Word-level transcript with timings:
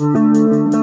Thank 0.00 0.74
you. 0.74 0.79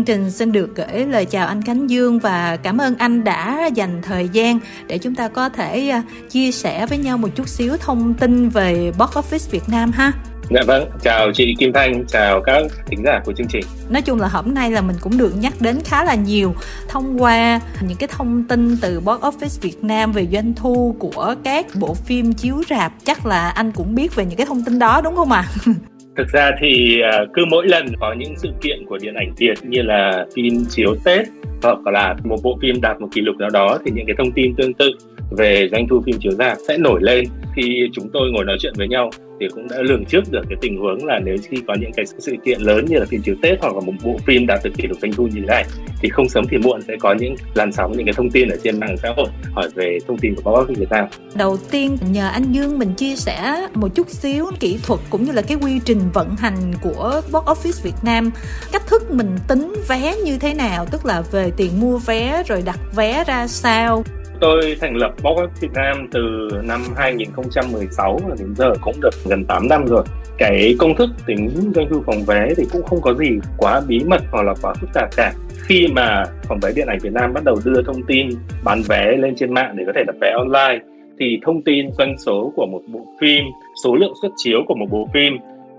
Chương 0.00 0.04
trình 0.04 0.30
xin 0.30 0.52
được 0.52 0.76
gửi 0.76 1.06
lời 1.06 1.24
chào 1.24 1.46
anh 1.46 1.62
Khánh 1.62 1.90
Dương 1.90 2.18
và 2.18 2.56
cảm 2.62 2.78
ơn 2.78 2.94
anh 2.98 3.24
đã 3.24 3.70
dành 3.74 4.02
thời 4.02 4.28
gian 4.28 4.58
để 4.86 4.98
chúng 4.98 5.14
ta 5.14 5.28
có 5.28 5.48
thể 5.48 5.88
à, 5.88 6.02
chia 6.30 6.52
sẻ 6.52 6.86
với 6.86 6.98
nhau 6.98 7.18
một 7.18 7.28
chút 7.34 7.48
xíu 7.48 7.76
thông 7.76 8.14
tin 8.14 8.48
về 8.48 8.92
box 8.98 9.10
office 9.10 9.50
Việt 9.50 9.68
Nam 9.68 9.92
ha. 9.92 10.12
Dạ 10.50 10.60
vâng, 10.66 10.90
chào 11.02 11.30
chị 11.34 11.54
Kim 11.58 11.72
Thanh, 11.72 12.04
chào 12.08 12.42
các 12.46 12.62
thính 12.86 13.02
giả 13.04 13.20
của 13.24 13.32
chương 13.32 13.46
trình. 13.46 13.64
Nói 13.90 14.02
chung 14.02 14.20
là 14.20 14.28
hôm 14.28 14.54
nay 14.54 14.70
là 14.70 14.80
mình 14.80 14.96
cũng 15.00 15.18
được 15.18 15.32
nhắc 15.36 15.52
đến 15.60 15.78
khá 15.84 16.04
là 16.04 16.14
nhiều 16.14 16.54
thông 16.88 17.22
qua 17.22 17.60
những 17.80 17.98
cái 17.98 18.08
thông 18.12 18.44
tin 18.44 18.76
từ 18.80 19.00
box 19.00 19.20
office 19.20 19.60
Việt 19.60 19.84
Nam 19.84 20.12
về 20.12 20.26
doanh 20.32 20.54
thu 20.54 20.96
của 20.98 21.34
các 21.44 21.66
bộ 21.74 21.94
phim 21.94 22.32
chiếu 22.32 22.62
rạp. 22.70 22.92
Chắc 23.04 23.26
là 23.26 23.50
anh 23.50 23.72
cũng 23.72 23.94
biết 23.94 24.14
về 24.14 24.24
những 24.24 24.36
cái 24.36 24.46
thông 24.46 24.64
tin 24.64 24.78
đó 24.78 25.00
đúng 25.04 25.16
không 25.16 25.32
ạ? 25.32 25.48
À? 25.66 25.72
Thực 26.20 26.28
ra 26.28 26.50
thì 26.60 27.00
à, 27.00 27.24
cứ 27.34 27.44
mỗi 27.50 27.66
lần 27.66 27.86
có 28.00 28.14
những 28.18 28.34
sự 28.36 28.48
kiện 28.62 28.86
của 28.86 28.98
điện 28.98 29.14
ảnh 29.14 29.32
Việt 29.36 29.58
như 29.62 29.82
là 29.82 30.26
phim 30.34 30.64
chiếu 30.70 30.94
Tết 31.04 31.26
hoặc 31.62 31.86
là 31.86 32.16
một 32.24 32.36
bộ 32.42 32.58
phim 32.62 32.80
đạt 32.80 33.00
một 33.00 33.08
kỷ 33.12 33.20
lục 33.20 33.36
nào 33.36 33.50
đó 33.50 33.78
thì 33.84 33.90
những 33.94 34.06
cái 34.06 34.16
thông 34.18 34.32
tin 34.32 34.54
tương 34.54 34.74
tự 34.74 34.90
về 35.30 35.68
doanh 35.72 35.88
thu 35.88 36.02
phim 36.06 36.16
chiếu 36.20 36.32
rạp 36.32 36.58
sẽ 36.68 36.78
nổi 36.78 37.00
lên. 37.02 37.24
Khi 37.56 37.88
chúng 37.92 38.10
tôi 38.12 38.30
ngồi 38.32 38.44
nói 38.44 38.56
chuyện 38.60 38.72
với 38.76 38.88
nhau 38.88 39.10
thì 39.40 39.48
cũng 39.54 39.68
đã 39.68 39.76
lường 39.80 40.04
trước 40.04 40.20
được 40.30 40.42
cái 40.48 40.58
tình 40.60 40.78
huống 40.78 41.06
là 41.06 41.18
nếu 41.24 41.36
khi 41.50 41.56
có 41.66 41.74
những 41.80 41.92
cái 41.96 42.06
sự 42.18 42.34
kiện 42.44 42.60
lớn 42.60 42.84
như 42.88 42.98
là 42.98 43.04
phim 43.04 43.22
chiếu 43.22 43.34
Tết 43.42 43.60
hoặc 43.60 43.74
là 43.74 43.80
một 43.80 43.92
bộ 44.04 44.16
phim 44.26 44.46
đạt 44.46 44.60
được 44.64 44.70
kỷ 44.76 44.88
lục 44.88 44.98
doanh 45.02 45.12
thu 45.12 45.26
như 45.26 45.40
thế 45.40 45.46
này 45.46 45.64
thì 46.02 46.08
không 46.08 46.28
sớm 46.28 46.44
thì 46.50 46.58
muộn 46.58 46.80
sẽ 46.88 46.96
có 47.00 47.14
những 47.14 47.34
làn 47.54 47.72
sóng 47.72 47.92
những 47.96 48.06
cái 48.06 48.12
thông 48.16 48.30
tin 48.30 48.48
ở 48.48 48.56
trên 48.64 48.80
mạng 48.80 48.96
xã 49.02 49.12
hội 49.16 49.26
hỏi 49.52 49.68
về 49.74 49.98
thông 50.08 50.18
tin 50.18 50.34
của 50.34 50.42
box 50.42 50.68
office 50.68 50.80
Việt 50.80 50.90
Nam. 50.90 51.06
Đầu 51.34 51.56
tiên 51.70 51.96
nhờ 52.10 52.28
anh 52.28 52.52
Dương 52.52 52.78
mình 52.78 52.94
chia 52.94 53.16
sẻ 53.16 53.66
một 53.74 53.88
chút 53.94 54.10
xíu 54.10 54.46
kỹ 54.60 54.78
thuật 54.82 55.00
cũng 55.10 55.24
như 55.24 55.32
là 55.32 55.42
cái 55.42 55.56
quy 55.62 55.80
trình 55.84 56.00
vận 56.14 56.36
hành 56.36 56.72
của 56.82 57.20
box 57.32 57.44
office 57.44 57.82
Việt 57.82 57.96
Nam, 58.02 58.30
cách 58.72 58.82
thức 58.86 59.10
mình 59.10 59.36
tính 59.48 59.74
vé 59.88 60.16
như 60.24 60.38
thế 60.38 60.54
nào, 60.54 60.86
tức 60.90 61.06
là 61.06 61.22
về 61.32 61.50
tiền 61.56 61.80
mua 61.80 61.98
vé 61.98 62.42
rồi 62.46 62.62
đặt 62.62 62.78
vé 62.96 63.24
ra 63.26 63.46
sao? 63.46 64.04
Tôi 64.40 64.76
thành 64.80 64.96
lập 64.96 65.14
Box 65.22 65.60
Việt 65.60 65.72
Nam 65.74 66.08
từ 66.12 66.48
năm 66.64 66.80
2016 66.96 68.20
và 68.28 68.36
đến 68.38 68.54
giờ 68.54 68.72
cũng 68.80 68.94
được 69.00 69.10
gần 69.24 69.44
8 69.44 69.68
năm 69.68 69.86
rồi. 69.86 70.04
Cái 70.38 70.74
công 70.78 70.96
thức 70.96 71.10
tính 71.26 71.48
doanh 71.74 71.88
thu 71.90 72.02
phòng 72.06 72.22
vé 72.26 72.48
thì 72.56 72.64
cũng 72.72 72.82
không 72.82 73.00
có 73.00 73.14
gì 73.14 73.30
quá 73.58 73.80
bí 73.88 74.00
mật 74.06 74.22
hoặc 74.30 74.42
là 74.42 74.54
quá 74.62 74.74
phức 74.80 74.90
tạp 74.94 75.08
cả. 75.16 75.32
Khi 75.62 75.88
mà 75.88 76.24
phòng 76.48 76.58
vé 76.62 76.72
điện 76.76 76.86
ảnh 76.86 76.98
Việt 77.02 77.12
Nam 77.12 77.32
bắt 77.34 77.44
đầu 77.44 77.56
đưa 77.64 77.82
thông 77.82 78.02
tin 78.02 78.28
bán 78.64 78.82
vé 78.88 79.16
lên 79.16 79.34
trên 79.36 79.54
mạng 79.54 79.74
để 79.76 79.84
có 79.86 79.92
thể 79.94 80.04
đặt 80.06 80.16
vé 80.20 80.30
online 80.30 80.84
thì 81.18 81.40
thông 81.42 81.62
tin 81.62 81.92
doanh 81.98 82.18
số 82.18 82.52
của 82.56 82.66
một 82.66 82.80
bộ 82.92 83.06
phim, 83.20 83.44
số 83.84 83.94
lượng 83.94 84.12
xuất 84.22 84.32
chiếu 84.36 84.58
của 84.66 84.74
một 84.74 84.86
bộ 84.90 85.08
phim 85.14 85.32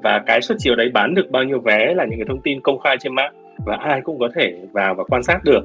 và 0.03 0.21
cái 0.25 0.41
xuất 0.41 0.55
chiếu 0.59 0.75
đấy 0.75 0.89
bán 0.93 1.15
được 1.15 1.31
bao 1.31 1.43
nhiêu 1.43 1.59
vé 1.59 1.93
là 1.93 2.05
những 2.05 2.19
cái 2.19 2.25
thông 2.29 2.41
tin 2.41 2.61
công 2.61 2.79
khai 2.79 2.97
trên 2.99 3.15
mạng 3.15 3.33
và 3.65 3.75
ai 3.75 4.01
cũng 4.01 4.19
có 4.19 4.29
thể 4.35 4.53
vào 4.71 4.95
và 4.95 5.03
quan 5.03 5.23
sát 5.23 5.43
được 5.43 5.63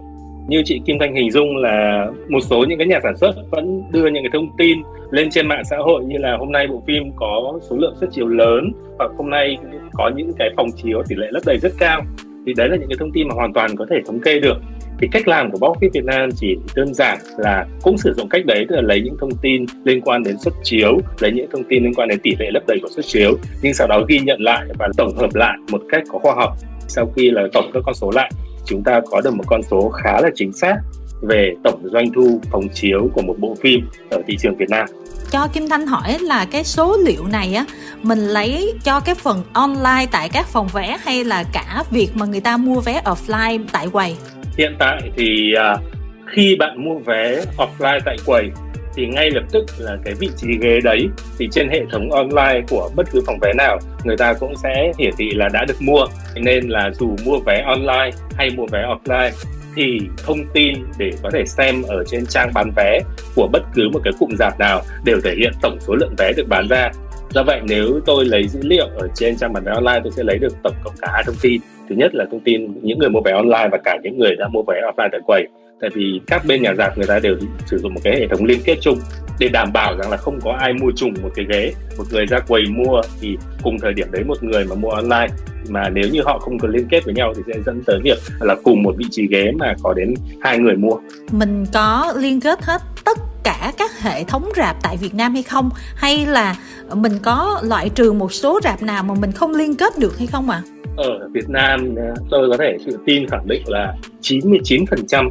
như 0.48 0.62
chị 0.64 0.80
Kim 0.86 0.98
Thanh 0.98 1.14
hình 1.14 1.30
dung 1.30 1.56
là 1.56 2.06
một 2.28 2.40
số 2.40 2.64
những 2.68 2.78
cái 2.78 2.86
nhà 2.86 2.98
sản 3.02 3.16
xuất 3.16 3.32
vẫn 3.50 3.82
đưa 3.92 4.06
những 4.06 4.22
cái 4.22 4.30
thông 4.32 4.48
tin 4.58 4.78
lên 5.10 5.30
trên 5.30 5.48
mạng 5.48 5.64
xã 5.70 5.76
hội 5.76 6.04
như 6.04 6.18
là 6.18 6.36
hôm 6.36 6.52
nay 6.52 6.66
bộ 6.66 6.82
phim 6.86 7.02
có 7.16 7.58
số 7.70 7.76
lượng 7.76 7.94
xuất 8.00 8.06
chiếu 8.12 8.26
lớn 8.26 8.72
hoặc 8.98 9.10
hôm 9.16 9.30
nay 9.30 9.58
có 9.92 10.10
những 10.16 10.32
cái 10.38 10.50
phòng 10.56 10.68
chiếu 10.82 11.02
tỷ 11.08 11.16
lệ 11.16 11.26
lấp 11.30 11.42
đầy 11.46 11.58
rất 11.58 11.72
cao. 11.78 12.02
Thì 12.46 12.54
đấy 12.56 12.68
là 12.68 12.76
những 12.76 12.88
cái 12.88 12.96
thông 12.98 13.12
tin 13.12 13.28
mà 13.28 13.34
hoàn 13.34 13.52
toàn 13.52 13.76
có 13.76 13.86
thể 13.90 13.96
thống 14.06 14.20
kê 14.20 14.40
được. 14.40 14.56
Thì 14.98 15.08
cách 15.12 15.28
làm 15.28 15.50
của 15.50 15.58
Box 15.58 15.92
Việt 15.92 16.04
Nam 16.04 16.28
chỉ 16.36 16.56
đơn 16.76 16.94
giản 16.94 17.18
là 17.38 17.66
cũng 17.82 17.98
sử 17.98 18.14
dụng 18.16 18.28
cách 18.28 18.46
đấy, 18.46 18.66
tức 18.68 18.76
là 18.76 18.82
lấy 18.82 19.00
những 19.00 19.16
thông 19.20 19.36
tin 19.42 19.64
liên 19.84 20.00
quan 20.00 20.22
đến 20.22 20.38
xuất 20.38 20.54
chiếu, 20.62 20.98
lấy 21.20 21.32
những 21.32 21.46
thông 21.52 21.64
tin 21.64 21.84
liên 21.84 21.94
quan 21.94 22.08
đến 22.08 22.18
tỷ 22.22 22.30
lệ 22.38 22.50
lấp 22.50 22.62
đầy 22.66 22.78
của 22.82 22.88
xuất 22.88 23.04
chiếu, 23.04 23.36
nhưng 23.62 23.74
sau 23.74 23.86
đó 23.86 24.02
ghi 24.08 24.20
nhận 24.20 24.40
lại 24.42 24.64
và 24.78 24.88
tổng 24.96 25.16
hợp 25.16 25.34
lại 25.34 25.58
một 25.72 25.82
cách 25.88 26.02
có 26.12 26.18
khoa 26.18 26.34
học 26.34 26.52
sau 26.88 27.12
khi 27.16 27.30
là 27.30 27.42
tổng 27.52 27.70
các 27.74 27.82
con 27.86 27.94
số 27.94 28.10
lại 28.10 28.30
chúng 28.66 28.82
ta 28.84 29.00
có 29.10 29.20
được 29.20 29.34
một 29.34 29.44
con 29.46 29.62
số 29.62 29.88
khá 29.88 30.20
là 30.20 30.30
chính 30.34 30.52
xác 30.52 30.76
về 31.22 31.54
tổng 31.64 31.80
doanh 31.92 32.12
thu 32.14 32.40
phòng 32.50 32.68
chiếu 32.74 33.10
của 33.14 33.22
một 33.22 33.34
bộ 33.38 33.54
phim 33.60 33.88
ở 34.10 34.22
thị 34.26 34.36
trường 34.38 34.56
Việt 34.56 34.70
Nam. 34.70 34.86
Cho 35.30 35.48
Kim 35.52 35.68
Thanh 35.68 35.86
hỏi 35.86 36.18
là 36.20 36.44
cái 36.44 36.64
số 36.64 36.96
liệu 37.04 37.26
này 37.26 37.54
á 37.54 37.64
mình 38.02 38.18
lấy 38.18 38.74
cho 38.84 39.00
cái 39.00 39.14
phần 39.14 39.42
online 39.52 40.06
tại 40.10 40.28
các 40.28 40.46
phòng 40.46 40.68
vé 40.72 40.96
hay 41.00 41.24
là 41.24 41.44
cả 41.52 41.82
việc 41.90 42.08
mà 42.14 42.26
người 42.26 42.40
ta 42.40 42.56
mua 42.56 42.80
vé 42.80 43.02
offline 43.04 43.64
tại 43.72 43.88
quầy? 43.92 44.16
Hiện 44.58 44.76
tại 44.78 45.10
thì 45.16 45.52
uh, 45.74 45.80
khi 46.26 46.56
bạn 46.58 46.84
mua 46.84 46.98
vé 46.98 47.44
offline 47.58 48.00
tại 48.04 48.16
quầy 48.26 48.50
thì 48.96 49.06
ngay 49.06 49.30
lập 49.30 49.42
tức 49.52 49.64
là 49.78 49.96
cái 50.04 50.14
vị 50.20 50.28
trí 50.36 50.48
ghế 50.60 50.80
đấy, 50.84 51.08
thì 51.38 51.48
trên 51.52 51.68
hệ 51.68 51.80
thống 51.92 52.10
online 52.10 52.60
của 52.68 52.90
bất 52.96 53.06
cứ 53.12 53.22
phòng 53.26 53.38
vé 53.42 53.52
nào, 53.58 53.78
người 54.04 54.16
ta 54.16 54.32
cũng 54.40 54.56
sẽ 54.62 54.92
hiển 54.98 55.10
thị 55.18 55.30
là 55.34 55.48
đã 55.52 55.64
được 55.68 55.76
mua. 55.80 56.06
Nên 56.36 56.68
là 56.68 56.90
dù 56.94 57.16
mua 57.24 57.38
vé 57.46 57.62
online 57.66 58.10
hay 58.36 58.50
mua 58.56 58.66
vé 58.72 58.78
offline, 58.78 59.30
thì 59.76 59.98
thông 60.26 60.38
tin 60.52 60.74
để 60.98 61.10
có 61.22 61.30
thể 61.32 61.44
xem 61.46 61.82
ở 61.88 62.04
trên 62.04 62.26
trang 62.26 62.50
bán 62.54 62.70
vé 62.76 63.00
của 63.34 63.48
bất 63.52 63.62
cứ 63.74 63.88
một 63.92 64.00
cái 64.04 64.12
cụm 64.18 64.30
rạp 64.38 64.58
nào 64.58 64.82
đều 65.04 65.20
thể 65.24 65.34
hiện 65.38 65.52
tổng 65.62 65.78
số 65.80 65.94
lượng 65.94 66.14
vé 66.18 66.32
được 66.36 66.48
bán 66.48 66.68
ra. 66.68 66.90
Do 67.30 67.42
vậy 67.42 67.60
nếu 67.68 68.00
tôi 68.06 68.24
lấy 68.24 68.48
dữ 68.48 68.60
liệu 68.62 68.86
ở 68.86 69.08
trên 69.14 69.36
trang 69.36 69.52
bán 69.52 69.64
vé 69.64 69.72
online, 69.72 70.00
tôi 70.04 70.12
sẽ 70.12 70.22
lấy 70.22 70.38
được 70.38 70.62
tổng 70.62 70.74
cộng 70.84 70.94
cả 71.00 71.08
hai 71.12 71.22
thông 71.26 71.36
tin. 71.42 71.60
Thứ 71.88 71.94
nhất 71.98 72.14
là 72.14 72.24
thông 72.30 72.40
tin 72.40 72.80
những 72.82 72.98
người 72.98 73.08
mua 73.08 73.20
vé 73.20 73.32
online 73.32 73.68
và 73.72 73.78
cả 73.84 73.98
những 74.02 74.18
người 74.18 74.36
đã 74.36 74.48
mua 74.48 74.62
vé 74.62 74.74
offline 74.74 75.08
tại 75.12 75.20
quầy 75.26 75.46
tại 75.80 75.90
vì 75.94 76.20
các 76.26 76.42
bên 76.46 76.62
nhà 76.62 76.74
giạc 76.78 76.98
người 76.98 77.06
ta 77.06 77.18
đều 77.18 77.36
sử 77.66 77.78
dụng 77.78 77.94
một 77.94 78.00
cái 78.04 78.16
hệ 78.20 78.26
thống 78.28 78.44
liên 78.44 78.60
kết 78.64 78.78
chung 78.80 78.98
để 79.38 79.48
đảm 79.48 79.72
bảo 79.72 79.96
rằng 79.98 80.10
là 80.10 80.16
không 80.16 80.40
có 80.40 80.52
ai 80.52 80.72
mua 80.72 80.90
trùng 80.96 81.14
một 81.22 81.30
cái 81.34 81.46
ghế 81.48 81.72
một 81.98 82.04
người 82.10 82.26
ra 82.26 82.38
quầy 82.38 82.62
mua 82.68 83.00
thì 83.20 83.36
cùng 83.62 83.78
thời 83.82 83.92
điểm 83.92 84.06
đấy 84.10 84.24
một 84.24 84.42
người 84.42 84.64
mà 84.64 84.74
mua 84.74 84.90
online 84.90 85.28
mà 85.68 85.88
nếu 85.88 86.08
như 86.12 86.22
họ 86.24 86.38
không 86.38 86.58
có 86.58 86.68
liên 86.68 86.86
kết 86.90 87.04
với 87.04 87.14
nhau 87.14 87.32
thì 87.36 87.42
sẽ 87.46 87.60
dẫn 87.66 87.82
tới 87.86 88.00
việc 88.02 88.18
là 88.40 88.56
cùng 88.64 88.82
một 88.82 88.94
vị 88.98 89.04
trí 89.10 89.26
ghế 89.26 89.52
mà 89.58 89.74
có 89.82 89.94
đến 89.94 90.14
hai 90.40 90.58
người 90.58 90.76
mua 90.76 90.96
mình 91.32 91.64
có 91.72 92.14
liên 92.16 92.40
kết 92.40 92.64
hết 92.64 92.82
tất 93.04 93.18
cả 93.44 93.72
các 93.78 94.00
hệ 94.00 94.24
thống 94.24 94.50
rạp 94.56 94.76
tại 94.82 94.96
Việt 94.96 95.14
Nam 95.14 95.32
hay 95.32 95.42
không 95.42 95.70
hay 95.96 96.26
là 96.26 96.56
mình 96.94 97.12
có 97.22 97.60
loại 97.64 97.88
trừ 97.88 98.12
một 98.12 98.32
số 98.32 98.60
rạp 98.64 98.82
nào 98.82 99.02
mà 99.02 99.14
mình 99.20 99.32
không 99.32 99.54
liên 99.54 99.76
kết 99.76 99.98
được 99.98 100.18
hay 100.18 100.26
không 100.26 100.50
ạ? 100.50 100.62
À? 100.64 100.70
Ở 100.96 101.28
Việt 101.32 101.48
Nam 101.48 101.94
tôi 102.30 102.50
có 102.50 102.56
thể 102.56 102.76
tự 102.86 102.98
tin 103.06 103.28
khẳng 103.28 103.48
định 103.48 103.62
là 103.66 103.94
99% 104.22 105.30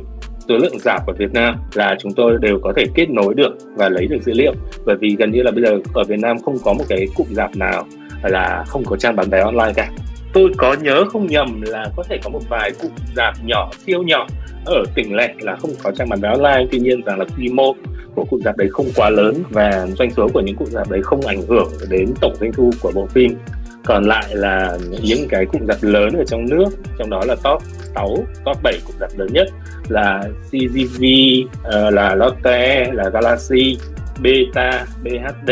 số 0.49 0.57
lượng 0.57 0.79
giả 0.79 0.99
ở 1.07 1.13
Việt 1.13 1.33
Nam 1.33 1.55
là 1.73 1.95
chúng 1.99 2.11
tôi 2.13 2.37
đều 2.41 2.59
có 2.63 2.73
thể 2.75 2.85
kết 2.95 3.09
nối 3.09 3.33
được 3.33 3.57
và 3.75 3.89
lấy 3.89 4.07
được 4.07 4.17
dữ 4.21 4.33
liệu. 4.33 4.53
Bởi 4.85 4.95
vì 4.95 5.15
gần 5.19 5.31
như 5.31 5.43
là 5.43 5.51
bây 5.51 5.63
giờ 5.63 5.79
ở 5.93 6.03
Việt 6.03 6.19
Nam 6.19 6.37
không 6.45 6.57
có 6.63 6.73
một 6.73 6.83
cái 6.89 7.07
cụm 7.15 7.27
giảm 7.31 7.51
nào 7.55 7.85
là 8.23 8.63
không 8.67 8.83
có 8.85 8.97
trang 8.97 9.15
bán 9.15 9.29
vé 9.29 9.39
online 9.39 9.73
cả. 9.75 9.89
Tôi 10.33 10.51
có 10.57 10.75
nhớ 10.81 11.05
không 11.05 11.27
nhầm 11.27 11.61
là 11.61 11.89
có 11.95 12.03
thể 12.09 12.17
có 12.23 12.29
một 12.29 12.41
vài 12.49 12.71
cụm 12.81 12.91
giảm 13.15 13.33
nhỏ, 13.45 13.71
siêu 13.85 14.03
nhỏ 14.03 14.27
ở 14.65 14.83
tỉnh 14.95 15.15
lẻ 15.15 15.33
là 15.39 15.55
không 15.55 15.71
có 15.83 15.91
trang 15.91 16.09
bán 16.09 16.19
vé 16.21 16.29
online. 16.29 16.67
Tuy 16.71 16.79
nhiên 16.79 17.01
rằng 17.05 17.19
là 17.19 17.25
quy 17.37 17.49
mô 17.49 17.75
của 18.15 18.25
cụm 18.25 18.41
rạp 18.45 18.57
đấy 18.57 18.67
không 18.71 18.85
quá 18.95 19.09
lớn 19.09 19.35
và 19.49 19.87
doanh 19.97 20.11
số 20.11 20.27
của 20.33 20.41
những 20.41 20.55
cụm 20.55 20.67
rạp 20.67 20.89
đấy 20.89 21.01
không 21.03 21.21
ảnh 21.21 21.41
hưởng 21.47 21.69
đến 21.89 22.13
tổng 22.21 22.35
doanh 22.39 22.51
thu 22.53 22.71
của 22.81 22.91
bộ 22.95 23.05
phim 23.05 23.37
còn 23.85 24.03
lại 24.03 24.25
là 24.29 24.77
những 25.03 25.27
cái 25.29 25.45
cụm 25.45 25.65
rạp 25.67 25.77
lớn 25.81 26.09
ở 26.17 26.23
trong 26.27 26.45
nước 26.49 26.67
trong 26.99 27.09
đó 27.09 27.21
là 27.25 27.35
top 27.43 27.63
6, 27.95 28.17
top 28.45 28.63
7 28.63 28.79
cụm 28.85 28.95
rạp 28.99 29.17
lớn 29.17 29.27
nhất 29.31 29.47
là 29.89 30.23
CGV, 30.51 31.03
uh, 31.03 31.63
ờ, 31.63 31.89
là 31.89 32.15
Lotte, 32.15 32.91
là 32.93 33.09
Galaxy, 33.13 33.77
Beta, 34.21 34.85
BHD, 35.03 35.51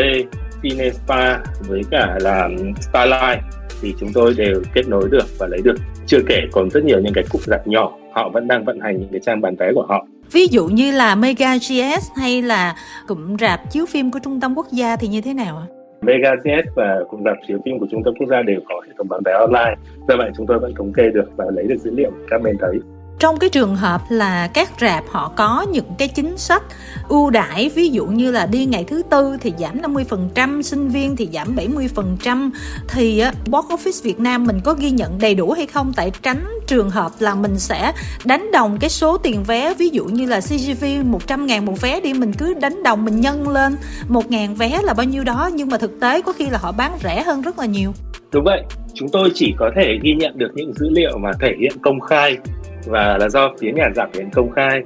Cinespa 0.64 1.40
với 1.68 1.82
cả 1.92 2.18
là 2.22 2.50
Starlight 2.82 3.40
thì 3.82 3.94
chúng 4.00 4.14
tôi 4.14 4.34
đều 4.38 4.62
kết 4.74 4.88
nối 4.88 5.10
được 5.12 5.26
và 5.40 5.48
lấy 5.48 5.62
được. 5.64 5.76
Chưa 6.08 6.20
kể 6.28 6.42
còn 6.52 6.70
rất 6.70 6.84
nhiều 6.84 7.00
những 7.00 7.14
cái 7.14 7.24
cụm 7.30 7.42
rạp 7.46 7.68
nhỏ 7.68 7.92
họ 8.14 8.30
vẫn 8.30 8.48
đang 8.48 8.66
vận 8.66 8.80
hành 8.80 9.00
những 9.00 9.10
cái 9.12 9.22
trang 9.26 9.42
bán 9.42 9.56
vé 9.56 9.72
của 9.76 9.86
họ. 9.90 10.06
Ví 10.32 10.48
dụ 10.48 10.68
như 10.68 10.92
là 10.92 11.16
Mega 11.16 11.56
GS 11.58 12.12
hay 12.16 12.42
là 12.42 12.76
cụm 13.08 13.38
rạp 13.38 13.72
chiếu 13.72 13.86
phim 13.86 14.12
của 14.12 14.20
trung 14.24 14.40
tâm 14.40 14.58
quốc 14.58 14.68
gia 14.72 14.96
thì 14.96 15.08
như 15.08 15.22
thế 15.22 15.34
nào 15.34 15.58
ạ? 15.58 15.73
Mega 16.04 16.36
và 16.76 17.00
cụm 17.10 17.24
rạp 17.24 17.38
chiếu 17.48 17.58
phim 17.66 17.80
của 17.80 17.88
trung 17.92 18.04
tâm 18.04 18.14
quốc 18.20 18.28
gia 18.30 18.42
đều 18.42 18.60
có 18.70 18.82
hệ 18.88 18.94
thống 18.98 19.08
bán 19.10 19.22
vé 19.26 19.34
online. 19.34 19.76
Do 20.08 20.18
vậy 20.18 20.32
chúng 20.38 20.48
tôi 20.48 20.60
vẫn 20.60 20.74
thống 20.76 20.94
kê 20.94 21.10
được 21.10 21.32
và 21.36 21.46
lấy 21.54 21.68
được 21.68 21.78
dữ 21.78 21.92
liệu 21.92 22.12
các 22.30 22.42
bên 22.42 22.58
thấy 22.60 22.80
trong 23.24 23.40
cái 23.40 23.50
trường 23.50 23.76
hợp 23.76 24.02
là 24.10 24.48
các 24.54 24.70
rạp 24.82 25.04
họ 25.10 25.32
có 25.36 25.66
những 25.72 25.86
cái 25.98 26.08
chính 26.08 26.38
sách 26.38 26.64
ưu 27.10 27.30
đãi 27.30 27.70
ví 27.76 27.90
dụ 27.90 28.06
như 28.06 28.32
là 28.32 28.46
đi 28.46 28.66
ngày 28.66 28.84
thứ 28.84 29.02
tư 29.10 29.38
thì 29.42 29.54
giảm 29.60 29.82
50%, 29.82 30.62
sinh 30.62 30.90
viên 30.90 31.16
thì 31.16 31.30
giảm 31.34 31.56
70% 31.56 32.50
thì 32.88 33.24
Box 33.50 33.66
Office 33.66 34.04
Việt 34.04 34.20
Nam 34.20 34.46
mình 34.46 34.60
có 34.64 34.74
ghi 34.74 34.92
nhận 34.92 35.20
đầy 35.20 35.36
đủ 35.36 35.52
hay 35.52 35.66
không? 35.66 35.94
Tại 35.96 36.12
tránh 36.22 36.46
trường 36.68 36.90
hợp 36.90 37.12
là 37.20 37.36
mình 37.36 37.60
sẽ 37.60 37.94
đánh 38.26 38.52
đồng 38.52 38.78
cái 38.80 38.90
số 38.90 39.18
tiền 39.18 39.44
vé 39.44 39.74
ví 39.74 39.90
dụ 39.90 40.06
như 40.06 40.26
là 40.26 40.42
CGV 40.42 40.86
100 41.06 41.46
ngàn 41.46 41.66
một 41.66 41.82
vé 41.82 42.02
đi 42.02 42.14
mình 42.14 42.34
cứ 42.34 42.54
đánh 42.54 42.84
đồng 42.84 43.06
mình 43.06 43.22
nhân 43.22 43.50
lên 43.50 43.76
1 44.08 44.32
ngàn 44.32 44.56
vé 44.56 44.80
là 44.84 44.94
bao 44.94 45.06
nhiêu 45.06 45.24
đó. 45.24 45.50
Nhưng 45.54 45.70
mà 45.70 45.78
thực 45.78 46.00
tế 46.00 46.22
có 46.22 46.34
khi 46.34 46.46
là 46.50 46.58
họ 46.58 46.72
bán 46.72 46.92
rẻ 47.04 47.24
hơn 47.24 47.42
rất 47.42 47.60
là 47.60 47.66
nhiều. 47.66 47.94
Đúng 48.32 48.44
vậy. 48.44 48.64
Chúng 48.94 49.10
tôi 49.10 49.32
chỉ 49.34 49.54
có 49.60 49.72
thể 49.76 50.00
ghi 50.04 50.14
nhận 50.14 50.38
được 50.38 50.52
những 50.56 50.74
dữ 50.74 50.90
liệu 50.90 51.18
mà 51.18 51.32
thể 51.42 51.48
hiện 51.60 51.72
công 51.82 52.00
khai 52.00 52.38
và 52.86 53.18
là 53.18 53.30
do 53.30 53.54
phía 53.60 53.72
nhà 53.72 53.90
giảm 53.96 54.10
tiền 54.14 54.30
công 54.34 54.52
khai. 54.52 54.82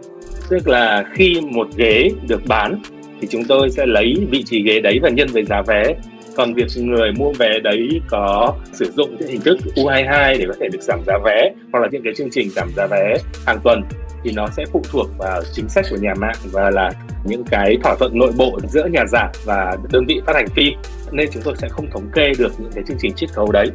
Tức 0.50 0.68
là 0.68 1.06
khi 1.14 1.42
một 1.52 1.68
ghế 1.76 2.10
được 2.28 2.42
bán, 2.48 2.82
thì 3.22 3.28
chúng 3.32 3.44
tôi 3.48 3.70
sẽ 3.70 3.86
lấy 3.86 4.14
vị 4.32 4.44
trí 4.44 4.64
ghế 4.64 4.80
đấy 4.80 5.00
và 5.02 5.10
nhân 5.10 5.28
với 5.34 5.46
giá 5.46 5.62
vé. 5.62 5.96
Còn 6.36 6.54
việc 6.54 6.68
người 6.76 7.12
mua 7.12 7.32
vé 7.34 7.60
đấy 7.60 8.02
có 8.08 8.54
sử 8.74 8.92
dụng 8.92 9.18
cái 9.20 9.30
hình 9.30 9.42
thức 9.42 9.58
U22 9.76 10.38
để 10.40 10.46
có 10.48 10.54
thể 10.60 10.68
được 10.72 10.82
giảm 10.82 11.00
giá 11.08 11.18
vé, 11.26 11.52
hoặc 11.72 11.80
là 11.80 11.88
những 11.92 12.04
cái 12.04 12.14
chương 12.18 12.30
trình 12.32 12.50
giảm 12.50 12.70
giá 12.76 12.88
vé 12.88 13.18
hàng 13.46 13.60
tuần, 13.64 13.82
thì 14.24 14.32
nó 14.36 14.48
sẽ 14.58 14.66
phụ 14.72 14.82
thuộc 14.92 15.08
vào 15.18 15.42
chính 15.54 15.70
sách 15.70 15.86
của 15.90 15.98
nhà 16.02 16.14
mạng 16.18 16.36
và 16.52 16.70
là 16.70 16.92
những 17.26 17.44
cái 17.52 17.78
thỏa 17.84 17.96
thuận 17.96 18.18
nội 18.18 18.32
bộ 18.38 18.60
giữa 18.70 18.86
nhà 18.86 19.06
giảm 19.08 19.30
và 19.46 19.78
đơn 19.92 20.06
vị 20.08 20.22
phát 20.26 20.36
hành 20.36 20.48
phim. 20.56 20.74
Nên 21.12 21.30
chúng 21.34 21.44
tôi 21.44 21.56
sẽ 21.58 21.68
không 21.70 21.88
thống 21.92 22.10
kê 22.14 22.32
được 22.40 22.52
những 22.60 22.72
cái 22.76 22.84
chương 22.88 22.98
trình 23.00 23.14
chiết 23.14 23.30
khấu 23.34 23.52
đấy. 23.52 23.68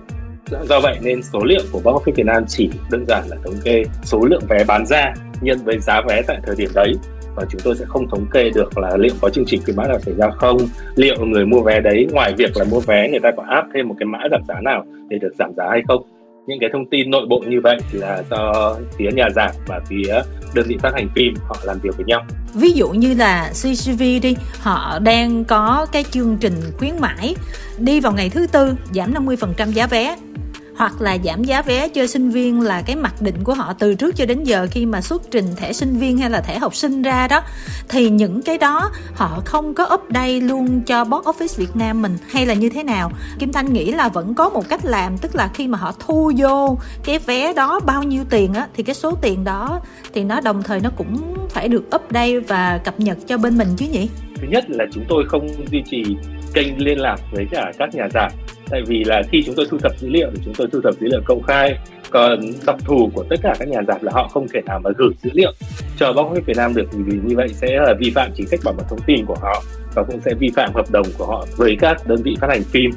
Dạ, 0.46 0.58
do 0.68 0.80
vậy 0.80 0.98
nên 1.02 1.22
số 1.22 1.44
liệu 1.44 1.60
của 1.72 1.80
box 1.84 1.94
office 1.94 2.12
Việt 2.14 2.26
Nam 2.26 2.44
chỉ 2.48 2.70
đơn 2.90 3.04
giản 3.08 3.24
là 3.28 3.36
thống 3.44 3.54
kê 3.64 3.82
số 4.04 4.20
lượng 4.24 4.42
vé 4.48 4.64
bán 4.64 4.86
ra 4.86 5.14
nhân 5.40 5.58
với 5.64 5.78
giá 5.80 6.00
vé 6.08 6.22
tại 6.26 6.40
thời 6.46 6.56
điểm 6.56 6.70
đấy. 6.74 6.92
Và 7.34 7.44
chúng 7.50 7.60
tôi 7.64 7.76
sẽ 7.76 7.84
không 7.88 8.08
thống 8.08 8.26
kê 8.32 8.50
được 8.54 8.78
là 8.78 8.96
liệu 8.96 9.12
có 9.20 9.30
chương 9.30 9.44
trình 9.46 9.62
khuyến 9.64 9.76
mãi 9.76 9.88
nào 9.88 10.00
xảy 10.00 10.14
ra 10.14 10.30
không, 10.30 10.56
liệu 10.96 11.24
người 11.26 11.46
mua 11.46 11.62
vé 11.62 11.80
đấy, 11.80 12.06
ngoài 12.12 12.34
việc 12.38 12.56
là 12.56 12.64
mua 12.70 12.80
vé 12.80 13.08
người 13.10 13.20
ta 13.20 13.30
có 13.36 13.42
áp 13.48 13.66
thêm 13.74 13.88
một 13.88 13.94
cái 13.98 14.06
mã 14.06 14.18
giảm 14.30 14.40
giá 14.48 14.60
nào 14.60 14.84
để 15.08 15.18
được 15.18 15.32
giảm 15.38 15.52
giá 15.56 15.64
hay 15.70 15.82
không 15.88 16.02
những 16.46 16.58
cái 16.60 16.70
thông 16.72 16.86
tin 16.86 17.10
nội 17.10 17.26
bộ 17.28 17.44
như 17.48 17.60
vậy 17.62 17.78
là 17.92 18.22
do 18.30 18.76
phía 18.98 19.10
nhà 19.12 19.28
giảm 19.36 19.50
và 19.66 19.80
phía 19.88 20.22
đơn 20.54 20.66
vị 20.68 20.76
phát 20.82 20.92
hành 20.94 21.08
phim 21.14 21.34
họ 21.48 21.56
làm 21.64 21.78
việc 21.78 21.96
với 21.96 22.04
nhau. 22.06 22.24
Ví 22.54 22.72
dụ 22.72 22.88
như 22.88 23.14
là 23.14 23.50
CCV 23.50 24.02
đi, 24.22 24.36
họ 24.60 24.98
đang 24.98 25.44
có 25.44 25.86
cái 25.92 26.04
chương 26.10 26.36
trình 26.40 26.54
khuyến 26.78 26.92
mãi 27.00 27.34
đi 27.78 28.00
vào 28.00 28.12
ngày 28.12 28.30
thứ 28.30 28.46
tư, 28.52 28.74
giảm 28.94 29.14
50% 29.14 29.70
giá 29.72 29.86
vé 29.86 30.16
hoặc 30.82 31.00
là 31.00 31.18
giảm 31.24 31.44
giá 31.44 31.62
vé 31.62 31.88
cho 31.88 32.06
sinh 32.06 32.30
viên 32.30 32.60
là 32.60 32.82
cái 32.82 32.96
mặc 32.96 33.14
định 33.20 33.44
của 33.44 33.54
họ 33.54 33.72
từ 33.78 33.94
trước 33.94 34.16
cho 34.16 34.26
đến 34.26 34.44
giờ 34.44 34.66
khi 34.70 34.86
mà 34.86 35.00
xuất 35.00 35.22
trình 35.30 35.44
thẻ 35.56 35.72
sinh 35.72 35.98
viên 35.98 36.18
hay 36.18 36.30
là 36.30 36.40
thẻ 36.40 36.58
học 36.58 36.74
sinh 36.74 37.02
ra 37.02 37.28
đó. 37.28 37.42
Thì 37.88 38.10
những 38.10 38.42
cái 38.42 38.58
đó 38.58 38.90
họ 39.14 39.42
không 39.44 39.74
có 39.74 39.88
update 39.94 40.40
luôn 40.40 40.80
cho 40.80 41.04
box 41.04 41.24
office 41.24 41.56
Việt 41.56 41.76
Nam 41.76 42.02
mình 42.02 42.16
hay 42.30 42.46
là 42.46 42.54
như 42.54 42.68
thế 42.68 42.82
nào. 42.82 43.12
Kim 43.38 43.52
Thanh 43.52 43.72
nghĩ 43.72 43.92
là 43.92 44.08
vẫn 44.08 44.34
có 44.34 44.48
một 44.48 44.68
cách 44.68 44.84
làm, 44.84 45.18
tức 45.18 45.34
là 45.34 45.50
khi 45.54 45.68
mà 45.68 45.78
họ 45.78 45.92
thu 45.98 46.32
vô 46.36 46.78
cái 47.04 47.18
vé 47.18 47.52
đó 47.52 47.80
bao 47.80 48.02
nhiêu 48.02 48.24
tiền 48.30 48.54
á, 48.54 48.66
thì 48.74 48.82
cái 48.82 48.94
số 48.94 49.14
tiền 49.22 49.44
đó 49.44 49.80
thì 50.14 50.24
nó 50.24 50.40
đồng 50.40 50.62
thời 50.62 50.80
nó 50.80 50.90
cũng 50.96 51.34
phải 51.50 51.68
được 51.68 51.84
update 51.96 52.40
và 52.40 52.80
cập 52.84 53.00
nhật 53.00 53.18
cho 53.26 53.38
bên 53.38 53.58
mình 53.58 53.68
chứ 53.76 53.86
nhỉ? 53.92 54.08
Thứ 54.40 54.46
nhất 54.50 54.64
là 54.68 54.84
chúng 54.92 55.04
tôi 55.08 55.24
không 55.28 55.48
duy 55.70 55.82
trì 55.90 56.02
kênh 56.54 56.84
liên 56.84 57.00
lạc 57.00 57.16
với 57.32 57.46
cả 57.50 57.72
các 57.78 57.94
nhà 57.94 58.08
giảm 58.14 58.30
tại 58.72 58.82
vì 58.86 59.04
là 59.04 59.22
khi 59.30 59.42
chúng 59.46 59.54
tôi 59.54 59.66
thu 59.70 59.78
thập 59.78 59.98
dữ 59.98 60.08
liệu 60.08 60.30
thì 60.34 60.40
chúng 60.44 60.54
tôi 60.54 60.68
thu 60.72 60.80
thập 60.80 60.94
dữ 61.00 61.06
liệu 61.10 61.20
công 61.24 61.42
khai, 61.42 61.78
còn 62.10 62.40
đặc 62.66 62.76
thù 62.84 63.10
của 63.14 63.24
tất 63.30 63.36
cả 63.42 63.54
các 63.58 63.68
nhà 63.68 63.80
giảm 63.88 64.02
là 64.02 64.12
họ 64.14 64.28
không 64.28 64.48
thể 64.48 64.60
nào 64.66 64.80
mà 64.84 64.90
gửi 64.96 65.10
dữ 65.22 65.30
liệu 65.32 65.52
cho 65.98 66.12
bóng 66.12 66.34
Việt 66.46 66.56
Nam 66.56 66.74
được 66.74 66.84
vì 66.92 67.18
như 67.24 67.36
vậy 67.36 67.48
sẽ 67.48 67.76
là 67.76 67.94
vi 67.98 68.10
phạm 68.10 68.30
chính 68.34 68.46
sách 68.46 68.60
bảo 68.64 68.74
mật 68.74 68.84
thông 68.88 69.00
tin 69.06 69.26
của 69.26 69.36
họ 69.40 69.62
và 69.94 70.02
cũng 70.02 70.20
sẽ 70.20 70.34
vi 70.34 70.50
phạm 70.56 70.72
hợp 70.74 70.90
đồng 70.90 71.06
của 71.18 71.26
họ 71.26 71.46
với 71.56 71.76
các 71.80 72.06
đơn 72.06 72.22
vị 72.22 72.36
phát 72.40 72.50
hành 72.50 72.62
phim. 72.62 72.90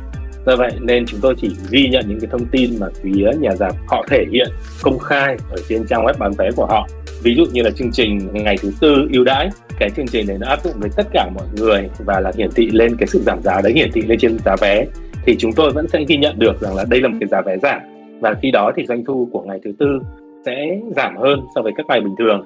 Do 0.45 0.55
vậy 0.55 0.71
nên 0.81 1.05
chúng 1.05 1.19
tôi 1.19 1.35
chỉ 1.41 1.51
ghi 1.69 1.89
nhận 1.89 2.05
những 2.07 2.19
cái 2.19 2.29
thông 2.31 2.45
tin 2.45 2.79
mà 2.79 2.87
phía 3.03 3.31
nhà 3.39 3.55
giảm 3.55 3.71
họ 3.87 4.05
thể 4.09 4.25
hiện 4.31 4.47
công 4.81 4.99
khai 4.99 5.37
ở 5.49 5.57
trên 5.69 5.85
trang 5.87 6.05
web 6.05 6.13
bán 6.19 6.31
vé 6.37 6.49
của 6.55 6.65
họ. 6.65 6.87
Ví 7.23 7.35
dụ 7.35 7.45
như 7.45 7.61
là 7.61 7.69
chương 7.69 7.91
trình 7.91 8.19
ngày 8.33 8.57
thứ 8.61 8.71
tư 8.79 9.07
ưu 9.13 9.23
đãi, 9.23 9.49
cái 9.79 9.89
chương 9.89 10.07
trình 10.07 10.27
này 10.27 10.37
nó 10.39 10.47
áp 10.47 10.63
dụng 10.63 10.73
với 10.79 10.89
tất 10.95 11.07
cả 11.13 11.29
mọi 11.35 11.45
người 11.55 11.89
và 12.05 12.19
là 12.19 12.31
hiển 12.37 12.49
thị 12.55 12.69
lên 12.71 12.95
cái 12.97 13.07
sự 13.07 13.21
giảm 13.25 13.41
giá 13.41 13.61
đấy, 13.61 13.73
hiển 13.73 13.91
thị 13.91 14.01
lên 14.01 14.19
trên 14.19 14.37
giá 14.45 14.55
vé 14.61 14.85
thì 15.25 15.35
chúng 15.39 15.51
tôi 15.55 15.71
vẫn 15.71 15.87
sẽ 15.87 16.03
ghi 16.07 16.17
nhận 16.17 16.39
được 16.39 16.61
rằng 16.61 16.75
là 16.75 16.85
đây 16.89 17.01
là 17.01 17.07
một 17.07 17.17
cái 17.19 17.27
giá 17.27 17.41
vé 17.41 17.57
giảm. 17.57 17.81
Và 18.19 18.33
khi 18.41 18.51
đó 18.51 18.71
thì 18.75 18.85
doanh 18.85 19.05
thu 19.05 19.29
của 19.31 19.41
ngày 19.41 19.59
thứ 19.63 19.71
tư 19.79 19.99
sẽ 20.45 20.79
giảm 20.95 21.17
hơn 21.17 21.39
so 21.55 21.61
với 21.61 21.71
các 21.75 21.85
ngày 21.89 22.01
bình 22.01 22.15
thường. 22.19 22.41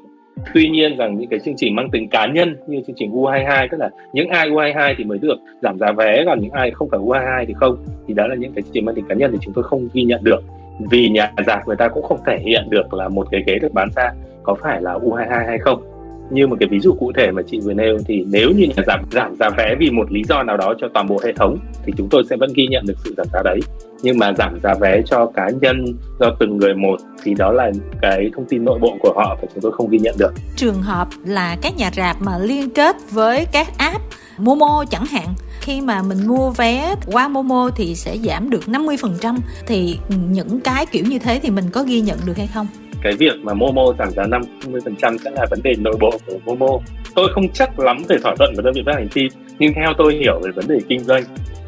Tuy 0.54 0.70
nhiên 0.70 0.98
rằng 0.98 1.18
những 1.18 1.30
cái 1.30 1.40
chương 1.40 1.56
trình 1.58 1.76
mang 1.76 1.90
tính 1.92 2.10
cá 2.10 2.28
nhân 2.28 2.56
như 2.68 2.81
chương 2.88 2.96
trình 3.00 3.12
U22 3.12 3.68
tức 3.72 3.78
là 3.78 3.90
những 4.14 4.30
ai 4.30 4.50
U22 4.50 4.94
thì 4.98 5.04
mới 5.04 5.18
được 5.18 5.36
giảm 5.62 5.80
giá 5.80 5.92
vé, 5.92 6.24
còn 6.26 6.40
những 6.42 6.52
ai 6.52 6.72
không 6.72 6.90
phải 6.90 7.00
U22 7.00 7.46
thì 7.48 7.54
không. 7.54 7.78
Thì 8.08 8.14
đó 8.14 8.28
là 8.28 8.36
những 8.36 8.54
cái 8.54 8.62
chương 8.62 8.74
trình 8.74 8.86
mang 8.86 8.96
tính 8.96 9.06
cá 9.10 9.16
nhân 9.16 9.32
thì 9.32 9.38
chúng 9.42 9.54
tôi 9.54 9.64
không 9.64 9.88
ghi 9.94 10.04
nhận 10.04 10.24
được. 10.24 10.44
Vì 10.92 11.10
nhà 11.10 11.32
giảm 11.48 11.60
người 11.66 11.75
ta 11.75 11.88
cũng 11.88 12.04
không 12.04 12.20
thể 12.25 12.38
hiện 12.46 12.70
được 12.70 12.94
là 12.94 13.08
một 13.08 13.28
cái 13.32 13.44
ghế 13.48 13.60
được 13.60 13.74
bán 13.74 13.90
ra 13.96 14.12
có 14.44 14.56
phải 14.62 14.82
là 14.82 14.94
U22 14.94 15.48
hay 15.48 15.58
không 15.58 15.82
như 16.31 16.48
một 16.48 16.56
cái 16.60 16.70
ví 16.72 16.80
dụ 16.80 16.94
cụ 17.00 17.12
thể 17.18 17.31
mà 17.31 17.42
chị 17.52 17.60
vừa 17.60 17.74
nêu 17.74 17.98
thì 18.08 18.26
nếu 18.28 18.50
như 18.50 18.66
nhà 18.66 18.84
giảm 18.88 19.06
giảm 19.12 19.36
giá 19.36 19.50
vé 19.50 19.76
vì 19.80 19.90
một 19.92 20.12
lý 20.12 20.22
do 20.30 20.44
nào 20.44 20.58
đó 20.58 20.74
cho 20.81 20.88
toàn 20.94 21.08
bộ 21.08 21.20
hệ 21.26 21.34
thống 21.34 21.58
thì 21.86 21.94
chúng 21.98 22.10
tôi 22.10 22.24
sẽ 22.30 22.36
vẫn 22.40 22.50
ghi 22.56 22.68
nhận 22.68 22.86
được 22.86 22.94
sự 23.04 23.14
giảm 23.18 23.28
giá 23.34 23.40
đấy. 23.44 23.60
Nhưng 24.02 24.18
mà 24.18 24.34
giảm 24.38 24.60
giá 24.64 24.74
vé 24.80 25.02
cho 25.06 25.31
cá 25.36 25.50
nhân 25.62 25.86
do 26.20 26.36
từng 26.40 26.58
người 26.58 26.74
một 26.74 27.00
thì 27.24 27.34
đó 27.34 27.52
là 27.52 27.72
cái 28.02 28.30
thông 28.36 28.46
tin 28.46 28.66
nội 28.66 28.80
bộ 28.80 28.98
của 29.00 29.14
họ 29.16 29.38
và 29.42 29.48
chúng 29.54 29.62
tôi 29.62 29.72
không 29.72 29.90
ghi 29.90 30.00
nhận 30.00 30.16
được. 30.20 30.34
Trường 30.56 30.81
hợp 30.81 31.08
là 31.26 31.58
các 31.62 31.78
nhà 31.78 31.92
rạp 31.96 32.22
mà 32.22 32.38
liên 32.38 32.70
kết 32.70 32.96
với 33.12 33.46
các 33.52 33.68
app 33.78 34.02
Momo 34.38 34.86
chẳng 34.90 35.06
hạn, 35.06 35.28
khi 35.62 35.82
mà 35.82 36.02
mình 36.02 36.28
mua 36.28 36.50
vé 36.50 36.96
qua 37.06 37.28
Momo 37.28 37.70
thì 37.75 37.96
sẽ 37.96 38.18
giảm 38.18 38.50
được 38.50 38.64
50% 38.68 39.38
thì 39.68 39.98
những 40.30 40.60
cái 40.60 40.86
kiểu 40.86 41.04
như 41.10 41.20
thế 41.20 41.40
thì 41.44 41.50
mình 41.50 41.66
có 41.72 41.84
ghi 41.84 42.02
nhận 42.02 42.18
được 42.25 42.38
hay 42.38 42.48
không? 42.48 42.68
Cái 43.01 43.13
việc 43.13 43.40
mà 43.42 43.54
Momo 43.54 43.94
giảm 44.00 44.12
giá 44.12 44.24
50% 44.24 45.18
sẽ 45.18 45.31
là 45.31 45.46
vấn 45.50 45.60
đề 45.63 45.74
nội 45.80 45.96
bộ 46.00 46.12
của 46.28 46.34
Momo. 46.46 46.80
Tôi 47.16 47.30
không 47.34 47.50
chắc 47.50 47.80
lắm 47.80 47.98
về 48.07 48.18
thỏa 48.24 48.36
thuận 48.36 48.54
với 48.56 48.63
đơn 48.63 48.74
vị 48.74 48.84
phát 48.86 48.96
hành 48.96 49.10
phim, 49.10 49.28
nhưng 49.60 49.74
theo 49.74 49.94
tôi 49.98 50.13
hiểu 50.13 50.40
về 50.44 50.51
vấn 50.51 50.68
đề 50.68 50.80
kinh 50.90 51.00
doanh 51.00 51.24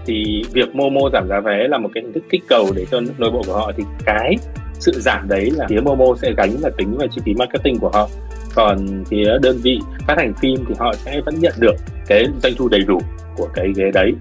thì 0.06 0.44
việc 0.54 0.76
Momo 0.76 1.10
giảm 1.14 1.28
giá 1.28 1.40
vé 1.40 1.68
là 1.68 1.78
một 1.78 1.90
cái 1.94 2.04
hình 2.04 2.14
thức 2.14 2.24
kích 2.30 2.44
cầu 2.48 2.68
để 2.76 2.86
cho 2.92 3.00
nội 3.18 3.32
bộ 3.32 3.42
của 3.48 3.54
họ 3.54 3.72
thì 3.78 3.84
cái 4.06 4.36
sự 4.80 4.92
giảm 5.00 5.30
đấy 5.30 5.52
là 5.56 5.66
phía 5.70 5.80
Momo 5.80 6.06
sẽ 6.22 6.34
gánh 6.38 6.52
và 6.62 6.70
tính 6.78 6.98
vào 6.98 7.08
chi 7.08 7.22
phí 7.26 7.34
marketing 7.34 7.80
của 7.80 7.90
họ. 7.94 8.10
Còn 8.56 9.04
phía 9.10 9.38
đơn 9.42 9.58
vị 9.64 9.80
phát 10.08 10.18
hành 10.18 10.34
phim 10.42 10.66
thì 10.68 10.76
họ 10.80 10.94
sẽ 10.94 11.22
vẫn 11.26 11.40
nhận 11.40 11.54
được 11.60 11.76
cái 12.08 12.26
doanh 12.44 12.54
thu 12.58 12.68
đầy 12.70 12.82
đủ 12.82 13.02
của 13.36 13.48
cái 13.54 13.68
ghế 13.76 13.92
đấy. 13.94 14.12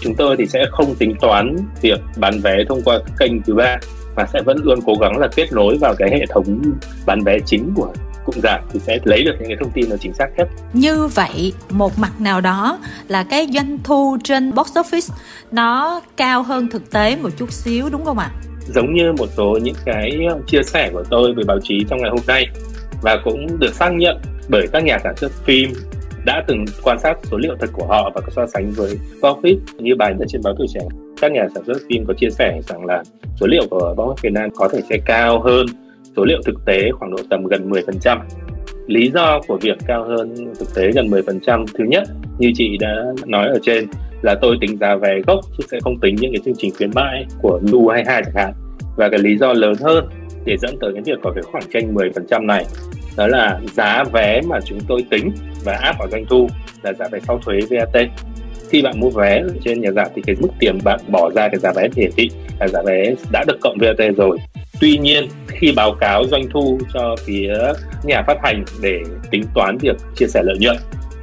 Chúng 0.00 0.14
tôi 0.14 0.36
thì 0.36 0.46
sẽ 0.46 0.64
không 0.70 0.94
tính 0.98 1.14
toán 1.20 1.56
việc 1.82 2.00
bán 2.16 2.40
vé 2.42 2.64
thông 2.68 2.82
qua 2.84 2.98
kênh 3.18 3.42
thứ 3.42 3.54
ba 3.54 3.78
và 4.20 4.26
sẽ 4.32 4.42
vẫn 4.42 4.56
luôn 4.62 4.78
cố 4.86 4.94
gắng 5.00 5.18
là 5.18 5.28
kết 5.36 5.52
nối 5.52 5.78
vào 5.80 5.94
cái 5.98 6.10
hệ 6.10 6.26
thống 6.28 6.62
bán 7.06 7.20
vé 7.24 7.38
chính 7.46 7.72
của 7.74 7.92
cụm 8.24 8.34
giảm 8.42 8.60
thì 8.72 8.80
sẽ 8.80 8.98
lấy 9.04 9.24
được 9.24 9.32
những 9.38 9.48
cái 9.48 9.56
thông 9.60 9.70
tin 9.70 9.90
nó 9.90 9.96
chính 10.00 10.14
xác 10.14 10.26
nhất. 10.36 10.48
Như 10.72 11.06
vậy, 11.06 11.52
một 11.70 11.98
mặt 11.98 12.20
nào 12.20 12.40
đó 12.40 12.78
là 13.08 13.24
cái 13.30 13.48
doanh 13.52 13.78
thu 13.84 14.16
trên 14.24 14.54
box 14.54 14.72
office 14.72 15.14
nó 15.52 16.00
cao 16.16 16.42
hơn 16.42 16.68
thực 16.68 16.90
tế 16.90 17.16
một 17.16 17.28
chút 17.38 17.52
xíu 17.52 17.88
đúng 17.92 18.04
không 18.04 18.18
ạ? 18.18 18.30
Giống 18.74 18.94
như 18.94 19.12
một 19.18 19.26
số 19.36 19.58
những 19.62 19.74
cái 19.84 20.18
chia 20.46 20.62
sẻ 20.62 20.90
của 20.92 21.04
tôi 21.10 21.34
với 21.34 21.44
báo 21.44 21.58
chí 21.62 21.84
trong 21.88 21.98
ngày 22.02 22.10
hôm 22.10 22.20
nay 22.26 22.46
và 23.02 23.18
cũng 23.24 23.58
được 23.58 23.74
xác 23.74 23.88
nhận 23.88 24.16
bởi 24.48 24.66
các 24.72 24.84
nhà 24.84 24.98
sản 25.04 25.16
xuất 25.16 25.32
phim 25.44 25.72
đã 26.24 26.44
từng 26.48 26.64
quan 26.82 26.98
sát 27.00 27.18
số 27.30 27.36
liệu 27.36 27.56
thật 27.60 27.70
của 27.72 27.86
họ 27.86 28.10
và 28.14 28.20
có 28.20 28.32
so 28.36 28.46
sánh 28.46 28.70
với 28.70 28.98
box 29.22 29.36
office 29.36 29.58
như 29.78 29.96
bài 29.96 30.14
ở 30.18 30.24
trên 30.28 30.40
báo 30.44 30.54
tuổi 30.58 30.66
trẻ 30.74 30.80
các 31.20 31.32
nhà 31.32 31.46
sản 31.54 31.64
xuất 31.66 31.76
phim 31.88 32.04
có 32.06 32.14
chia 32.14 32.30
sẻ 32.30 32.60
rằng 32.68 32.84
là 32.84 33.02
số 33.40 33.46
liệu 33.46 33.62
của 33.70 33.94
box 33.96 34.06
office 34.06 34.14
Việt 34.22 34.32
Nam 34.32 34.50
có 34.54 34.68
thể 34.68 34.80
sẽ 34.90 34.96
cao 35.06 35.40
hơn 35.40 35.66
số 36.16 36.24
liệu 36.24 36.40
thực 36.44 36.64
tế 36.66 36.90
khoảng 36.90 37.10
độ 37.10 37.16
tầm 37.30 37.44
gần 37.44 37.70
10%. 37.70 38.18
Lý 38.86 39.10
do 39.14 39.40
của 39.48 39.58
việc 39.62 39.78
cao 39.86 40.04
hơn 40.04 40.34
thực 40.58 40.74
tế 40.74 40.90
gần 40.92 41.10
10% 41.10 41.66
thứ 41.74 41.84
nhất, 41.84 42.08
như 42.38 42.52
chị 42.54 42.76
đã 42.80 43.04
nói 43.26 43.48
ở 43.48 43.58
trên, 43.62 43.86
là 44.22 44.34
tôi 44.42 44.56
tính 44.60 44.78
giá 44.78 44.96
vé 44.96 45.20
gốc 45.26 45.40
chứ 45.58 45.64
sẽ 45.70 45.78
không 45.80 45.98
tính 46.00 46.16
những 46.20 46.32
cái 46.32 46.40
chương 46.44 46.54
trình 46.58 46.72
khuyến 46.76 46.90
mãi 46.94 47.26
của 47.42 47.60
U22 47.62 48.04
chẳng 48.04 48.34
hạn. 48.34 48.52
Và 48.96 49.08
cái 49.08 49.20
lý 49.20 49.36
do 49.36 49.52
lớn 49.52 49.74
hơn 49.80 50.08
để 50.44 50.56
dẫn 50.56 50.76
tới 50.80 50.90
cái 50.94 51.02
việc 51.06 51.18
có 51.22 51.32
cái 51.34 51.42
khoảng 51.42 51.64
tranh 51.72 51.94
10% 51.94 52.46
này, 52.46 52.64
đó 53.16 53.26
là 53.26 53.60
giá 53.74 54.04
vé 54.12 54.40
mà 54.48 54.60
chúng 54.64 54.78
tôi 54.88 55.04
tính 55.10 55.30
và 55.64 55.72
áp 55.72 55.94
vào 55.98 56.08
doanh 56.10 56.24
thu 56.28 56.48
là 56.82 56.92
giá 56.92 57.08
vé 57.12 57.18
sau 57.26 57.38
thuế 57.38 57.60
VAT 57.70 58.08
khi 58.70 58.82
bạn 58.82 59.00
mua 59.00 59.10
vé 59.10 59.42
trên 59.64 59.80
nhà 59.80 59.90
giảm 59.90 60.06
thì 60.14 60.22
cái 60.26 60.36
mức 60.40 60.48
tiền 60.58 60.78
bạn 60.84 61.00
bỏ 61.08 61.30
ra 61.34 61.48
cái 61.48 61.60
giá 61.60 61.72
vé 61.76 61.88
hiển 61.96 62.10
thị 62.16 62.30
là 62.60 62.68
giá 62.68 62.82
vé 62.82 63.14
đã 63.32 63.44
được 63.48 63.58
cộng 63.60 63.78
VAT 63.80 64.16
rồi. 64.16 64.38
Tuy 64.80 64.98
nhiên, 64.98 65.28
khi 65.46 65.72
báo 65.76 65.94
cáo 66.00 66.24
doanh 66.30 66.48
thu 66.50 66.78
cho 66.94 67.16
phía 67.24 67.54
nhà 68.04 68.22
phát 68.26 68.38
hành 68.42 68.64
để 68.82 69.00
tính 69.30 69.42
toán 69.54 69.78
việc 69.78 69.96
chia 70.16 70.26
sẻ 70.26 70.42
lợi 70.44 70.56
nhuận, 70.60 70.76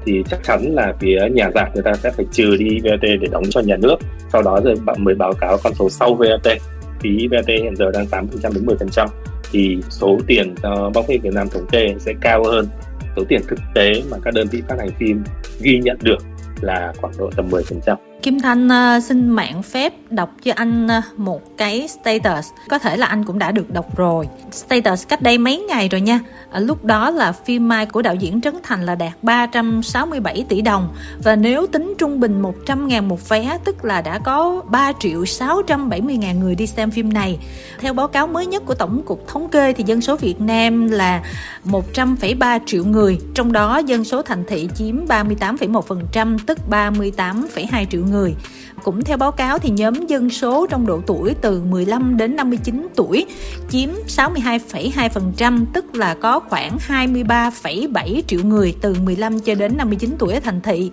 thì 0.05 0.23
chắc 0.29 0.43
chắn 0.43 0.75
là 0.75 0.93
phía 0.99 1.19
nhà 1.33 1.49
giảm 1.55 1.67
người 1.73 1.83
ta 1.83 1.93
sẽ 1.93 2.11
phải 2.11 2.25
trừ 2.31 2.55
đi 2.57 2.79
VAT 2.83 3.01
để 3.01 3.27
đóng 3.31 3.43
cho 3.49 3.61
nhà 3.61 3.75
nước. 3.77 3.95
Sau 4.33 4.41
đó 4.41 4.61
rồi 4.63 4.75
bạn 4.85 5.03
mới 5.03 5.15
báo 5.15 5.33
cáo 5.33 5.57
con 5.63 5.73
số 5.73 5.89
sau 5.89 6.13
VAT 6.13 6.57
phí 6.99 7.27
VAT 7.31 7.47
hiện 7.47 7.75
giờ 7.75 7.91
đang 7.93 8.05
8% 8.05 8.53
đến 8.53 8.65
10% 8.65 9.07
thì 9.51 9.77
số 9.89 10.17
tiền 10.27 10.55
do 10.63 10.89
bóng 10.93 11.05
phim 11.07 11.21
Việt 11.21 11.33
Nam 11.33 11.49
thống 11.49 11.65
kê 11.71 11.95
sẽ 11.99 12.13
cao 12.21 12.43
hơn 12.43 12.67
số 13.15 13.23
tiền 13.29 13.41
thực 13.47 13.59
tế 13.75 13.91
mà 14.11 14.17
các 14.23 14.33
đơn 14.33 14.47
vị 14.51 14.61
phát 14.69 14.75
hành 14.79 14.89
phim 14.99 15.23
ghi 15.61 15.79
nhận 15.83 15.97
được 16.01 16.17
là 16.61 16.93
khoảng 17.01 17.13
độ 17.17 17.29
tầm 17.35 17.49
10%. 17.49 17.97
Kim 18.23 18.39
Thanh 18.39 18.67
uh, 18.67 19.03
xin 19.03 19.29
mạng 19.29 19.63
phép 19.63 19.93
đọc 20.09 20.29
cho 20.43 20.53
anh 20.55 20.85
uh, 20.85 21.19
một 21.19 21.41
cái 21.57 21.87
status. 21.87 22.49
Có 22.69 22.79
thể 22.79 22.97
là 22.97 23.07
anh 23.07 23.23
cũng 23.23 23.39
đã 23.39 23.51
được 23.51 23.69
đọc 23.69 23.97
rồi. 23.97 24.27
Status 24.51 25.07
cách 25.07 25.21
đây 25.21 25.37
mấy 25.37 25.59
ngày 25.59 25.89
rồi 25.89 26.01
nha. 26.01 26.19
À, 26.51 26.59
Lúc 26.59 26.85
đó 26.85 27.09
là 27.09 27.31
phim 27.31 27.67
Mai 27.67 27.85
của 27.85 28.01
đạo 28.01 28.15
diễn 28.15 28.41
Trấn 28.41 28.55
Thành 28.63 28.85
là 28.85 28.95
đạt 28.95 29.11
367 29.21 30.45
tỷ 30.49 30.61
đồng. 30.61 30.95
Và 31.23 31.35
nếu 31.35 31.67
tính 31.67 31.93
trung 31.97 32.19
bình 32.19 32.41
100 32.41 32.87
ngàn 32.87 33.07
một 33.07 33.29
vé 33.29 33.57
Tức 33.65 33.85
là 33.85 34.01
đã 34.01 34.19
có 34.19 34.61
3 34.69 34.91
triệu 34.99 35.25
670 35.25 36.17
ngàn 36.17 36.39
người 36.39 36.55
đi 36.55 36.67
xem 36.67 36.91
phim 36.91 37.13
này. 37.13 37.39
Theo 37.79 37.93
báo 37.93 38.07
cáo 38.07 38.27
mới 38.27 38.45
nhất 38.45 38.63
của 38.65 38.75
Tổng 38.75 39.01
cục 39.05 39.27
Thống 39.27 39.49
kê 39.49 39.73
Thì 39.73 39.83
dân 39.87 40.01
số 40.01 40.15
Việt 40.15 40.41
Nam 40.41 40.89
là 40.89 41.23
100,3 41.65 42.59
triệu 42.65 42.85
người 42.85 43.19
Trong 43.33 43.51
đó 43.51 43.77
dân 43.77 44.03
số 44.03 44.21
thành 44.21 44.43
thị 44.47 44.69
chiếm 44.75 45.05
38,1% 45.05 46.37
Tức 46.45 46.57
38,2 46.69 47.85
triệu 47.85 48.06
người. 48.11 48.35
Cũng 48.83 49.03
theo 49.03 49.17
báo 49.17 49.31
cáo 49.31 49.59
thì 49.59 49.69
nhóm 49.69 50.07
dân 50.07 50.29
số 50.29 50.67
trong 50.69 50.87
độ 50.87 51.01
tuổi 51.07 51.35
từ 51.41 51.61
15 51.61 52.17
đến 52.17 52.35
59 52.35 52.87
tuổi 52.95 53.25
chiếm 53.69 53.89
62,2%, 54.07 55.65
tức 55.73 55.95
là 55.95 56.13
có 56.13 56.39
khoảng 56.39 56.77
23,7 56.87 58.21
triệu 58.27 58.43
người 58.43 58.75
từ 58.81 58.95
15 59.03 59.39
cho 59.39 59.55
đến 59.55 59.77
59 59.77 60.15
tuổi 60.19 60.33
ở 60.33 60.39
thành 60.39 60.61
thị. 60.61 60.91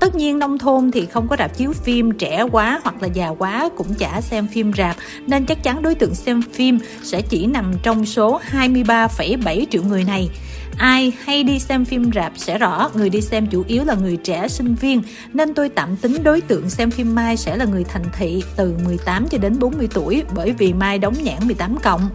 Tất 0.00 0.14
nhiên 0.14 0.38
nông 0.38 0.58
thôn 0.58 0.90
thì 0.90 1.06
không 1.06 1.28
có 1.28 1.36
rạp 1.38 1.56
chiếu 1.56 1.72
phim 1.72 2.12
trẻ 2.12 2.42
quá 2.52 2.80
hoặc 2.82 3.02
là 3.02 3.08
già 3.08 3.28
quá 3.28 3.68
cũng 3.76 3.94
chả 3.94 4.20
xem 4.20 4.46
phim 4.46 4.72
rạp 4.72 4.96
nên 5.26 5.46
chắc 5.46 5.62
chắn 5.62 5.82
đối 5.82 5.94
tượng 5.94 6.14
xem 6.14 6.42
phim 6.52 6.78
sẽ 7.02 7.22
chỉ 7.22 7.46
nằm 7.46 7.72
trong 7.82 8.06
số 8.06 8.40
23,7 8.52 9.64
triệu 9.70 9.82
người 9.82 10.04
này. 10.04 10.28
Ai 10.78 11.12
hay 11.24 11.44
đi 11.44 11.58
xem 11.58 11.84
phim 11.84 12.10
rạp 12.14 12.32
sẽ 12.36 12.58
rõ, 12.58 12.90
người 12.94 13.10
đi 13.10 13.20
xem 13.20 13.46
chủ 13.46 13.64
yếu 13.66 13.84
là 13.84 13.94
người 13.94 14.16
trẻ, 14.16 14.48
sinh 14.48 14.74
viên 14.74 15.02
nên 15.32 15.54
tôi 15.54 15.68
tạm 15.68 15.96
tính 15.96 16.22
đối 16.24 16.40
tượng 16.40 16.70
xem 16.70 16.90
phim 16.90 17.14
Mai 17.14 17.36
sẽ 17.36 17.56
là 17.56 17.64
người 17.64 17.84
thành 17.84 18.04
thị 18.18 18.42
từ 18.56 18.74
18 18.84 19.28
cho 19.28 19.38
đến 19.38 19.58
40 19.58 19.88
tuổi 19.94 20.22
bởi 20.34 20.52
vì 20.52 20.72
Mai 20.72 20.98
đóng 20.98 21.14
nhãn 21.22 21.38
18 21.46 21.76
cộng. 21.82 22.10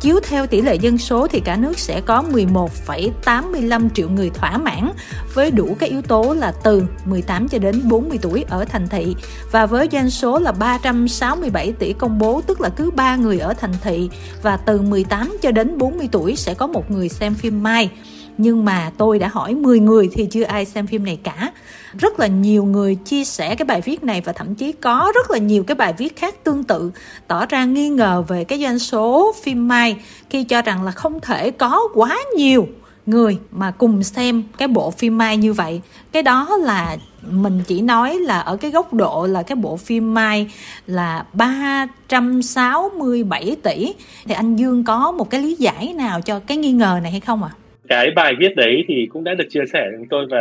Chiếu 0.00 0.20
theo 0.28 0.46
tỷ 0.46 0.60
lệ 0.60 0.74
dân 0.74 0.98
số 0.98 1.26
thì 1.26 1.40
cả 1.40 1.56
nước 1.56 1.78
sẽ 1.78 2.00
có 2.00 2.24
11,85 2.32 3.88
triệu 3.94 4.08
người 4.08 4.30
thỏa 4.30 4.58
mãn 4.58 4.90
với 5.34 5.50
đủ 5.50 5.76
các 5.78 5.90
yếu 5.90 6.02
tố 6.02 6.34
là 6.34 6.52
từ 6.64 6.82
18 7.04 7.48
cho 7.48 7.58
đến 7.58 7.88
40 7.88 8.18
tuổi 8.22 8.44
ở 8.48 8.64
thành 8.64 8.88
thị. 8.88 9.16
Và 9.52 9.66
với 9.66 9.88
doanh 9.92 10.10
số 10.10 10.38
là 10.38 10.52
367 10.52 11.72
tỷ 11.72 11.92
công 11.92 12.18
bố 12.18 12.40
tức 12.46 12.60
là 12.60 12.68
cứ 12.68 12.90
3 12.90 13.16
người 13.16 13.38
ở 13.38 13.54
thành 13.54 13.74
thị 13.82 14.10
và 14.42 14.56
từ 14.56 14.80
18 14.80 15.36
cho 15.42 15.50
đến 15.50 15.78
40 15.78 16.08
tuổi 16.12 16.36
sẽ 16.36 16.54
có 16.54 16.66
một 16.66 16.90
người 16.90 17.08
xem 17.08 17.34
phim 17.34 17.62
Mai 17.62 17.90
nhưng 18.38 18.64
mà 18.64 18.92
tôi 18.96 19.18
đã 19.18 19.28
hỏi 19.28 19.54
10 19.54 19.80
người 19.80 20.08
thì 20.12 20.26
chưa 20.30 20.44
ai 20.44 20.64
xem 20.64 20.86
phim 20.86 21.04
này 21.04 21.18
cả 21.22 21.52
rất 21.98 22.20
là 22.20 22.26
nhiều 22.26 22.64
người 22.64 22.94
chia 22.94 23.24
sẻ 23.24 23.54
cái 23.54 23.66
bài 23.66 23.80
viết 23.80 24.04
này 24.04 24.20
và 24.20 24.32
thậm 24.32 24.54
chí 24.54 24.72
có 24.72 25.12
rất 25.14 25.30
là 25.30 25.38
nhiều 25.38 25.64
cái 25.64 25.74
bài 25.74 25.94
viết 25.98 26.16
khác 26.16 26.44
tương 26.44 26.64
tự, 26.64 26.90
tỏ 27.26 27.46
ra 27.46 27.64
nghi 27.64 27.88
ngờ 27.88 28.24
về 28.28 28.44
cái 28.44 28.60
doanh 28.60 28.78
số 28.78 29.34
phim 29.42 29.68
mai, 29.68 29.96
khi 30.30 30.44
cho 30.44 30.62
rằng 30.62 30.82
là 30.82 30.90
không 30.90 31.20
thể 31.20 31.50
có 31.50 31.88
quá 31.94 32.18
nhiều 32.36 32.68
người 33.06 33.38
mà 33.50 33.70
cùng 33.70 34.02
xem 34.02 34.42
cái 34.58 34.68
bộ 34.68 34.90
phim 34.90 35.18
mai 35.18 35.36
như 35.36 35.52
vậy 35.52 35.80
cái 36.12 36.22
đó 36.22 36.56
là 36.60 36.96
mình 37.30 37.62
chỉ 37.66 37.80
nói 37.80 38.18
là 38.18 38.40
ở 38.40 38.56
cái 38.56 38.70
góc 38.70 38.94
độ 38.94 39.26
là 39.26 39.42
cái 39.42 39.56
bộ 39.56 39.76
phim 39.76 40.14
mai 40.14 40.50
là 40.86 41.26
367 41.32 43.56
tỷ 43.62 43.94
thì 44.24 44.34
anh 44.34 44.56
Dương 44.56 44.84
có 44.84 45.12
một 45.12 45.30
cái 45.30 45.42
lý 45.42 45.54
giải 45.54 45.92
nào 45.92 46.20
cho 46.20 46.40
cái 46.40 46.56
nghi 46.56 46.72
ngờ 46.72 46.98
này 47.02 47.10
hay 47.10 47.20
không 47.20 47.42
ạ? 47.42 47.50
À? 47.52 47.56
Cái 47.88 48.10
bài 48.10 48.34
viết 48.38 48.56
đấy 48.56 48.84
thì 48.88 49.08
cũng 49.12 49.24
đã 49.24 49.34
được 49.34 49.44
chia 49.48 49.64
sẻ 49.72 49.86
với 49.96 50.06
tôi 50.10 50.26
và 50.30 50.40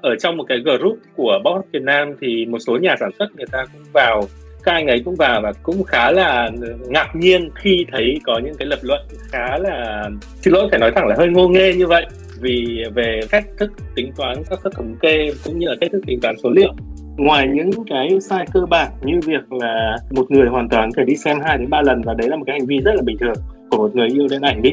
ở 0.00 0.16
trong 0.16 0.36
một 0.36 0.44
cái 0.48 0.58
group 0.58 0.98
của 1.16 1.38
Box 1.44 1.64
Việt 1.72 1.82
Nam 1.82 2.14
thì 2.20 2.46
một 2.46 2.58
số 2.58 2.76
nhà 2.76 2.94
sản 3.00 3.10
xuất 3.18 3.36
người 3.36 3.46
ta 3.52 3.64
cũng 3.72 3.82
vào, 3.92 4.22
các 4.64 4.72
anh 4.72 4.86
ấy 4.86 5.02
cũng 5.04 5.14
vào 5.14 5.40
và 5.40 5.52
cũng 5.62 5.82
khá 5.84 6.10
là 6.10 6.50
ngạc 6.88 7.16
nhiên 7.16 7.48
khi 7.54 7.86
thấy 7.92 8.18
có 8.24 8.40
những 8.44 8.54
cái 8.58 8.66
lập 8.66 8.78
luận 8.82 9.00
khá 9.32 9.58
là, 9.58 10.08
xin 10.40 10.54
lỗi 10.54 10.68
phải 10.70 10.78
nói 10.78 10.92
thẳng 10.94 11.06
là 11.06 11.14
hơi 11.18 11.28
ngô 11.28 11.48
nghê 11.48 11.74
như 11.74 11.86
vậy 11.86 12.06
vì 12.40 12.84
về 12.94 13.20
cách 13.30 13.44
thức 13.58 13.72
tính 13.94 14.12
toán 14.16 14.36
các 14.50 14.58
suất 14.62 14.72
thống 14.72 14.94
kê 15.00 15.30
cũng 15.44 15.58
như 15.58 15.68
là 15.68 15.74
cách 15.80 15.90
thức 15.92 16.00
tính 16.06 16.20
toán 16.20 16.34
số 16.42 16.50
liệu. 16.50 16.72
Ngoài 17.16 17.48
những 17.54 17.70
cái 17.90 18.08
sai 18.20 18.46
cơ 18.52 18.60
bản 18.70 18.92
như 19.02 19.20
việc 19.26 19.52
là 19.52 19.96
một 20.10 20.30
người 20.30 20.48
hoàn 20.48 20.68
toàn 20.68 20.90
có 20.92 21.02
thể 21.02 21.04
đi 21.06 21.16
xem 21.16 21.36
hai 21.44 21.58
đến 21.58 21.70
ba 21.70 21.82
lần 21.82 22.02
và 22.04 22.14
đấy 22.14 22.28
là 22.28 22.36
một 22.36 22.44
cái 22.46 22.58
hành 22.58 22.66
vi 22.66 22.80
rất 22.84 22.92
là 22.94 23.02
bình 23.02 23.16
thường 23.20 23.34
của 23.70 23.76
một 23.76 23.96
người 23.96 24.08
yêu 24.08 24.26
điện 24.30 24.40
ảnh 24.42 24.62
đi 24.62 24.70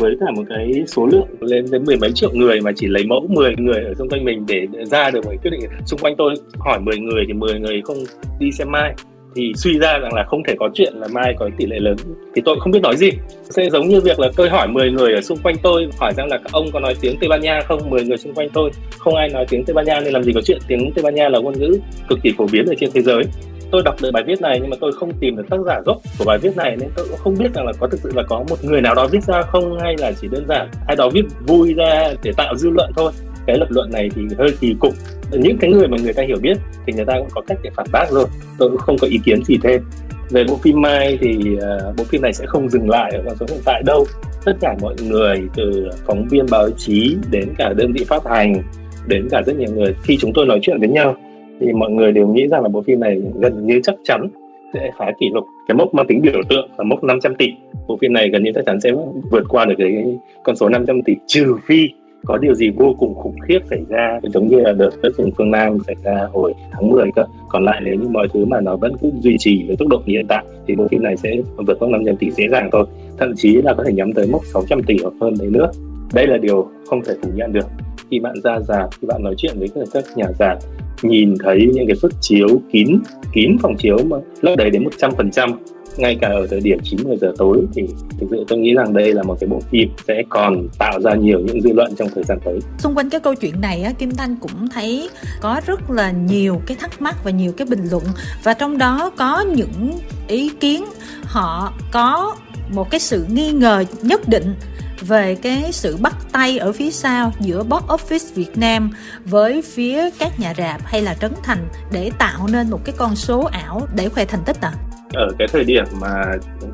với 0.00 0.16
cả 0.20 0.26
một 0.36 0.42
cái 0.48 0.84
số 0.86 1.06
lượng 1.06 1.28
lên 1.40 1.64
đến 1.72 1.84
mười 1.84 1.96
mấy 1.96 2.10
triệu 2.14 2.30
người 2.32 2.60
mà 2.60 2.72
chỉ 2.76 2.86
lấy 2.86 3.04
mẫu 3.06 3.26
10 3.28 3.54
người 3.56 3.84
ở 3.84 3.94
xung 3.94 4.08
quanh 4.08 4.24
mình 4.24 4.44
để 4.48 4.66
ra 4.84 5.10
được 5.10 5.24
một 5.24 5.32
quyết 5.42 5.50
định. 5.50 5.60
Xung 5.86 6.00
quanh 6.00 6.14
tôi 6.18 6.34
hỏi 6.58 6.80
10 6.80 6.98
người 6.98 7.24
thì 7.26 7.32
10 7.32 7.60
người 7.60 7.82
không 7.84 7.96
đi 8.38 8.52
xem 8.52 8.70
mai. 8.70 8.94
Thì 9.34 9.52
suy 9.56 9.78
ra 9.78 9.98
rằng 9.98 10.14
là 10.14 10.24
không 10.24 10.42
thể 10.48 10.54
có 10.58 10.70
chuyện 10.74 10.92
là 10.96 11.08
mai 11.14 11.34
có 11.38 11.50
tỷ 11.56 11.66
lệ 11.66 11.78
lớn. 11.80 11.96
Thì 12.34 12.42
tôi 12.44 12.56
không 12.60 12.72
biết 12.72 12.82
nói 12.82 12.96
gì. 12.96 13.10
Sẽ 13.42 13.70
giống 13.70 13.88
như 13.88 14.00
việc 14.00 14.20
là 14.20 14.30
tôi 14.36 14.48
hỏi 14.48 14.68
10 14.68 14.90
người 14.90 15.14
ở 15.14 15.20
xung 15.20 15.38
quanh 15.38 15.56
tôi, 15.62 15.88
hỏi 15.98 16.12
rằng 16.16 16.28
là 16.28 16.38
các 16.38 16.52
ông 16.52 16.66
có 16.72 16.80
nói 16.80 16.94
tiếng 17.00 17.16
Tây 17.20 17.28
Ban 17.28 17.40
Nha 17.40 17.60
không? 17.68 17.90
10 17.90 18.04
người 18.04 18.16
xung 18.16 18.34
quanh 18.34 18.48
tôi, 18.52 18.70
không 18.98 19.14
ai 19.14 19.28
nói 19.28 19.46
tiếng 19.48 19.64
Tây 19.64 19.74
Ban 19.74 19.86
Nha 19.86 20.00
nên 20.00 20.12
làm 20.12 20.22
gì 20.22 20.32
có 20.32 20.40
chuyện. 20.40 20.58
Tiếng 20.68 20.90
Tây 20.94 21.02
Ban 21.02 21.14
Nha 21.14 21.28
là 21.28 21.38
ngôn 21.38 21.58
ngữ 21.58 21.78
cực 22.08 22.18
kỳ 22.22 22.32
phổ 22.38 22.46
biến 22.52 22.66
ở 22.66 22.74
trên 22.78 22.90
thế 22.94 23.02
giới 23.02 23.22
tôi 23.70 23.82
đọc 23.84 23.94
được 24.02 24.10
bài 24.12 24.22
viết 24.26 24.40
này 24.40 24.58
nhưng 24.60 24.70
mà 24.70 24.76
tôi 24.80 24.92
không 24.92 25.12
tìm 25.20 25.36
được 25.36 25.42
tác 25.50 25.56
giả 25.66 25.80
gốc 25.86 25.96
của 26.18 26.24
bài 26.24 26.38
viết 26.38 26.56
này 26.56 26.76
nên 26.80 26.90
tôi 26.96 27.06
cũng 27.10 27.18
không 27.18 27.34
biết 27.38 27.54
rằng 27.54 27.66
là 27.66 27.72
có 27.80 27.86
thực 27.86 28.00
sự 28.00 28.10
là 28.14 28.22
có 28.28 28.44
một 28.48 28.64
người 28.64 28.80
nào 28.80 28.94
đó 28.94 29.06
viết 29.06 29.22
ra 29.22 29.42
không 29.42 29.78
hay 29.78 29.96
là 29.98 30.12
chỉ 30.20 30.28
đơn 30.30 30.46
giản 30.48 30.68
ai 30.86 30.96
đó 30.96 31.10
viết 31.12 31.24
vui 31.46 31.74
ra 31.74 32.14
để 32.22 32.32
tạo 32.36 32.56
dư 32.56 32.70
luận 32.70 32.90
thôi. 32.96 33.12
Cái 33.46 33.58
lập 33.58 33.66
luận 33.70 33.90
này 33.92 34.08
thì 34.14 34.22
hơi 34.38 34.50
kỳ 34.60 34.74
cục. 34.80 34.94
Những 35.32 35.58
cái 35.58 35.70
người 35.70 35.88
mà 35.88 35.96
người 36.02 36.12
ta 36.12 36.22
hiểu 36.22 36.36
biết 36.42 36.56
thì 36.86 36.92
người 36.92 37.04
ta 37.04 37.14
cũng 37.18 37.28
có 37.34 37.40
cách 37.46 37.58
để 37.62 37.70
phản 37.76 37.86
bác 37.92 38.10
rồi 38.10 38.26
tôi 38.58 38.68
cũng 38.70 38.78
không 38.78 38.96
có 39.00 39.06
ý 39.06 39.18
kiến 39.24 39.44
gì 39.44 39.58
thêm. 39.62 39.82
Về 40.30 40.44
bộ 40.44 40.56
phim 40.62 40.80
Mai 40.80 41.18
thì 41.20 41.36
uh, 41.54 41.96
bộ 41.96 42.04
phim 42.04 42.22
này 42.22 42.32
sẽ 42.32 42.46
không 42.46 42.68
dừng 42.68 42.90
lại 42.90 43.12
ở 43.12 43.22
con 43.26 43.36
số 43.36 43.46
hiện 43.48 43.60
tại 43.64 43.82
đâu. 43.86 44.06
Tất 44.44 44.52
cả 44.60 44.76
mọi 44.80 44.94
người 45.08 45.42
từ 45.56 45.88
phóng 46.06 46.28
viên 46.28 46.46
báo 46.50 46.70
chí 46.76 47.16
đến 47.30 47.48
cả 47.58 47.72
đơn 47.76 47.92
vị 47.92 48.04
phát 48.04 48.26
hành 48.26 48.62
đến 49.06 49.28
cả 49.30 49.42
rất 49.46 49.56
nhiều 49.56 49.70
người 49.74 49.94
khi 50.02 50.16
chúng 50.20 50.32
tôi 50.34 50.46
nói 50.46 50.58
chuyện 50.62 50.80
với 50.80 50.88
nhau 50.88 51.16
thì 51.60 51.72
mọi 51.72 51.90
người 51.90 52.12
đều 52.12 52.28
nghĩ 52.28 52.46
rằng 52.48 52.62
là 52.62 52.68
bộ 52.68 52.82
phim 52.82 53.00
này 53.00 53.20
gần 53.34 53.66
như 53.66 53.80
chắc 53.82 53.94
chắn 54.04 54.28
sẽ 54.74 54.90
phá 54.98 55.12
kỷ 55.20 55.26
lục. 55.34 55.44
Cái 55.68 55.74
mốc 55.74 55.94
mang 55.94 56.06
tính 56.06 56.20
biểu 56.22 56.42
tượng 56.48 56.68
là 56.78 56.84
mốc 56.84 57.04
500 57.04 57.34
tỷ. 57.34 57.46
Bộ 57.88 57.98
phim 58.00 58.12
này 58.12 58.28
gần 58.28 58.44
như 58.44 58.52
chắc 58.54 58.64
chắn 58.66 58.80
sẽ 58.80 58.90
vượt 59.30 59.44
qua 59.48 59.64
được 59.64 59.74
cái 59.78 60.18
con 60.44 60.56
số 60.56 60.68
500 60.68 61.02
tỷ, 61.02 61.14
trừ 61.26 61.56
phi 61.66 61.88
có 62.24 62.38
điều 62.38 62.54
gì 62.54 62.70
vô 62.70 62.94
cùng 62.98 63.14
khủng 63.14 63.38
khiếp 63.48 63.58
xảy 63.70 63.80
ra, 63.88 64.20
giống 64.22 64.48
như 64.48 64.60
là 64.60 64.72
đợt 64.72 64.90
đất 65.02 65.14
rừng 65.18 65.30
phương 65.38 65.50
Nam 65.50 65.78
xảy 65.86 65.96
ra 66.04 66.28
hồi 66.32 66.54
tháng 66.72 66.90
10 66.90 67.10
cơ. 67.16 67.24
Còn 67.48 67.64
lại 67.64 67.80
nếu 67.84 67.94
như 67.94 68.08
mọi 68.08 68.28
thứ 68.34 68.44
mà 68.44 68.60
nó 68.60 68.76
vẫn 68.76 68.92
cứ 69.02 69.10
duy 69.20 69.36
trì 69.38 69.64
với 69.66 69.76
tốc 69.76 69.88
độ 69.88 70.02
như 70.06 70.12
hiện 70.12 70.26
tại, 70.28 70.44
thì 70.66 70.76
bộ 70.76 70.88
phim 70.88 71.02
này 71.02 71.16
sẽ 71.16 71.36
vượt 71.66 71.80
mốc 71.80 71.90
500 71.90 72.16
tỷ 72.16 72.30
dễ 72.30 72.48
dàng 72.48 72.68
thôi. 72.72 72.86
Thậm 73.18 73.32
chí 73.36 73.62
là 73.62 73.74
có 73.74 73.84
thể 73.84 73.92
nhắm 73.92 74.12
tới 74.12 74.26
mốc 74.32 74.44
600 74.44 74.82
tỷ 74.82 74.96
hoặc 75.02 75.14
hơn 75.20 75.34
đấy 75.40 75.48
nữa. 75.50 75.70
Đây 76.14 76.26
là 76.26 76.36
điều 76.36 76.68
không 76.86 77.04
thể 77.04 77.14
phủ 77.22 77.28
nhận 77.34 77.52
được. 77.52 77.66
Khi 78.10 78.20
bạn 78.20 78.34
ra 78.44 78.60
rạp, 78.60 78.88
khi 79.00 79.06
bạn 79.06 79.22
nói 79.22 79.34
chuyện 79.36 79.54
với 79.58 79.68
các 79.92 80.04
nhà 80.16 80.26
rạp 80.38 80.58
nhìn 81.02 81.34
thấy 81.44 81.68
những 81.74 81.86
cái 81.86 81.96
suất 81.96 82.12
chiếu 82.20 82.48
kín 82.72 82.98
kín 83.32 83.56
phòng 83.62 83.76
chiếu 83.76 83.98
mà 84.06 84.16
lấp 84.40 84.56
đầy 84.58 84.70
đến 84.70 84.84
100% 84.98 85.54
ngay 85.96 86.18
cả 86.20 86.28
ở 86.28 86.46
thời 86.50 86.60
điểm 86.60 86.78
9 86.84 87.00
giờ 87.20 87.32
tối 87.38 87.58
thì 87.74 87.82
thực 88.20 88.26
sự 88.30 88.44
tôi 88.48 88.58
nghĩ 88.58 88.74
rằng 88.74 88.92
đây 88.92 89.14
là 89.14 89.22
một 89.22 89.36
cái 89.40 89.48
bộ 89.48 89.60
phim 89.70 89.88
sẽ 90.08 90.22
còn 90.28 90.68
tạo 90.78 91.00
ra 91.00 91.14
nhiều 91.14 91.40
những 91.40 91.60
dư 91.60 91.72
luận 91.72 91.94
trong 91.96 92.08
thời 92.14 92.24
gian 92.24 92.38
tới. 92.44 92.58
Xung 92.78 92.94
quanh 92.94 93.10
cái 93.10 93.20
câu 93.20 93.34
chuyện 93.34 93.60
này 93.60 93.94
Kim 93.98 94.10
Thanh 94.10 94.36
cũng 94.36 94.68
thấy 94.74 95.08
có 95.40 95.60
rất 95.66 95.90
là 95.90 96.10
nhiều 96.10 96.60
cái 96.66 96.76
thắc 96.80 97.02
mắc 97.02 97.24
và 97.24 97.30
nhiều 97.30 97.52
cái 97.52 97.66
bình 97.70 97.88
luận 97.90 98.04
và 98.44 98.54
trong 98.54 98.78
đó 98.78 99.10
có 99.16 99.40
những 99.40 99.92
ý 100.28 100.50
kiến 100.60 100.84
họ 101.22 101.72
có 101.92 102.36
một 102.74 102.90
cái 102.90 103.00
sự 103.00 103.26
nghi 103.32 103.52
ngờ 103.52 103.84
nhất 104.02 104.28
định 104.28 104.54
về 105.00 105.34
cái 105.42 105.72
sự 105.72 105.96
bắt 105.96 106.16
tay 106.32 106.58
ở 106.58 106.72
phía 106.72 106.90
sau 106.90 107.32
giữa 107.40 107.62
box 107.62 107.82
office 107.82 108.34
Việt 108.34 108.58
Nam 108.58 108.90
với 109.24 109.62
phía 109.62 110.10
các 110.18 110.40
nhà 110.40 110.54
rạp 110.54 110.80
hay 110.84 111.02
là 111.02 111.14
Trấn 111.14 111.32
Thành 111.42 111.68
để 111.92 112.10
tạo 112.18 112.48
nên 112.52 112.70
một 112.70 112.80
cái 112.84 112.94
con 112.98 113.16
số 113.16 113.44
ảo 113.44 113.86
để 113.94 114.08
khoe 114.08 114.24
thành 114.24 114.42
tích 114.46 114.60
à? 114.60 114.72
Ở 115.12 115.28
cái 115.38 115.48
thời 115.48 115.64
điểm 115.64 115.84
mà 116.00 116.24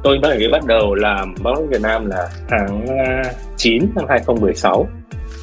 tôi 0.03 0.19
bắt 0.23 0.39
bắt 0.53 0.65
đầu 0.67 0.95
làm 0.95 1.35
box 1.35 1.59
Việt 1.71 1.81
Nam 1.83 2.07
là 2.07 2.29
tháng 2.49 2.87
à, 2.87 3.23
9 3.57 3.83
năm 3.95 4.05
2016 4.09 4.89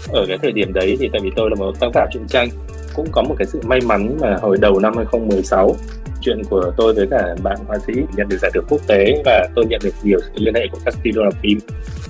ở 0.09 0.25
cái 0.27 0.37
thời 0.41 0.51
điểm 0.51 0.73
đấy 0.73 0.97
thì 0.99 1.09
tại 1.13 1.21
vì 1.23 1.31
tôi 1.35 1.49
là 1.49 1.55
một 1.55 1.79
tác 1.79 1.87
giả 1.95 2.05
truyện 2.11 2.27
tranh 2.27 2.49
cũng 2.95 3.07
có 3.11 3.21
một 3.21 3.35
cái 3.37 3.45
sự 3.45 3.61
may 3.65 3.79
mắn 3.85 4.17
là 4.21 4.37
hồi 4.41 4.57
đầu 4.61 4.79
năm 4.79 4.93
2016 4.97 5.75
chuyện 6.21 6.41
của 6.49 6.71
tôi 6.77 6.93
với 6.93 7.07
cả 7.11 7.35
bạn 7.43 7.57
họa 7.67 7.77
sĩ 7.87 7.93
nhận 8.15 8.29
được 8.29 8.37
giải 8.41 8.51
thưởng 8.53 8.65
quốc 8.69 8.81
tế 8.87 9.21
và 9.25 9.47
tôi 9.55 9.65
nhận 9.65 9.81
được 9.83 9.93
nhiều 10.03 10.19
sự 10.21 10.31
liên 10.35 10.55
hệ 10.55 10.67
của 10.71 10.77
các 10.85 10.93
studio 10.93 11.23
làm 11.23 11.33
phim 11.43 11.59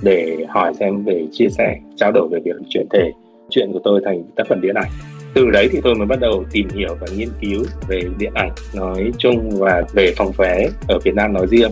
để 0.02 0.36
hỏi 0.48 0.72
xem 0.80 1.04
về 1.04 1.26
chia 1.32 1.48
sẻ, 1.48 1.76
trao 1.96 2.12
đổi 2.12 2.28
về 2.32 2.38
việc 2.44 2.56
chuyển 2.68 2.86
thể 2.90 3.12
chuyện 3.50 3.72
của 3.72 3.80
tôi 3.84 4.00
thành 4.04 4.22
tác 4.36 4.44
phẩm 4.48 4.60
điện 4.60 4.74
ảnh. 4.74 4.90
Từ 5.34 5.50
đấy 5.50 5.68
thì 5.72 5.80
tôi 5.84 5.94
mới 5.94 6.06
bắt 6.06 6.20
đầu 6.20 6.44
tìm 6.50 6.68
hiểu 6.74 6.96
và 7.00 7.06
nghiên 7.16 7.28
cứu 7.40 7.64
về 7.88 8.00
điện 8.18 8.32
ảnh 8.34 8.50
nói 8.74 9.12
chung 9.18 9.50
và 9.50 9.82
về 9.92 10.12
phòng 10.16 10.32
vé 10.38 10.68
ở 10.88 10.98
Việt 11.04 11.14
Nam 11.14 11.32
nói 11.32 11.46
riêng. 11.46 11.70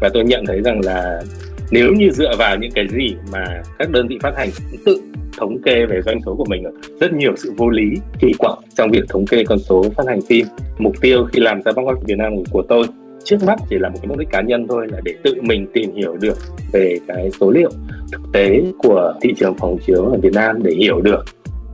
Và 0.00 0.08
tôi 0.14 0.24
nhận 0.24 0.44
thấy 0.46 0.60
rằng 0.60 0.80
là 0.84 1.22
nếu 1.70 1.92
như 1.92 2.10
dựa 2.10 2.36
vào 2.38 2.56
những 2.56 2.70
cái 2.74 2.86
gì 2.88 3.14
mà 3.32 3.62
các 3.78 3.90
đơn 3.90 4.08
vị 4.08 4.18
phát 4.22 4.32
hành 4.36 4.48
tự 4.84 5.02
thống 5.38 5.62
kê 5.62 5.86
về 5.86 6.00
doanh 6.06 6.20
số 6.26 6.34
của 6.34 6.44
mình 6.48 6.62
rất 7.00 7.12
nhiều 7.12 7.32
sự 7.36 7.52
vô 7.56 7.68
lý, 7.68 7.96
kỳ 8.20 8.32
quặc 8.38 8.58
trong 8.76 8.90
việc 8.90 9.04
thống 9.08 9.26
kê 9.26 9.44
con 9.44 9.58
số 9.58 9.84
phát 9.96 10.04
hành 10.06 10.20
phim. 10.28 10.46
Mục 10.78 11.00
tiêu 11.00 11.24
khi 11.32 11.40
làm 11.40 11.62
ra 11.62 11.72
bóng 11.72 11.86
của 11.86 11.94
Việt 12.06 12.18
Nam 12.18 12.32
của 12.50 12.62
tôi 12.68 12.86
trước 13.24 13.36
mắt 13.46 13.58
chỉ 13.70 13.78
là 13.78 13.88
một 13.88 13.98
cái 14.02 14.08
mục 14.08 14.18
đích 14.18 14.28
cá 14.30 14.40
nhân 14.40 14.66
thôi, 14.68 14.86
là 14.90 15.00
để 15.04 15.14
tự 15.22 15.34
mình 15.42 15.66
tìm 15.72 15.94
hiểu 15.94 16.16
được 16.20 16.38
về 16.72 16.98
cái 17.08 17.30
số 17.40 17.50
liệu 17.50 17.70
thực 18.12 18.20
tế 18.32 18.62
của 18.78 19.14
thị 19.20 19.34
trường 19.36 19.54
phòng 19.58 19.78
chiếu 19.86 20.04
ở 20.04 20.18
Việt 20.22 20.32
Nam 20.34 20.62
để 20.62 20.72
hiểu 20.78 21.00
được 21.00 21.24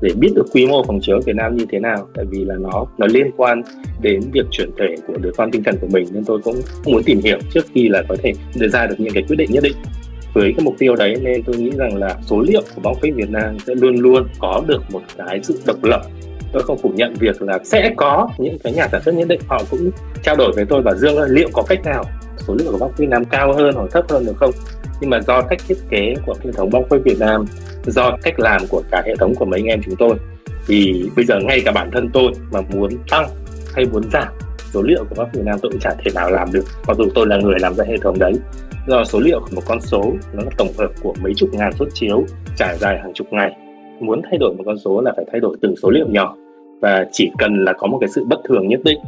để 0.00 0.10
biết 0.18 0.28
được 0.34 0.46
quy 0.52 0.66
mô 0.66 0.84
phòng 0.84 0.98
chiếu 1.02 1.20
Việt 1.26 1.36
Nam 1.36 1.56
như 1.56 1.66
thế 1.70 1.78
nào. 1.78 2.08
Tại 2.14 2.24
vì 2.30 2.44
là 2.44 2.54
nó 2.60 2.86
nó 2.98 3.06
liên 3.06 3.30
quan 3.36 3.62
đến 4.00 4.20
việc 4.32 4.46
chuyển 4.50 4.70
thể 4.78 4.94
của 5.06 5.14
đứa 5.16 5.30
con 5.36 5.50
tinh 5.50 5.62
thần 5.62 5.76
của 5.80 5.86
mình, 5.90 6.06
nên 6.12 6.24
tôi 6.24 6.38
cũng 6.44 6.60
muốn 6.84 7.02
tìm 7.02 7.20
hiểu 7.24 7.38
trước 7.54 7.64
khi 7.74 7.88
là 7.88 8.02
có 8.08 8.16
thể 8.22 8.32
đưa 8.60 8.68
ra 8.68 8.86
được 8.86 8.94
những 8.98 9.14
cái 9.14 9.22
quyết 9.28 9.36
định 9.36 9.50
nhất 9.52 9.64
định. 9.64 9.76
Với 10.34 10.52
cái 10.56 10.64
mục 10.64 10.74
tiêu 10.78 10.96
đấy 10.96 11.16
nên 11.22 11.42
tôi 11.42 11.56
nghĩ 11.56 11.70
rằng 11.76 11.96
là 11.96 12.16
số 12.22 12.40
liệu 12.40 12.62
của 12.74 12.80
bóng 12.82 12.96
phim 13.02 13.14
Việt 13.14 13.30
Nam 13.30 13.58
sẽ 13.66 13.74
luôn 13.74 13.96
luôn 13.96 14.26
có 14.38 14.62
được 14.66 14.82
một 14.90 15.02
cái 15.16 15.40
sự 15.42 15.60
độc 15.66 15.84
lập. 15.84 16.00
Tôi 16.52 16.62
không 16.62 16.78
phủ 16.78 16.92
nhận 16.94 17.14
việc 17.14 17.42
là 17.42 17.58
sẽ 17.64 17.92
có 17.96 18.28
những 18.38 18.58
cái 18.64 18.72
nhà 18.72 18.88
sản 18.92 19.02
xuất 19.04 19.14
nhất 19.14 19.28
định, 19.28 19.40
họ 19.46 19.62
cũng 19.70 19.90
trao 20.22 20.36
đổi 20.36 20.52
với 20.56 20.64
tôi 20.68 20.82
và 20.82 20.94
dương 20.94 21.16
ơi, 21.16 21.28
liệu 21.30 21.48
có 21.52 21.62
cách 21.62 21.84
nào? 21.84 22.04
Số 22.38 22.54
lượng 22.54 22.72
của 22.72 22.78
bóc 22.78 22.98
Việt 22.98 23.08
Nam 23.08 23.24
cao 23.24 23.52
hơn 23.52 23.74
hoặc 23.74 23.90
thấp 23.92 24.04
hơn 24.08 24.26
được 24.26 24.36
không? 24.36 24.50
Nhưng 25.00 25.10
mà 25.10 25.20
do 25.20 25.42
cách 25.42 25.58
thiết 25.68 25.76
kế 25.90 26.14
của 26.26 26.34
hệ 26.44 26.52
thống 26.52 26.70
bóc 26.70 26.84
phim 26.90 27.02
Việt 27.02 27.18
Nam, 27.20 27.44
do 27.86 28.16
cách 28.22 28.40
làm 28.40 28.60
của 28.70 28.82
cả 28.90 29.02
hệ 29.06 29.14
thống 29.16 29.34
của 29.34 29.44
mấy 29.44 29.60
anh 29.60 29.66
em 29.66 29.80
chúng 29.84 29.96
tôi, 29.98 30.16
thì 30.66 31.04
bây 31.16 31.24
giờ 31.24 31.38
ngay 31.40 31.62
cả 31.64 31.72
bản 31.72 31.90
thân 31.92 32.10
tôi 32.12 32.32
mà 32.52 32.60
muốn 32.60 32.90
tăng 33.10 33.28
hay 33.74 33.84
muốn 33.92 34.02
giảm 34.12 34.28
số 34.72 34.82
liệu 34.82 35.04
của 35.04 35.14
bóc 35.16 35.28
Việt 35.32 35.42
Nam 35.44 35.58
tôi 35.62 35.70
cũng 35.70 35.80
chả 35.80 35.94
thể 36.04 36.10
nào 36.14 36.30
làm 36.30 36.52
được, 36.52 36.64
mặc 36.88 36.96
dù 36.96 37.04
tôi 37.14 37.26
là 37.26 37.36
người 37.36 37.58
làm 37.60 37.74
ra 37.74 37.84
hệ 37.88 37.96
thống 38.02 38.18
đấy. 38.18 38.32
Do 38.88 39.04
số 39.04 39.20
liệu 39.20 39.40
của 39.40 39.56
một 39.56 39.62
con 39.66 39.80
số 39.80 40.12
nó 40.32 40.42
là 40.44 40.50
tổng 40.56 40.72
hợp 40.78 40.88
của 41.02 41.14
mấy 41.22 41.34
chục 41.36 41.48
ngàn 41.52 41.72
xuất 41.72 41.88
chiếu 41.94 42.24
trải 42.56 42.76
dài 42.78 42.98
hàng 42.98 43.12
chục 43.14 43.26
ngày. 43.30 43.56
Muốn 44.00 44.22
thay 44.22 44.38
đổi 44.38 44.54
một 44.54 44.62
con 44.66 44.78
số 44.78 45.00
là 45.00 45.12
phải 45.16 45.24
thay 45.32 45.40
đổi 45.40 45.56
từng 45.62 45.76
số 45.76 45.90
liệu 45.90 46.06
nhỏ. 46.08 46.36
Và 46.80 47.06
chỉ 47.12 47.30
cần 47.38 47.64
là 47.64 47.72
có 47.72 47.86
một 47.86 47.98
cái 48.00 48.08
sự 48.08 48.24
bất 48.24 48.40
thường 48.48 48.68
nhất 48.68 48.80
định 48.84 48.98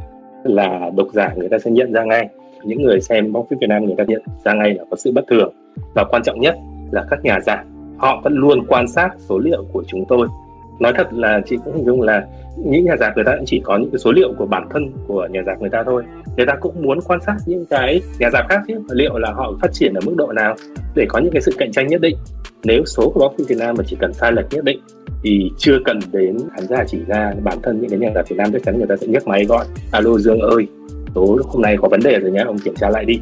là 0.45 0.90
độc 0.97 1.07
giả 1.12 1.33
người 1.37 1.49
ta 1.49 1.59
sẽ 1.59 1.71
nhận 1.71 1.92
ra 1.92 2.04
ngay 2.04 2.28
những 2.65 2.83
người 2.83 3.00
xem 3.00 3.33
bóng 3.33 3.47
phim 3.50 3.59
Việt 3.59 3.67
Nam 3.67 3.85
người 3.85 3.95
ta 3.99 4.05
nhận 4.09 4.23
ra 4.45 4.55
ngay 4.55 4.75
là 4.75 4.85
có 4.91 4.97
sự 4.97 5.12
bất 5.12 5.25
thường. 5.29 5.53
Và 5.95 6.05
quan 6.05 6.23
trọng 6.23 6.41
nhất 6.41 6.55
là 6.91 7.07
các 7.11 7.25
nhà 7.25 7.41
giả, 7.41 7.65
họ 7.99 8.21
vẫn 8.25 8.33
luôn 8.33 8.67
quan 8.69 8.88
sát 8.88 9.11
số 9.19 9.38
liệu 9.38 9.65
của 9.73 9.85
chúng 9.87 10.05
tôi. 10.09 10.29
Nói 10.81 10.93
thật 10.97 11.12
là 11.12 11.41
chị 11.47 11.57
cũng 11.65 11.75
hình 11.75 11.85
dung 11.85 12.03
là 12.03 12.27
những 12.65 12.85
nhà 12.85 12.97
giả 13.00 13.12
người 13.15 13.25
ta 13.25 13.37
cũng 13.37 13.47
chỉ 13.47 13.61
có 13.65 13.77
những 13.79 13.91
cái 13.91 13.99
số 13.99 14.12
liệu 14.12 14.33
của 14.38 14.47
bản 14.47 14.69
thân 14.71 14.93
của 15.07 15.29
nhà 15.31 15.41
giả 15.47 15.55
người 15.61 15.71
ta 15.71 15.83
thôi. 15.87 16.03
Người 16.37 16.47
ta 16.47 16.55
cũng 16.61 16.83
muốn 16.83 16.99
quan 17.00 17.21
sát 17.27 17.37
những 17.47 17.65
cái 17.71 18.00
nhà 18.19 18.31
giả 18.33 18.47
khác 18.49 18.61
chứ, 18.69 18.75
liệu 18.91 19.19
là 19.19 19.33
họ 19.33 19.53
phát 19.62 19.73
triển 19.73 19.95
ở 19.95 20.00
mức 20.07 20.15
độ 20.17 20.33
nào 20.33 20.55
để 20.95 21.07
có 21.09 21.19
những 21.19 21.33
cái 21.33 21.43
sự 21.43 21.53
cạnh 21.59 21.73
tranh 21.73 21.87
nhất 21.87 22.00
định. 22.00 22.17
Nếu 22.65 22.85
số 22.85 23.11
của 23.11 23.21
bóng 23.21 23.37
phim 23.37 23.47
Việt 23.47 23.59
Nam 23.59 23.75
mà 23.79 23.85
chỉ 23.87 23.97
cần 24.00 24.12
sai 24.12 24.33
lệch 24.33 24.47
nhất 24.50 24.65
định 24.65 24.81
thì 25.23 25.50
chưa 25.59 25.79
cần 25.85 25.99
đến 26.12 26.37
khán 26.57 26.67
giả 26.69 26.85
chỉ 26.87 26.99
ra 27.07 27.33
bản 27.43 27.59
thân 27.62 27.81
những 27.81 27.91
cái 27.91 27.99
nhà 27.99 28.11
giả 28.15 28.23
Việt 28.29 28.37
Nam 28.37 28.50
chắc 28.53 28.62
chắn 28.65 28.79
người 28.79 28.87
ta 28.87 28.97
sẽ 28.97 29.07
nhấc 29.07 29.27
máy 29.27 29.45
gọi, 29.45 29.65
alo 29.93 30.19
Dương 30.19 30.41
ơi 30.41 30.67
tối 31.15 31.43
hôm 31.45 31.62
nay 31.62 31.77
có 31.83 31.88
vấn 31.88 32.00
đề 32.00 32.19
rồi 32.19 32.31
nhé 32.31 32.43
ông 32.47 32.59
kiểm 32.59 32.75
tra 32.75 32.91
lại 32.91 33.05
đi. 33.05 33.21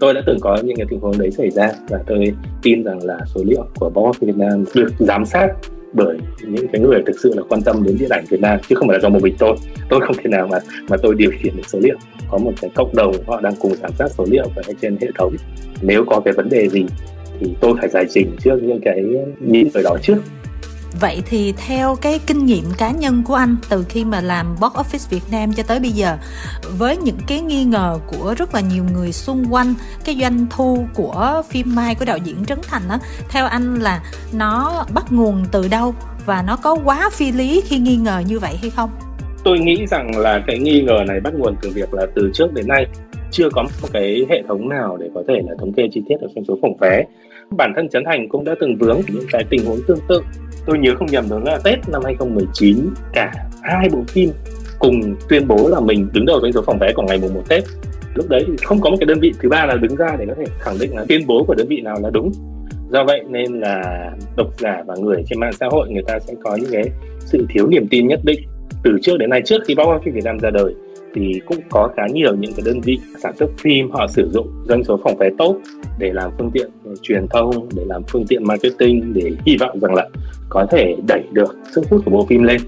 Tôi 0.00 0.14
đã 0.14 0.22
từng 0.26 0.38
có 0.40 0.58
những 0.64 0.76
cái 0.76 0.86
tình 0.90 1.00
huống 1.00 1.18
đấy 1.18 1.30
xảy 1.30 1.50
ra 1.50 1.70
và 1.88 1.98
tôi 2.06 2.32
tin 2.62 2.84
rằng 2.84 3.04
là 3.04 3.18
số 3.34 3.40
liệu 3.46 3.64
của 3.80 3.90
box 3.90 4.18
Việt 4.20 4.36
Nam 4.36 4.64
được 4.74 4.90
giám 4.98 5.24
sát 5.24 5.48
bởi 5.92 6.18
những 6.42 6.68
cái 6.72 6.82
người 6.82 7.02
thực 7.06 7.20
sự 7.22 7.32
là 7.36 7.42
quan 7.48 7.62
tâm 7.62 7.82
đến 7.82 7.96
điện 8.00 8.10
ảnh 8.10 8.24
Việt 8.30 8.40
Nam, 8.40 8.58
chứ 8.68 8.74
không 8.74 8.88
phải 8.88 8.98
là 8.98 9.02
do 9.02 9.08
một 9.08 9.22
mình 9.22 9.34
tôi. 9.38 9.56
Tôi 9.88 10.00
không 10.00 10.16
thể 10.16 10.30
nào 10.30 10.48
mà 10.50 10.58
mà 10.88 10.96
tôi 10.96 11.14
điều 11.14 11.30
khiển 11.38 11.56
được 11.56 11.62
số 11.66 11.78
liệu. 11.82 11.96
Có 12.30 12.38
một 12.38 12.52
cái 12.60 12.70
cộng 12.74 12.96
đồng 12.96 13.14
họ 13.26 13.40
đang 13.40 13.54
cùng 13.60 13.74
giám 13.74 13.90
sát 13.98 14.08
số 14.10 14.24
liệu 14.30 14.44
ở 14.56 14.62
trên 14.82 14.96
hệ 15.00 15.08
thống. 15.18 15.34
Nếu 15.82 16.04
có 16.04 16.20
cái 16.24 16.34
vấn 16.34 16.48
đề 16.48 16.68
gì 16.68 16.84
thì 17.40 17.54
tôi 17.60 17.74
phải 17.80 17.88
giải 17.88 18.04
trình 18.10 18.36
trước 18.44 18.62
những 18.62 18.80
cái 18.80 19.04
những 19.40 19.68
người 19.74 19.82
đó 19.82 19.96
trước. 20.02 20.16
Vậy 21.00 21.22
thì 21.26 21.52
theo 21.66 21.96
cái 22.02 22.20
kinh 22.26 22.46
nghiệm 22.46 22.64
cá 22.78 22.90
nhân 22.90 23.22
của 23.26 23.34
anh 23.34 23.56
từ 23.68 23.84
khi 23.88 24.04
mà 24.04 24.20
làm 24.20 24.46
box 24.60 24.72
office 24.72 25.10
Việt 25.10 25.22
Nam 25.30 25.52
cho 25.52 25.62
tới 25.62 25.80
bây 25.80 25.90
giờ, 25.90 26.16
với 26.78 26.96
những 26.96 27.18
cái 27.26 27.40
nghi 27.40 27.64
ngờ 27.64 27.98
của 28.06 28.34
rất 28.38 28.54
là 28.54 28.60
nhiều 28.60 28.84
người 28.94 29.12
xung 29.12 29.44
quanh 29.50 29.74
cái 30.04 30.16
doanh 30.20 30.46
thu 30.50 30.84
của 30.94 31.42
phim 31.48 31.74
Mai 31.74 31.94
của 31.94 32.04
đạo 32.04 32.18
diễn 32.24 32.44
Trấn 32.44 32.58
Thành 32.62 32.88
á, 32.88 32.98
theo 33.28 33.46
anh 33.46 33.74
là 33.74 34.02
nó 34.32 34.86
bắt 34.94 35.12
nguồn 35.12 35.44
từ 35.52 35.68
đâu 35.68 35.94
và 36.26 36.42
nó 36.42 36.56
có 36.56 36.76
quá 36.84 37.10
phi 37.12 37.32
lý 37.32 37.60
khi 37.64 37.78
nghi 37.78 37.96
ngờ 37.96 38.22
như 38.26 38.38
vậy 38.38 38.56
hay 38.60 38.70
không? 38.70 38.90
Tôi 39.44 39.58
nghĩ 39.58 39.86
rằng 39.86 40.18
là 40.18 40.42
cái 40.46 40.58
nghi 40.58 40.82
ngờ 40.82 41.04
này 41.08 41.20
bắt 41.20 41.34
nguồn 41.34 41.56
từ 41.62 41.70
việc 41.70 41.94
là 41.94 42.06
từ 42.14 42.30
trước 42.34 42.52
đến 42.52 42.68
nay 42.68 42.86
chưa 43.30 43.48
có 43.52 43.62
một 43.62 43.88
cái 43.92 44.26
hệ 44.30 44.42
thống 44.48 44.68
nào 44.68 44.96
để 44.96 45.06
có 45.14 45.22
thể 45.28 45.34
là 45.48 45.54
thống 45.58 45.72
kê 45.72 45.82
chi 45.92 46.02
tiết 46.08 46.14
được 46.20 46.28
doanh 46.34 46.44
số 46.48 46.58
phòng 46.62 46.76
vé 46.80 47.04
bản 47.56 47.72
thân 47.76 47.88
Trấn 47.88 48.04
Thành 48.04 48.28
cũng 48.28 48.44
đã 48.44 48.54
từng 48.60 48.76
vướng 48.76 49.00
những 49.08 49.24
cái 49.32 49.44
tình 49.50 49.66
huống 49.66 49.78
tương 49.86 49.98
tự. 50.08 50.22
Tôi 50.66 50.78
nhớ 50.78 50.94
không 50.98 51.06
nhầm 51.06 51.24
đó 51.30 51.38
là 51.44 51.58
Tết 51.64 51.78
năm 51.88 52.02
2019 52.04 52.76
cả 53.12 53.32
hai 53.62 53.88
bộ 53.92 53.98
phim 54.08 54.30
cùng 54.78 55.16
tuyên 55.28 55.48
bố 55.48 55.68
là 55.68 55.80
mình 55.80 56.08
đứng 56.12 56.26
đầu 56.26 56.40
doanh 56.40 56.52
số 56.52 56.62
phòng 56.66 56.78
vé 56.80 56.92
của 56.92 57.02
ngày 57.02 57.18
mùng 57.22 57.34
1 57.34 57.42
Tết. 57.48 57.64
Lúc 58.14 58.28
đấy 58.28 58.44
thì 58.46 58.52
không 58.64 58.80
có 58.80 58.90
một 58.90 58.96
cái 59.00 59.06
đơn 59.06 59.18
vị 59.20 59.32
thứ 59.40 59.48
ba 59.48 59.66
là 59.66 59.74
đứng 59.74 59.96
ra 59.96 60.16
để 60.18 60.26
có 60.26 60.34
thể 60.38 60.44
khẳng 60.58 60.78
định 60.80 60.96
là 60.96 61.04
tuyên 61.08 61.26
bố 61.26 61.44
của 61.44 61.54
đơn 61.54 61.66
vị 61.68 61.80
nào 61.80 61.96
là 62.02 62.10
đúng. 62.10 62.32
Do 62.90 63.04
vậy 63.04 63.20
nên 63.28 63.60
là 63.60 64.10
độc 64.36 64.58
giả 64.58 64.82
và 64.86 64.94
người 65.00 65.22
trên 65.26 65.40
mạng 65.40 65.52
xã 65.60 65.66
hội 65.70 65.88
người 65.90 66.02
ta 66.06 66.18
sẽ 66.18 66.34
có 66.44 66.56
những 66.56 66.72
cái 66.72 66.84
sự 67.18 67.46
thiếu 67.48 67.66
niềm 67.66 67.86
tin 67.90 68.06
nhất 68.06 68.20
định. 68.24 68.40
Từ 68.84 68.98
trước 69.02 69.16
đến 69.18 69.30
nay, 69.30 69.42
trước 69.44 69.58
khi 69.68 69.74
báo 69.74 70.00
phim 70.04 70.14
Việt 70.14 70.24
Nam 70.24 70.38
ra 70.38 70.50
đời 70.50 70.74
thì 71.14 71.40
cũng 71.46 71.58
có 71.70 71.90
khá 71.96 72.02
nhiều 72.12 72.36
những 72.36 72.52
cái 72.56 72.62
đơn 72.66 72.80
vị 72.80 72.98
sản 73.22 73.36
xuất 73.36 73.50
phim 73.58 73.90
họ 73.90 74.06
sử 74.08 74.30
dụng 74.32 74.48
doanh 74.68 74.84
số 74.84 75.00
phòng 75.04 75.16
vé 75.16 75.30
tốt 75.38 75.56
để 75.98 76.12
làm 76.12 76.30
phương 76.38 76.50
tiện 76.54 76.70
truyền 77.02 77.28
thông, 77.28 77.68
để 77.76 77.82
làm 77.86 78.02
phương 78.08 78.26
tiện 78.28 78.44
marketing, 78.44 79.12
để 79.14 79.32
hy 79.46 79.56
vọng 79.60 79.80
rằng 79.80 79.94
là 79.94 80.08
có 80.48 80.66
thể 80.70 80.94
đẩy 81.08 81.22
được 81.32 81.56
sức 81.74 81.84
hút 81.90 82.02
của 82.04 82.10
bộ 82.10 82.26
phim 82.28 82.42
lên. 82.42 82.60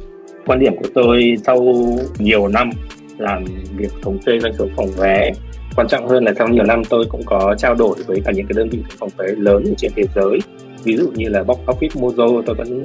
Quan 0.47 0.59
điểm 0.59 0.77
của 0.77 0.89
tôi 0.95 1.35
sau 1.47 1.75
nhiều 2.19 2.49
năm 2.49 2.71
làm 3.19 3.45
việc 3.77 3.93
thống 4.03 4.19
kê 4.27 4.39
doanh 4.41 4.53
số 4.59 4.67
phòng 4.77 4.89
vé, 4.97 5.33
quan 5.77 5.89
trọng 5.89 6.09
hơn 6.09 6.25
là 6.25 6.33
sau 6.39 6.49
nhiều 6.49 6.65
năm 6.65 6.83
tôi 6.91 7.05
cũng 7.09 7.23
có 7.27 7.55
trao 7.59 7.75
đổi 7.75 7.97
với 8.07 8.21
cả 8.25 8.33
những 8.35 8.47
cái 8.47 8.55
đơn 8.57 8.69
vị 8.69 8.79
phòng 8.99 9.11
vé 9.19 9.27
lớn 9.27 9.65
ở 9.65 9.75
trên 9.77 9.93
thế 9.97 10.03
giới. 10.15 10.39
Ví 10.85 10.97
dụ 10.97 11.11
như 11.15 11.29
là 11.29 11.43
box 11.43 11.59
office 11.67 12.01
mojo 12.01 12.43
tôi 12.47 12.55
vẫn 12.55 12.83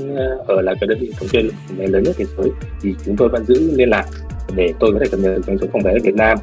ở 0.48 0.62
là 0.62 0.74
cái 0.82 0.88
đơn 0.88 0.98
vị 1.02 1.12
thống 1.20 1.30
kê 1.32 1.42
lớn 1.78 2.04
nhất 2.04 2.16
thế 2.18 2.26
giới, 2.38 2.50
thì 2.82 2.96
chúng 3.06 3.16
tôi 3.18 3.30
vẫn 3.30 3.46
giữ 3.46 3.72
liên 3.76 3.90
lạc 3.90 4.06
để 4.56 4.74
tôi 4.80 4.92
có 4.94 5.00
thể 5.00 5.06
cập 5.12 5.20
nhật 5.20 5.46
doanh 5.48 5.58
số 5.58 5.68
phòng 5.74 5.82
vé 5.84 5.92
ở 5.92 6.00
Việt 6.04 6.16
Nam 6.16 6.38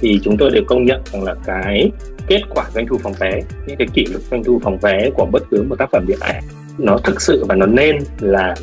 thì 0.00 0.20
chúng 0.22 0.36
tôi 0.36 0.50
đều 0.50 0.62
công 0.66 0.84
nhận 0.84 1.00
rằng 1.12 1.22
là 1.22 1.34
cái 1.46 1.90
kết 2.26 2.40
quả 2.50 2.64
doanh 2.74 2.86
thu 2.86 2.98
phòng 3.02 3.12
vé 3.20 3.40
những 3.66 3.76
cái 3.76 3.88
kỷ 3.94 4.06
lục 4.12 4.22
doanh 4.30 4.44
thu 4.44 4.60
phòng 4.62 4.78
vé 4.82 5.10
của 5.10 5.26
bất 5.32 5.42
cứ 5.50 5.62
một 5.62 5.76
tác 5.78 5.90
phẩm 5.92 6.04
điện 6.06 6.18
ảnh 6.20 6.42
nó 6.78 6.98
thực 7.04 7.20
sự 7.20 7.44
và 7.48 7.54
nó 7.54 7.66
nên 7.66 7.96
là 8.20 8.54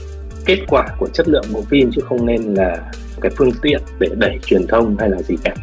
kết 0.45 0.57
quả 0.67 0.87
của 0.99 1.07
chất 1.07 1.29
lượng 1.29 1.45
bộ 1.53 1.61
phim 1.61 1.91
chứ 1.91 2.01
không 2.01 2.25
nên 2.25 2.41
là 2.41 2.91
cái 3.21 3.31
phương 3.35 3.51
tiện 3.61 3.81
để 3.99 4.07
đẩy 4.17 4.37
truyền 4.45 4.67
thông 4.67 4.95
hay 4.99 5.09
là 5.09 5.21
gì 5.21 5.35
cả. 5.43 5.55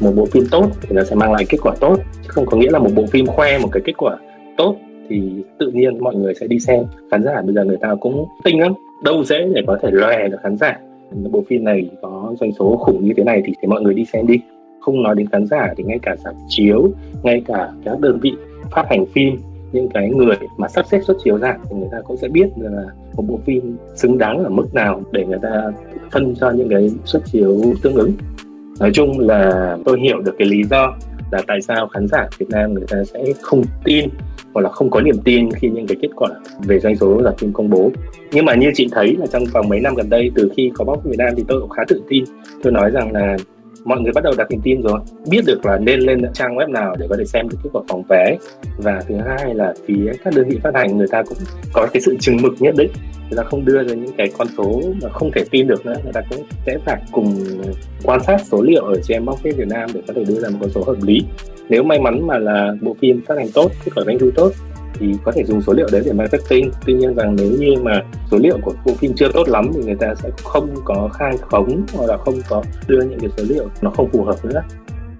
Một 0.00 0.12
bộ 0.16 0.26
phim 0.26 0.44
tốt 0.50 0.70
thì 0.80 0.88
nó 0.96 1.04
sẽ 1.04 1.14
mang 1.14 1.32
lại 1.32 1.44
kết 1.48 1.58
quả 1.62 1.74
tốt 1.80 1.96
chứ 2.22 2.28
không 2.28 2.46
có 2.46 2.56
nghĩa 2.56 2.70
là 2.70 2.78
một 2.78 2.90
bộ 2.94 3.06
phim 3.06 3.26
khoe 3.26 3.58
một 3.58 3.68
cái 3.72 3.82
kết 3.86 3.96
quả 3.96 4.16
tốt 4.56 4.76
thì 5.08 5.20
tự 5.58 5.70
nhiên 5.70 5.98
mọi 6.00 6.14
người 6.14 6.34
sẽ 6.34 6.46
đi 6.46 6.58
xem. 6.58 6.84
Khán 7.10 7.24
giả 7.24 7.42
bây 7.44 7.54
giờ 7.54 7.64
người 7.64 7.76
ta 7.80 7.94
cũng 8.00 8.26
tinh 8.44 8.60
lắm 8.60 8.72
đâu 9.04 9.24
dễ 9.24 9.48
để 9.54 9.62
có 9.66 9.78
thể 9.82 9.88
lòe 9.92 10.28
được 10.28 10.38
khán 10.42 10.56
giả. 10.56 10.78
Bộ 11.30 11.44
phim 11.48 11.64
này 11.64 11.90
có 12.02 12.34
doanh 12.40 12.52
số 12.58 12.76
khủng 12.76 13.04
như 13.04 13.12
thế 13.16 13.24
này 13.24 13.42
thì, 13.46 13.52
thì 13.62 13.68
mọi 13.68 13.80
người 13.80 13.94
đi 13.94 14.04
xem 14.04 14.26
đi 14.26 14.40
không 14.80 15.02
nói 15.02 15.14
đến 15.14 15.26
khán 15.32 15.46
giả 15.46 15.74
thì 15.76 15.84
ngay 15.84 15.98
cả 16.02 16.16
giảm 16.24 16.34
chiếu, 16.48 16.90
ngay 17.22 17.42
cả 17.46 17.70
các 17.84 18.00
đơn 18.00 18.18
vị 18.22 18.32
phát 18.70 18.86
hành 18.90 19.06
phim, 19.06 19.36
những 19.72 19.88
cái 19.94 20.10
người 20.10 20.36
mà 20.56 20.68
sắp 20.68 20.86
xếp 20.90 21.00
xuất 21.06 21.16
chiếu 21.24 21.38
ra 21.38 21.56
thì 21.70 21.76
người 21.76 21.88
ta 21.92 21.98
cũng 22.04 22.16
sẽ 22.16 22.28
biết 22.28 22.46
là 22.56 22.84
một 23.16 23.24
bộ 23.28 23.40
phim 23.46 23.76
xứng 23.94 24.18
đáng 24.18 24.44
ở 24.44 24.50
mức 24.50 24.74
nào 24.74 25.02
để 25.12 25.24
người 25.26 25.38
ta 25.42 25.72
phân 26.12 26.34
cho 26.34 26.50
những 26.50 26.68
cái 26.68 26.90
xuất 27.04 27.22
chiếu 27.24 27.60
tương 27.82 27.94
ứng. 27.94 28.12
Nói 28.80 28.90
chung 28.94 29.18
là 29.18 29.76
tôi 29.84 30.00
hiểu 30.00 30.20
được 30.20 30.34
cái 30.38 30.48
lý 30.48 30.64
do 30.64 30.96
là 31.32 31.42
tại 31.46 31.62
sao 31.62 31.88
khán 31.88 32.08
giả 32.08 32.28
Việt 32.38 32.46
Nam 32.50 32.74
người 32.74 32.86
ta 32.88 33.04
sẽ 33.04 33.24
không 33.42 33.62
tin 33.84 34.08
hoặc 34.54 34.60
là 34.60 34.70
không 34.70 34.90
có 34.90 35.00
niềm 35.00 35.16
tin 35.24 35.50
khi 35.52 35.68
những 35.68 35.86
cái 35.86 35.96
kết 36.02 36.08
quả 36.16 36.28
về 36.66 36.78
doanh 36.78 36.96
số 36.96 37.20
là 37.20 37.32
phim 37.38 37.52
công 37.52 37.70
bố. 37.70 37.90
Nhưng 38.32 38.44
mà 38.44 38.54
như 38.54 38.70
chị 38.74 38.88
thấy 38.92 39.16
là 39.18 39.26
trong 39.26 39.44
vòng 39.52 39.68
mấy 39.68 39.80
năm 39.80 39.94
gần 39.94 40.10
đây, 40.10 40.30
từ 40.34 40.50
khi 40.56 40.70
có 40.74 40.84
bóc 40.84 41.04
Việt 41.04 41.18
Nam 41.18 41.34
thì 41.36 41.44
tôi 41.48 41.60
cũng 41.60 41.70
khá 41.70 41.82
tự 41.88 42.02
tin. 42.08 42.24
Tôi 42.62 42.72
nói 42.72 42.90
rằng 42.90 43.12
là 43.12 43.36
mọi 43.84 44.00
người 44.00 44.12
bắt 44.12 44.24
đầu 44.24 44.32
đặt 44.38 44.50
niềm 44.50 44.60
tin 44.64 44.82
rồi. 44.82 45.00
Biết 45.30 45.40
được 45.46 45.66
là 45.66 45.78
nên 45.78 46.00
lên 46.00 46.22
trang 46.34 46.56
web 46.56 46.70
nào 46.70 46.96
để 46.98 47.06
có 47.10 47.16
thể 47.18 47.24
xem 47.24 47.48
được 47.48 47.58
kết 47.62 47.70
quả 47.72 47.82
phòng 47.88 48.02
vé 48.08 48.36
và 48.78 49.02
thứ 49.08 49.14
hai 49.16 49.54
là 49.54 49.74
phía 49.86 50.12
các 50.24 50.34
đơn 50.36 50.48
vị 50.48 50.58
phát 50.62 50.74
hành, 50.74 50.98
người 50.98 51.08
ta 51.10 51.22
cũng 51.22 51.38
có 51.72 51.86
cái 51.92 52.00
sự 52.00 52.16
chừng 52.20 52.36
mực 52.42 52.52
nhất 52.58 52.74
định. 52.78 52.90
Người 53.30 53.36
ta 53.36 53.42
không 53.42 53.64
đưa 53.64 53.82
ra 53.82 53.94
những 53.94 54.12
cái 54.18 54.30
con 54.38 54.46
số 54.58 54.82
mà 55.02 55.08
không 55.08 55.30
thể 55.34 55.44
tin 55.50 55.66
được 55.66 55.86
nữa. 55.86 55.94
Người 56.04 56.12
ta 56.12 56.20
cũng 56.30 56.46
sẽ 56.66 56.78
phải 56.84 57.02
cùng 57.12 57.34
quan 58.04 58.22
sát 58.22 58.36
số 58.44 58.62
liệu 58.62 58.84
ở 58.84 58.94
trên 59.02 59.24
market 59.24 59.56
Việt 59.56 59.68
Nam 59.68 59.90
để 59.94 60.00
có 60.06 60.14
thể 60.16 60.24
đưa 60.24 60.40
ra 60.40 60.48
một 60.48 60.58
con 60.60 60.70
số 60.70 60.84
hợp 60.84 60.96
lý. 61.02 61.24
Nếu 61.68 61.82
may 61.82 62.00
mắn 62.00 62.26
mà 62.26 62.38
là 62.38 62.72
bộ 62.80 62.96
phim 63.00 63.20
phát 63.26 63.38
hành 63.38 63.48
tốt, 63.54 63.70
kết 63.84 63.92
quả 63.94 64.04
doanh 64.06 64.18
thu 64.18 64.30
tốt 64.34 64.52
thì 65.00 65.14
có 65.24 65.32
thể 65.32 65.44
dùng 65.44 65.62
số 65.62 65.72
liệu 65.72 65.86
đấy 65.92 66.02
để 66.04 66.12
marketing 66.12 66.70
tuy 66.86 66.94
nhiên 66.94 67.14
rằng 67.14 67.36
nếu 67.36 67.50
như 67.58 67.74
mà 67.82 68.02
số 68.30 68.38
liệu 68.40 68.58
của 68.62 68.72
bộ 68.84 68.94
phim 68.94 69.12
chưa 69.16 69.28
tốt 69.32 69.48
lắm 69.48 69.70
thì 69.74 69.80
người 69.82 69.94
ta 69.94 70.14
sẽ 70.14 70.30
không 70.44 70.74
có 70.84 71.08
khai 71.12 71.36
khống 71.40 71.86
hoặc 71.94 72.06
là 72.06 72.16
không 72.16 72.34
có 72.48 72.62
đưa 72.86 73.02
những 73.02 73.20
cái 73.20 73.30
số 73.36 73.44
liệu 73.48 73.68
nó 73.82 73.90
không 73.90 74.08
phù 74.12 74.24
hợp 74.24 74.44
nữa 74.44 74.62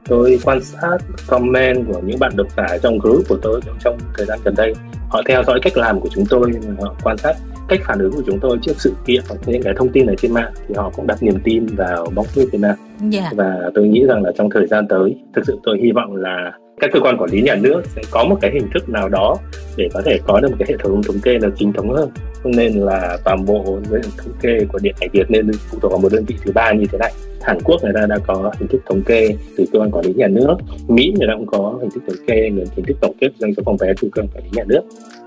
tôi 0.08 0.38
quan 0.44 0.60
sát 0.64 0.98
comment 1.28 1.86
của 1.86 2.00
những 2.04 2.18
bạn 2.18 2.32
độc 2.36 2.46
giả 2.56 2.78
trong 2.82 2.98
group 2.98 3.28
của 3.28 3.38
tôi 3.42 3.60
trong 3.84 3.98
thời 4.16 4.26
gian 4.26 4.38
gần 4.44 4.54
đây 4.56 4.74
họ 5.08 5.22
theo 5.28 5.42
dõi 5.44 5.60
cách 5.62 5.76
làm 5.76 6.00
của 6.00 6.08
chúng 6.12 6.24
tôi 6.30 6.52
họ 6.80 6.94
quan 7.02 7.18
sát 7.18 7.34
cách 7.68 7.80
phản 7.86 7.98
ứng 7.98 8.12
của 8.12 8.22
chúng 8.26 8.38
tôi 8.40 8.58
trước 8.62 8.72
sự 8.78 8.92
kiện 9.06 9.22
hoặc 9.28 9.40
những 9.46 9.62
cái 9.62 9.74
thông 9.76 9.88
tin 9.88 10.06
ở 10.06 10.14
trên 10.18 10.32
mạng 10.32 10.52
thì 10.68 10.74
họ 10.78 10.92
cũng 10.96 11.06
đặt 11.06 11.22
niềm 11.22 11.38
tin 11.44 11.66
vào 11.66 12.06
bóng 12.14 12.26
Việt 12.34 12.60
Nam 12.60 12.74
yeah. 13.00 13.12
Dạ. 13.12 13.30
và 13.36 13.70
tôi 13.74 13.88
nghĩ 13.88 14.04
rằng 14.08 14.22
là 14.22 14.32
trong 14.36 14.50
thời 14.50 14.66
gian 14.66 14.88
tới 14.88 15.16
thực 15.34 15.42
sự 15.46 15.58
tôi 15.62 15.78
hy 15.82 15.92
vọng 15.92 16.16
là 16.16 16.52
các 16.80 16.90
cơ 16.92 17.00
quan 17.00 17.16
quản 17.18 17.30
lý 17.30 17.42
nhà 17.42 17.54
nước 17.54 17.82
sẽ 17.96 18.02
có 18.10 18.24
một 18.24 18.38
cái 18.40 18.50
hình 18.50 18.68
thức 18.74 18.88
nào 18.88 19.08
đó 19.08 19.36
để 19.76 19.88
có 19.94 20.02
thể 20.04 20.18
có 20.26 20.40
được 20.40 20.48
một 20.48 20.56
cái 20.58 20.68
hệ 20.70 20.76
thống 20.78 21.02
thống 21.02 21.20
kê 21.22 21.38
là 21.38 21.48
chính 21.56 21.72
thống 21.72 21.90
hơn. 21.90 22.10
Không 22.42 22.52
nên 22.56 22.72
là 22.72 23.18
toàn 23.24 23.44
bộ 23.44 23.80
thống 24.16 24.32
kê 24.42 24.58
của 24.72 24.78
điện 24.82 24.94
ảnh 25.00 25.10
Việt 25.12 25.30
nên 25.30 25.50
phụ 25.70 25.78
thuộc 25.82 25.92
vào 25.92 26.00
một 26.00 26.12
đơn 26.12 26.24
vị 26.24 26.34
thứ 26.44 26.52
ba 26.52 26.72
như 26.72 26.86
thế 26.92 26.98
này. 26.98 27.12
Hàn 27.42 27.58
Quốc 27.64 27.82
người 27.82 27.92
ta 27.94 28.06
đã 28.06 28.18
có 28.26 28.52
hình 28.58 28.68
thức 28.68 28.82
thống 28.88 29.02
kê 29.02 29.36
từ 29.56 29.64
cơ 29.72 29.78
quan 29.78 29.90
quản 29.90 30.06
lý 30.06 30.12
nhà 30.14 30.28
nước. 30.28 30.54
Mỹ 30.88 31.12
người 31.18 31.28
ta 31.28 31.34
cũng 31.36 31.46
có 31.46 31.78
hình 31.80 31.90
thức 31.90 32.02
thống 32.06 32.26
kê 32.26 32.50
người 32.50 32.64
hình 32.76 32.84
thức 32.84 32.96
tổng 33.00 33.14
kết 33.20 33.28
doanh 33.38 33.54
số 33.54 33.62
phòng 33.66 33.76
vé 33.76 33.92
từ 34.00 34.08
cơ 34.12 34.22
quan 34.22 34.28
quản 34.34 34.44
lý 34.44 34.50
nhà 34.52 34.64
nước. 34.66 34.80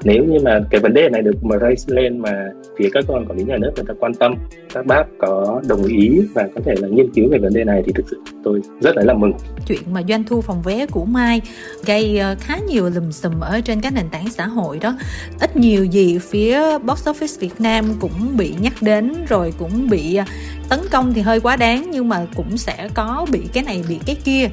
Nếu 0.04 0.24
như 0.24 0.40
mà 0.40 0.60
cái 0.70 0.82
vấn 0.82 0.94
đề 0.94 1.10
này 1.10 1.22
được 1.22 1.44
mà 1.44 1.58
raise 1.62 1.96
lên 1.96 2.20
mà 2.20 2.50
phía 2.78 2.90
các 2.94 3.04
cơ 3.08 3.14
quan 3.14 3.26
quản 3.26 3.38
lý 3.38 3.44
nhà 3.44 3.58
nước 3.58 3.72
người 3.76 3.86
ta 3.88 3.94
quan 4.00 4.14
tâm 4.14 4.36
các 4.74 4.86
bác 4.86 5.04
có 5.20 5.62
đồng 5.68 5.84
ý 5.84 6.22
và 6.34 6.48
có 6.56 6.62
thể 6.66 6.76
là 6.78 6.88
nghiên 6.88 7.12
cứu 7.14 7.30
về 7.30 7.38
vấn 7.38 7.54
đề 7.54 7.64
này 7.64 7.84
thì 7.86 7.92
thực 7.96 8.06
sự 8.12 8.22
tôi 8.44 8.62
rất 8.82 8.96
là, 8.96 9.04
là 9.04 9.14
mừng. 9.14 9.34
Chuyện 9.68 9.82
mà 9.92 10.02
doanh 10.10 10.24
thu 10.24 10.42
phòng 10.42 10.62
vé 10.62 10.86
của 10.86 11.06
Mai 11.06 11.42
gây 11.86 12.18
ờ, 12.18 12.36
khá 12.40 12.58
nhiều 12.68 12.90
lùm 12.90 13.12
xùm 13.12 13.40
ở 13.40 13.62
trên 13.62 13.82
các 13.82 13.94
nền 13.94 14.10
tảng 14.12 14.30
xã 14.30 14.48
hội 14.48 14.80
đó. 14.80 14.98
Ít 15.40 15.58
nhiều 15.58 15.86
gì 15.86 16.20
phía 16.20 16.78
box 16.80 17.08
office 17.08 17.40
Việt 17.40 17.62
Nam 17.62 17.86
cũng 18.00 18.38
bị 18.38 18.54
nhắc 18.62 18.74
đến 18.82 19.14
rồi 19.30 19.54
cũng 19.58 19.90
bị 19.90 20.16
ờ, 20.16 20.26
tấn 20.78 20.90
công 20.92 21.14
thì 21.14 21.22
hơi 21.22 21.40
quá 21.40 21.56
đáng, 21.56 21.92
nhưng 21.92 22.10
mà 22.10 22.26
cũng 22.36 22.58
sẽ 22.58 22.90
có 22.94 23.26
bị 23.32 23.40
cái 23.54 23.64
này, 23.64 23.84
bị 23.90 24.00
cái 24.06 24.16
kia 24.24 24.50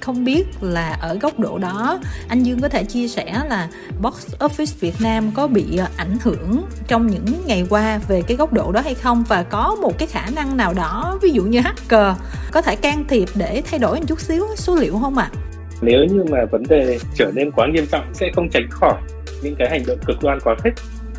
không 0.00 0.24
biết 0.24 0.44
là 0.60 0.98
ở 1.00 1.14
góc 1.14 1.38
độ 1.38 1.58
đó, 1.58 1.98
anh 2.28 2.42
Dương 2.42 2.60
có 2.60 2.68
thể 2.68 2.84
chia 2.84 3.08
sẻ 3.08 3.42
là 3.48 3.68
box 4.02 4.34
office 4.38 4.74
Việt 4.80 4.94
Nam 5.00 5.30
có 5.34 5.46
bị 5.46 5.76
ờ, 5.76 5.86
ảnh 5.96 6.16
hưởng 6.22 6.64
trong 6.88 7.06
những 7.06 7.26
ngày 7.46 7.66
qua 7.70 8.00
về 8.08 8.22
cái 8.26 8.36
góc 8.36 8.52
độ 8.52 8.72
đó 8.72 8.80
hay 8.80 8.94
không 8.94 9.24
và 9.28 9.42
có 9.42 9.76
một 9.82 9.98
cái 9.98 10.08
khả 10.08 10.26
năng 10.34 10.56
nào 10.56 10.74
đó, 10.74 11.18
ví 11.22 11.30
dụ 11.30 11.42
như 11.42 11.60
hacker 11.60 12.16
có 12.52 12.62
thể 12.62 12.76
can 12.76 13.04
thiệp 13.08 13.28
để 13.34 13.62
thay 13.70 13.78
đổi 13.78 14.00
một 14.00 14.06
chút 14.06 14.20
xíu 14.20 14.46
số 14.56 14.76
liệu 14.76 14.98
không 14.98 15.18
ạ? 15.18 15.30
À? 15.32 15.38
Nếu 15.80 16.04
như 16.04 16.24
mà 16.30 16.38
vấn 16.50 16.62
đề 16.68 16.98
trở 17.14 17.30
nên 17.34 17.50
quá 17.50 17.66
nghiêm 17.72 17.86
trọng, 17.86 18.04
sẽ 18.12 18.30
không 18.34 18.48
tránh 18.48 18.68
khỏi 18.70 19.00
những 19.42 19.54
cái 19.58 19.70
hành 19.70 19.82
động 19.86 19.98
cực 20.06 20.22
đoan 20.22 20.38
quá 20.44 20.54
khích, 20.64 20.74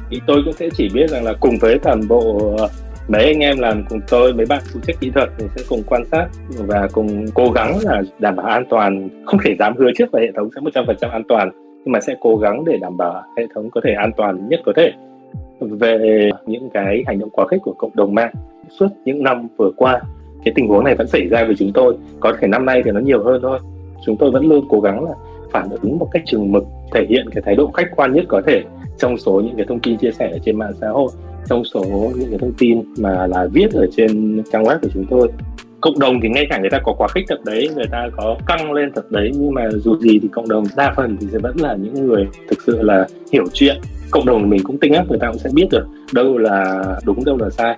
thì 0.10 0.22
tôi 0.28 0.41
cũng 0.46 0.54
sẽ 0.54 0.70
chỉ 0.78 0.89
biết 0.94 1.10
rằng 1.10 1.24
là 1.24 1.34
cùng 1.39 1.58
với 1.62 1.80
toàn 1.84 2.08
bộ 2.08 2.56
ờ, 2.58 2.70
mấy 3.08 3.26
anh 3.26 3.39
em 3.39 3.60
làm 3.60 3.84
cùng 3.89 4.00
tôi, 4.08 4.34
mấy 4.34 4.46
bạn 4.46 4.62
phụ 4.74 4.80
trách 4.88 4.96
kỹ 5.00 5.10
thuật 5.10 5.30
thì 5.38 5.46
sẽ 5.56 5.62
cùng 5.70 5.84
quan 5.88 6.06
sát 6.12 6.28
và 6.58 6.88
cùng 6.94 7.26
cố 7.34 7.52
gắng 7.52 7.78
là 7.84 8.02
đảm 8.20 8.36
bảo 8.36 8.46
an 8.46 8.63
toàn. 8.70 9.10
Không 9.26 9.39
thể 9.44 9.56
dám 9.60 9.76
hứa 9.78 9.89
trước 9.96 10.13
là 10.13 10.22
hệ 10.22 10.32
thống 10.36 10.50
sẽ 10.56 10.62
một 10.62 10.70
trăm 10.74 10.84
phần 10.88 10.96
trăm 11.02 11.12
an 11.12 11.24
toàn, 11.28 11.50
nhưng 11.86 11.91
mà 11.91 12.00
sẽ 12.00 12.15
cố 12.22 12.38
gắng 12.38 12.65
để 12.65 12.78
đảm 12.78 12.98
bảo 12.98 13.24
hệ 13.38 13.44
thống 13.56 13.70
có 13.70 13.82
thể 13.84 13.94
an 13.94 14.12
toàn 14.18 14.50
nhất 14.50 14.60
có 14.65 14.74
thể. 14.76 14.91
Về 15.60 16.30
những 16.46 16.70
cái 16.74 17.04
hành 17.08 17.20
động 17.20 17.30
quá 17.30 17.48
khích 17.48 17.62
của 17.63 17.74
cộng 17.74 17.96
đồng 17.96 18.15
mạng, 18.15 18.34
suốt 18.70 18.88
những 19.06 19.24
năm 19.24 19.48
vừa 19.58 19.72
qua, 19.76 20.02
cái 20.46 20.54
tình 20.56 20.68
huống 20.68 20.84
này 20.84 20.96
vẫn 20.96 21.08
xảy 21.08 21.28
ra 21.28 21.44
với 21.46 21.56
chúng 21.56 21.72
tôi. 21.74 21.98
Có 22.20 22.34
thể 22.39 22.48
năm 22.48 22.65
nay 22.65 22.82
thì 22.86 22.91
nó 22.91 23.00
nhiều 23.00 23.24
hơn 23.24 23.39
thôi. 23.41 23.60
Chúng 24.06 24.18
tôi 24.18 24.32
vẫn 24.32 24.46
luôn 24.46 24.65
cố 24.70 24.80
gắng 24.80 25.04
là 25.04 25.12
phản 25.52 25.70
ứng 25.82 26.00
một 26.00 26.08
cách 26.12 26.24
chừng 26.26 26.52
mực, 26.52 26.63
thể 26.94 27.06
hiện 27.10 27.30
cái 27.30 27.41
thái 27.46 27.56
độ 27.56 27.72
khách 27.72 27.96
quan 27.96 28.13
nhất 28.13 28.26
có 28.28 28.41
thể 28.46 28.63
trong 28.98 29.18
số 29.18 29.41
những 29.46 29.56
cái 29.58 29.65
thông 29.70 29.80
tin 29.80 29.98
chia 29.98 30.12
sẻ 30.12 30.32
trên 30.46 30.58
mạng 30.58 30.74
xã 30.82 30.89
hội 30.89 31.10
trong 31.49 31.63
số 31.65 32.12
những 32.15 32.29
cái 32.29 32.39
thông 32.39 32.53
tin 32.58 32.81
mà 32.97 33.27
là 33.27 33.47
viết 33.53 33.71
ở 33.73 33.88
trên 33.97 34.43
trang 34.51 34.63
web 34.63 34.79
của 34.81 34.88
chúng 34.93 35.05
tôi. 35.10 35.31
Cộng 35.81 35.99
đồng 35.99 36.21
thì 36.21 36.29
ngay 36.29 36.45
cả 36.49 36.58
người 36.60 36.69
ta 36.69 36.79
có 36.84 36.93
quá 36.97 37.08
khích 37.08 37.25
thật 37.27 37.39
đấy, 37.45 37.69
người 37.75 37.88
ta 37.91 38.10
có 38.17 38.38
căng 38.47 38.71
lên 38.71 38.91
thật 38.95 39.12
đấy, 39.12 39.31
nhưng 39.34 39.53
mà 39.53 39.69
dù 39.71 39.97
gì 39.97 40.19
thì 40.19 40.27
cộng 40.31 40.49
đồng 40.49 40.63
đa 40.77 40.93
phần 40.95 41.17
thì 41.21 41.27
sẽ 41.31 41.38
vẫn 41.38 41.55
là 41.60 41.75
những 41.75 42.08
người 42.08 42.27
thực 42.49 42.62
sự 42.62 42.81
là 42.81 43.08
hiểu 43.31 43.43
chuyện. 43.53 43.75
Cộng 44.12 44.25
đồng 44.25 44.49
mình 44.49 44.63
cũng 44.63 44.77
tinh 44.77 44.93
áp, 44.93 45.10
người 45.10 45.19
ta 45.19 45.27
cũng 45.27 45.39
sẽ 45.39 45.49
biết 45.53 45.67
được 45.71 45.86
đâu 46.13 46.38
là 46.38 46.84
đúng, 47.05 47.25
đâu 47.25 47.38
là 47.38 47.49
sai 47.49 47.77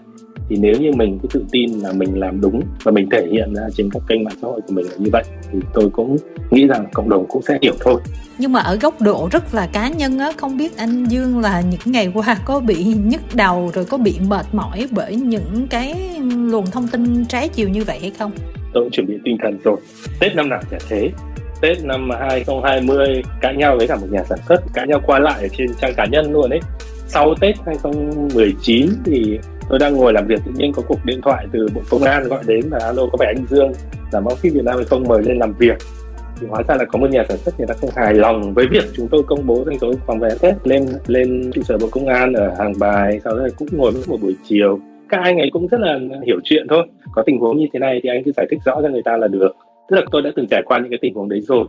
thì 0.50 0.58
nếu 0.60 0.76
như 0.80 0.92
mình 0.96 1.20
cứ 1.22 1.28
tự 1.34 1.46
tin 1.52 1.80
là 1.80 1.92
mình 1.92 2.20
làm 2.20 2.42
đúng 2.42 2.62
và 2.84 2.92
mình 2.92 3.10
thể 3.12 3.28
hiện 3.32 3.54
ra 3.54 3.64
trên 3.76 3.90
các 3.94 4.04
kênh 4.08 4.24
mạng 4.24 4.36
xã 4.42 4.48
hội 4.48 4.62
của 4.68 4.74
mình 4.74 4.86
là 4.86 4.96
như 4.98 5.10
vậy 5.14 5.24
thì 5.52 5.60
tôi 5.74 5.90
cũng 5.90 6.18
nghĩ 6.52 6.68
rằng 6.68 6.86
cộng 6.94 7.10
đồng 7.10 7.26
cũng 7.30 7.42
sẽ 7.42 7.58
hiểu 7.62 7.74
thôi. 7.80 8.02
Nhưng 8.38 8.52
mà 8.52 8.60
ở 8.60 8.76
góc 8.76 9.02
độ 9.02 9.30
rất 9.32 9.56
là 9.56 9.68
cá 9.74 9.90
nhân 9.90 10.20
á 10.20 10.32
không 10.38 10.58
biết 10.58 10.78
anh 10.78 11.06
dương 11.06 11.40
là 11.40 11.62
những 11.62 11.80
ngày 11.86 12.12
qua 12.14 12.38
có 12.46 12.60
bị 12.60 12.84
nhức 12.84 13.22
đầu 13.34 13.72
rồi 13.74 13.86
có 13.86 13.98
bị 13.98 14.16
mệt 14.28 14.46
mỏi 14.52 14.88
bởi 14.92 15.16
những 15.16 15.68
cái 15.70 16.20
luồng 16.50 16.66
thông 16.66 16.88
tin 16.88 17.26
trái 17.26 17.50
chiều 17.50 17.70
như 17.70 17.84
vậy 17.84 18.00
hay 18.02 18.12
không? 18.20 18.32
Tôi 18.74 18.84
cũng 18.84 18.92
chuẩn 18.92 19.08
bị 19.08 19.18
tinh 19.26 19.38
thần 19.44 19.58
rồi. 19.64 19.78
Tết 20.20 20.36
năm 20.36 20.50
nào 20.50 20.62
chả 20.72 20.78
thế. 20.90 21.10
Tết 21.62 21.84
năm 21.84 22.10
2020 22.20 23.22
cãi 23.42 23.56
nhau 23.56 23.76
với 23.78 23.88
cả 23.88 23.96
một 23.96 24.08
nhà 24.12 24.24
sản 24.30 24.40
xuất 24.48 24.62
cãi 24.74 24.88
nhau 24.88 25.02
qua 25.06 25.20
lại 25.20 25.42
ở 25.42 25.48
trên 25.58 25.68
trang 25.82 25.94
cá 25.98 26.06
nhân 26.06 26.32
luôn 26.32 26.50
ấy. 26.50 26.60
Sau 27.08 27.36
Tết 27.42 27.56
2019 27.66 28.90
thì 29.06 29.40
tôi 29.70 29.80
đang 29.80 29.94
ngồi 29.94 30.14
làm 30.14 30.28
việc 30.28 30.40
tự 30.46 30.52
nhiên 30.56 30.72
có 30.74 30.82
cuộc 30.88 31.06
điện 31.06 31.20
thoại 31.22 31.48
từ 31.52 31.68
bộ 31.76 31.82
công 31.90 32.04
an 32.04 32.28
gọi 32.28 32.44
đến 32.48 32.66
là 32.72 32.80
alo, 32.82 33.06
có 33.12 33.18
phải 33.18 33.28
anh 33.28 33.46
dương? 33.50 33.72
Làm 34.12 34.24
báo 34.26 34.36
phim 34.36 34.54
việt 34.54 34.64
nam 34.64 34.76
hay 34.76 34.86
không? 34.86 35.04
Mời 35.08 35.24
lên 35.24 35.38
làm 35.38 35.54
việc. 35.60 35.78
Thì 36.42 36.48
hóa 36.50 36.64
ra 36.68 36.76
là 36.76 36.86
có 36.86 37.00
một 37.00 37.10
nhà 37.10 37.26
sản 37.30 37.38
xuất 37.38 37.58
người 37.58 37.68
ta 37.68 37.74
không 37.74 37.90
hài 37.96 38.14
lòng 38.14 38.54
với 38.54 38.68
việc 38.72 38.84
chúng 38.94 39.08
tôi 39.08 39.24
công 39.28 39.48
bố 39.48 39.64
doanh 39.66 39.80
số 39.80 39.94
phòng 40.06 40.20
vé 40.20 40.30
tết 40.42 40.56
lên 40.64 40.86
lên 41.08 41.52
trụ 41.54 41.62
sở 41.62 41.78
bộ 41.78 41.88
công 41.92 42.08
an 42.08 42.34
ở 42.34 42.54
hàng 42.58 42.74
bài, 42.80 43.20
sau 43.24 43.38
đó 43.38 43.48
cũng 43.58 43.68
ngồi 43.72 43.92
một 44.08 44.18
buổi 44.22 44.36
chiều. 44.44 44.80
Các 45.10 45.22
anh 45.24 45.38
ấy 45.38 45.50
cũng 45.54 45.68
rất 45.68 45.80
là 45.80 46.00
hiểu 46.26 46.40
chuyện 46.44 46.68
thôi. 46.70 46.88
Có 47.12 47.24
tình 47.26 47.40
huống 47.40 47.58
như 47.58 47.66
thế 47.74 47.80
này 47.80 48.00
thì 48.04 48.10
anh 48.10 48.24
cứ 48.24 48.32
giải 48.38 48.48
thích 48.50 48.60
rõ 48.66 48.82
cho 48.82 48.90
người 48.90 49.04
ta 49.06 49.18
là 49.18 49.28
được. 49.28 49.52
Tức 49.90 49.96
là 49.96 50.02
tôi 50.12 50.22
đã 50.22 50.32
từng 50.36 50.48
trải 50.48 50.62
qua 50.66 50.80
những 50.80 50.90
cái 50.90 51.00
tình 51.02 51.14
huống 51.14 51.30
đấy 51.30 51.42
rồi. 51.42 51.66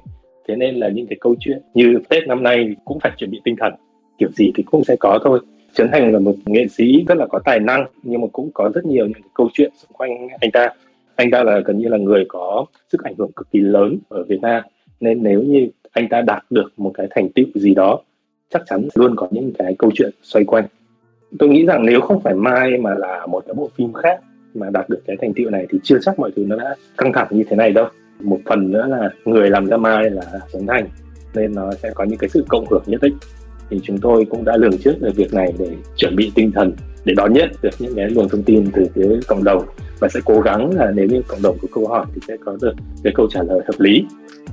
Thế 0.48 0.56
nên 0.56 0.74
là 0.74 0.88
những 0.88 1.06
cái 1.06 1.18
câu 1.20 1.34
chuyện 1.40 1.62
như 1.74 1.98
tết 2.08 2.26
năm 2.28 2.42
nay 2.42 2.76
cũng 2.84 3.00
phải 3.00 3.12
chuẩn 3.16 3.30
bị 3.30 3.40
tinh 3.44 3.56
thần. 3.60 3.72
Kiểu 4.18 4.28
gì 4.32 4.52
thì 4.54 4.62
cũng 4.62 4.84
sẽ 4.84 4.96
có 5.00 5.18
thôi. 5.24 5.40
Trấn 5.74 5.88
Thành 5.92 6.12
là 6.12 6.18
một 6.18 6.34
nghệ 6.46 6.66
sĩ 6.68 7.04
rất 7.08 7.18
là 7.18 7.26
có 7.26 7.38
tài 7.44 7.60
năng, 7.60 7.86
nhưng 8.02 8.20
mà 8.20 8.26
cũng 8.32 8.50
có 8.54 8.70
rất 8.74 8.86
nhiều 8.86 9.06
những 9.06 9.28
câu 9.34 9.48
chuyện 9.52 9.72
xung 9.76 9.92
quanh 9.92 10.28
anh 10.40 10.50
ta. 10.50 10.68
Anh 11.16 11.30
ta 11.30 11.42
là 11.42 11.60
gần 11.64 11.78
như 11.78 11.88
là 11.88 11.96
người 11.96 12.24
có 12.28 12.66
sức 12.92 13.02
ảnh 13.04 13.14
hưởng 13.18 13.32
cực 13.32 13.50
kỳ 13.50 13.60
lớn 13.60 13.98
ở 14.08 14.24
Việt 14.24 14.38
Nam, 14.42 14.62
nên 15.00 15.22
nếu 15.22 15.42
như 15.42 15.68
anh 15.92 16.08
ta 16.08 16.20
đạt 16.20 16.42
được 16.50 16.72
một 16.76 16.90
cái 16.94 17.06
thành 17.10 17.28
tựu 17.28 17.46
gì 17.54 17.74
đó, 17.74 18.00
chắc 18.50 18.62
chắn 18.66 18.88
luôn 18.94 19.16
có 19.16 19.28
những 19.30 19.52
cái 19.58 19.74
câu 19.78 19.90
chuyện 19.94 20.10
xoay 20.22 20.44
quanh. 20.44 20.64
Tôi 21.38 21.48
nghĩ 21.48 21.66
rằng 21.66 21.86
nếu 21.86 22.00
không 22.00 22.20
phải 22.20 22.34
Mai 22.34 22.78
mà 22.78 22.94
là 22.94 23.26
một 23.26 23.44
cái 23.46 23.54
bộ 23.54 23.70
phim 23.76 23.92
khác 23.92 24.20
mà 24.54 24.70
đạt 24.70 24.88
được 24.88 25.02
cái 25.06 25.16
thành 25.20 25.32
tựu 25.34 25.50
này 25.50 25.66
thì 25.70 25.78
chưa 25.82 25.98
chắc 26.02 26.18
mọi 26.18 26.30
thứ 26.36 26.44
nó 26.46 26.56
đã 26.56 26.74
căng 26.98 27.12
thẳng 27.12 27.28
như 27.30 27.44
thế 27.48 27.56
này 27.56 27.72
đâu. 27.72 27.86
Một 28.20 28.38
phần 28.46 28.72
nữa 28.72 28.86
là 28.86 29.10
người 29.24 29.50
làm 29.50 29.66
ra 29.66 29.76
Mai 29.76 30.10
là 30.10 30.22
Trấn 30.52 30.66
Thành, 30.66 30.88
nên 31.34 31.54
nó 31.54 31.72
sẽ 31.72 31.90
có 31.94 32.04
những 32.04 32.18
cái 32.18 32.28
sự 32.28 32.44
cộng 32.48 32.66
hưởng 32.70 32.82
nhất 32.86 33.02
định 33.02 33.14
thì 33.70 33.80
chúng 33.82 33.98
tôi 33.98 34.24
cũng 34.30 34.44
đã 34.44 34.56
lường 34.56 34.78
trước 34.78 34.94
được 35.00 35.16
việc 35.16 35.34
này 35.34 35.52
để 35.58 35.68
chuẩn 35.96 36.16
bị 36.16 36.32
tinh 36.34 36.52
thần 36.52 36.72
để 37.04 37.14
đón 37.16 37.32
nhận 37.32 37.50
được 37.62 37.70
những 37.78 37.94
cái 37.94 38.10
luồng 38.10 38.28
thông 38.28 38.42
tin 38.42 38.70
từ 38.72 38.86
phía 38.94 39.20
cộng 39.28 39.44
đồng. 39.44 39.62
Và 40.00 40.08
sẽ 40.08 40.20
cố 40.24 40.40
gắng 40.40 40.70
là 40.74 40.92
nếu 40.94 41.06
như 41.06 41.22
cộng 41.28 41.42
đồng 41.42 41.56
có 41.62 41.68
câu 41.74 41.88
hỏi 41.88 42.06
thì 42.14 42.20
sẽ 42.28 42.36
có 42.44 42.56
được 42.60 42.72
cái 43.02 43.12
câu 43.16 43.26
trả 43.30 43.42
lời 43.42 43.60
hợp 43.66 43.74
lý. 43.78 44.04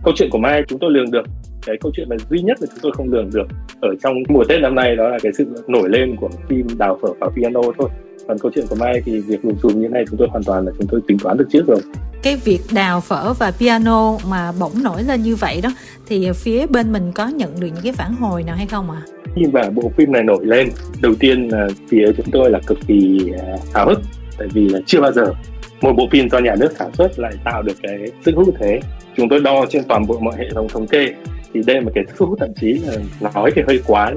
Câu 0.04 0.13
chuyện 0.17 0.30
của 0.32 0.38
mai 0.38 0.63
chúng 0.67 0.80
tôi 0.80 0.91
lường 0.91 1.12
được. 1.12 1.25
Cái 1.65 1.75
câu 1.82 1.91
chuyện 1.95 2.10
mà 2.10 2.15
duy 2.30 2.41
nhất 2.41 2.58
mà 2.62 2.67
chúng 2.69 2.80
tôi 2.82 2.91
không 2.95 3.13
lường 3.13 3.30
được 3.34 3.47
ở 3.82 3.89
trong 4.04 4.13
mùa 4.30 4.43
tết 4.43 4.62
năm 4.62 4.75
nay 4.75 4.95
đó 4.95 5.10
là 5.10 5.17
cái 5.23 5.34
sự 5.34 5.45
nổi 5.67 5.89
lên 5.89 6.15
của 6.15 6.30
phim 6.49 6.67
đào 6.78 6.99
phở 7.01 7.08
và 7.19 7.30
piano 7.36 7.62
thôi 7.78 7.89
còn 8.28 8.40
câu 8.40 8.52
chuyện 8.56 8.68
của 8.70 8.76
mai 8.76 9.02
thì 9.06 9.20
việc 9.20 9.46
lùm 9.46 9.56
xùm 9.64 9.82
như 9.82 9.88
này 9.88 10.06
chúng 10.10 10.20
tôi 10.20 10.28
hoàn 10.32 10.44
toàn 10.44 10.66
là 10.66 10.72
chúng 10.78 10.88
tôi 10.88 11.02
tính 11.08 11.18
toán 11.20 11.38
được 11.38 11.48
trước 11.52 11.68
rồi 11.68 11.82
cái 12.26 12.36
việc 12.36 12.60
đào 12.72 13.02
phở 13.02 13.34
và 13.34 13.52
piano 13.52 14.18
mà 14.30 14.52
bỗng 14.60 14.84
nổi 14.84 15.04
lên 15.04 15.22
như 15.22 15.36
vậy 15.36 15.62
đó 15.64 15.70
thì 16.08 16.32
phía 16.36 16.68
bên 16.68 16.92
mình 16.92 17.12
có 17.16 17.28
nhận 17.28 17.50
được 17.60 17.68
những 17.68 17.84
cái 17.84 17.94
phản 17.94 18.14
hồi 18.14 18.44
nào 18.44 18.56
hay 18.56 18.68
không 18.68 18.92
ạ? 18.92 19.02
À? 19.06 19.08
Khi 19.36 19.42
mà 19.54 19.70
bộ 19.70 19.92
phim 19.98 20.12
này 20.12 20.24
nổi 20.24 20.46
lên, 20.46 20.70
đầu 21.02 21.16
tiên 21.20 21.48
là 21.48 21.68
phía 21.90 22.06
chúng 22.18 22.32
tôi 22.32 22.50
là 22.50 22.60
cực 22.68 22.78
kỳ 22.88 23.32
à, 23.38 23.56
háo 23.74 23.88
hức 23.88 24.02
tại 24.38 24.48
vì 24.54 24.70
là 24.70 24.80
chưa 24.86 25.02
bao 25.02 25.12
giờ 25.12 25.34
một 25.82 25.94
bộ 25.98 26.08
phim 26.12 26.30
do 26.30 26.40
nhà 26.40 26.56
nước 26.60 26.72
sản 26.80 26.92
xuất 26.94 27.20
lại 27.20 27.34
tạo 27.44 27.62
được 27.62 27.78
cái 27.84 27.98
sức 28.26 28.36
hút 28.36 28.56
thế. 28.60 28.80
Chúng 29.18 29.30
tôi 29.30 29.40
đo 29.40 29.66
trên 29.70 29.84
toàn 29.84 30.08
bộ 30.08 30.20
mọi 30.20 30.36
hệ 30.38 30.46
thống 30.54 30.68
thống 30.68 30.88
kê 30.88 31.14
thì 31.54 31.62
đây 31.68 31.76
là 31.76 31.82
một 31.82 31.92
cái 31.96 32.04
sức 32.08 32.28
hút 32.28 32.40
thậm 32.40 32.50
chí 32.62 32.74
là 32.74 32.98
nói 33.34 33.52
thì 33.56 33.62
hơi 33.68 33.82
quá 33.86 34.14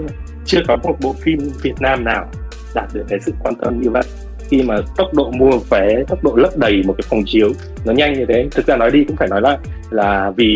chưa 0.46 0.60
có 0.68 0.76
một 0.76 0.96
bộ 1.00 1.12
phim 1.12 1.38
Việt 1.62 1.74
Nam 1.80 2.04
nào 2.04 2.26
đạt 2.78 2.94
được 2.94 3.04
cái 3.08 3.18
sự 3.26 3.32
quan 3.42 3.54
tâm 3.54 3.80
như 3.80 3.90
vậy. 3.90 4.02
Khi 4.50 4.62
mà 4.62 4.76
tốc 4.96 5.14
độ 5.14 5.30
mua 5.30 5.58
vé, 5.70 6.04
tốc 6.08 6.24
độ 6.24 6.32
lấp 6.36 6.50
đầy 6.56 6.82
một 6.86 6.94
cái 6.98 7.04
phòng 7.10 7.22
chiếu, 7.26 7.48
nó 7.84 7.92
nhanh 7.92 8.12
như 8.12 8.24
thế. 8.28 8.48
Thực 8.50 8.66
ra 8.66 8.76
nói 8.76 8.90
đi 8.90 9.04
cũng 9.04 9.16
phải 9.16 9.28
nói 9.28 9.40
lại 9.40 9.58
là 9.90 10.32
vì 10.36 10.50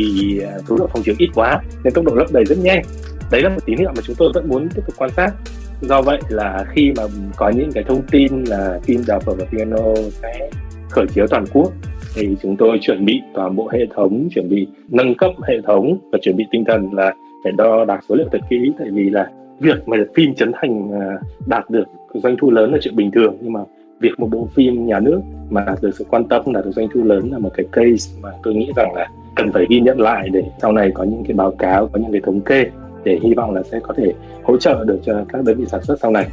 à, 0.47 0.59
số 0.69 0.77
lượng 0.77 0.89
phòng 0.93 1.03
chiếu 1.03 1.15
ít 1.19 1.29
quá, 1.35 1.61
nên 1.85 1.93
tốc 1.93 2.05
độ 2.05 2.15
lấp 2.15 2.27
đầy 2.33 2.45
rất 2.45 2.59
nhanh. 2.63 2.83
Đấy 3.31 3.43
là 3.43 3.49
một 3.49 3.61
tín 3.67 3.79
hiệu 3.79 3.91
mà 3.97 4.03
chúng 4.07 4.17
tôi 4.19 4.31
vẫn 4.35 4.49
muốn 4.49 4.69
tiếp 4.75 4.83
tục 4.87 4.95
quan 4.99 5.11
sát. 5.11 5.31
Do 5.81 6.03
vậy 6.03 6.19
là 6.29 6.65
khi 6.69 6.93
mà 6.97 7.03
có 7.37 7.49
những 7.49 7.73
cái 7.73 7.85
thông 7.85 8.03
tin 8.11 8.45
là 8.45 8.81
phim 8.83 9.03
đào 9.07 9.21
phở 9.21 9.33
và 9.35 9.45
piano 9.53 9.95
sẽ 10.23 10.51
khởi 10.91 11.07
chiếu 11.07 11.27
toàn 11.27 11.45
quốc, 11.53 11.73
thì 12.15 12.37
chúng 12.43 12.57
tôi 12.57 12.79
chuẩn 12.83 13.05
bị 13.05 13.21
toàn 13.35 13.57
bộ 13.57 13.69
hệ 13.73 13.87
thống, 13.95 14.29
chuẩn 14.35 14.49
bị 14.49 14.67
nâng 14.89 15.15
cấp 15.15 15.31
hệ 15.49 15.55
thống 15.67 15.99
và 16.13 16.19
chuẩn 16.23 16.37
bị 16.37 16.45
tinh 16.51 16.65
thần 16.65 16.95
là 16.95 17.15
phải 17.45 17.53
đo 17.53 17.85
đạc 17.85 18.01
số 18.09 18.15
liệu 18.15 18.27
thật 18.33 18.41
kỹ. 18.51 18.73
Tại 18.79 18.89
vì 18.93 19.11
là 19.11 19.31
việc 19.61 19.89
mà 19.89 19.97
phim 20.17 20.35
chấn 20.35 20.53
thành 20.61 20.91
à, 21.01 21.19
đạt 21.47 21.71
được 21.71 21.85
doanh 22.21 22.37
thu 22.41 22.51
lớn 22.51 22.73
là 22.73 22.79
chuyện 22.83 22.97
bình 22.97 23.11
thường, 23.11 23.37
nhưng 23.41 23.53
mà 23.53 23.61
việc 24.01 24.21
một 24.21 24.29
bộ 24.31 24.49
phim 24.55 24.87
nhà 24.87 25.01
nước 25.01 25.21
mà 25.51 25.65
được 25.83 25.91
sự 25.95 26.05
quan 26.11 26.29
tâm 26.29 26.43
là 26.55 26.63
được 26.63 26.71
doanh 26.71 26.89
thu 26.95 27.05
lớn 27.05 27.31
là 27.33 27.39
một 27.39 27.51
cái 27.55 27.67
case 27.73 28.21
mà 28.23 28.31
tôi 28.43 28.55
nghĩ 28.55 28.71
rằng 28.77 28.95
là 28.95 29.09
cần 29.37 29.53
phải 29.53 29.67
ghi 29.69 29.81
nhận 29.81 30.01
lại 30.01 30.29
để 30.33 30.43
sau 30.63 30.73
này 30.73 30.91
có 30.95 31.05
những 31.05 31.25
cái 31.25 31.35
báo 31.35 31.51
cáo, 31.51 31.87
có 31.93 32.01
những 32.01 32.13
cái 32.13 32.21
thống 32.25 32.41
kê 32.41 32.65
để 33.05 33.19
hy 33.23 33.35
vọng 33.35 33.55
là 33.55 33.63
sẽ 33.63 33.81
có 33.83 33.95
thể 33.97 34.13
hỗ 34.43 34.57
trợ 34.57 34.85
được 34.85 34.99
cho 35.05 35.25
các 35.29 35.45
đơn 35.45 35.59
vị 35.59 35.65
sản 35.67 35.83
xuất 35.83 36.01
sau 36.01 36.11
này. 36.11 36.27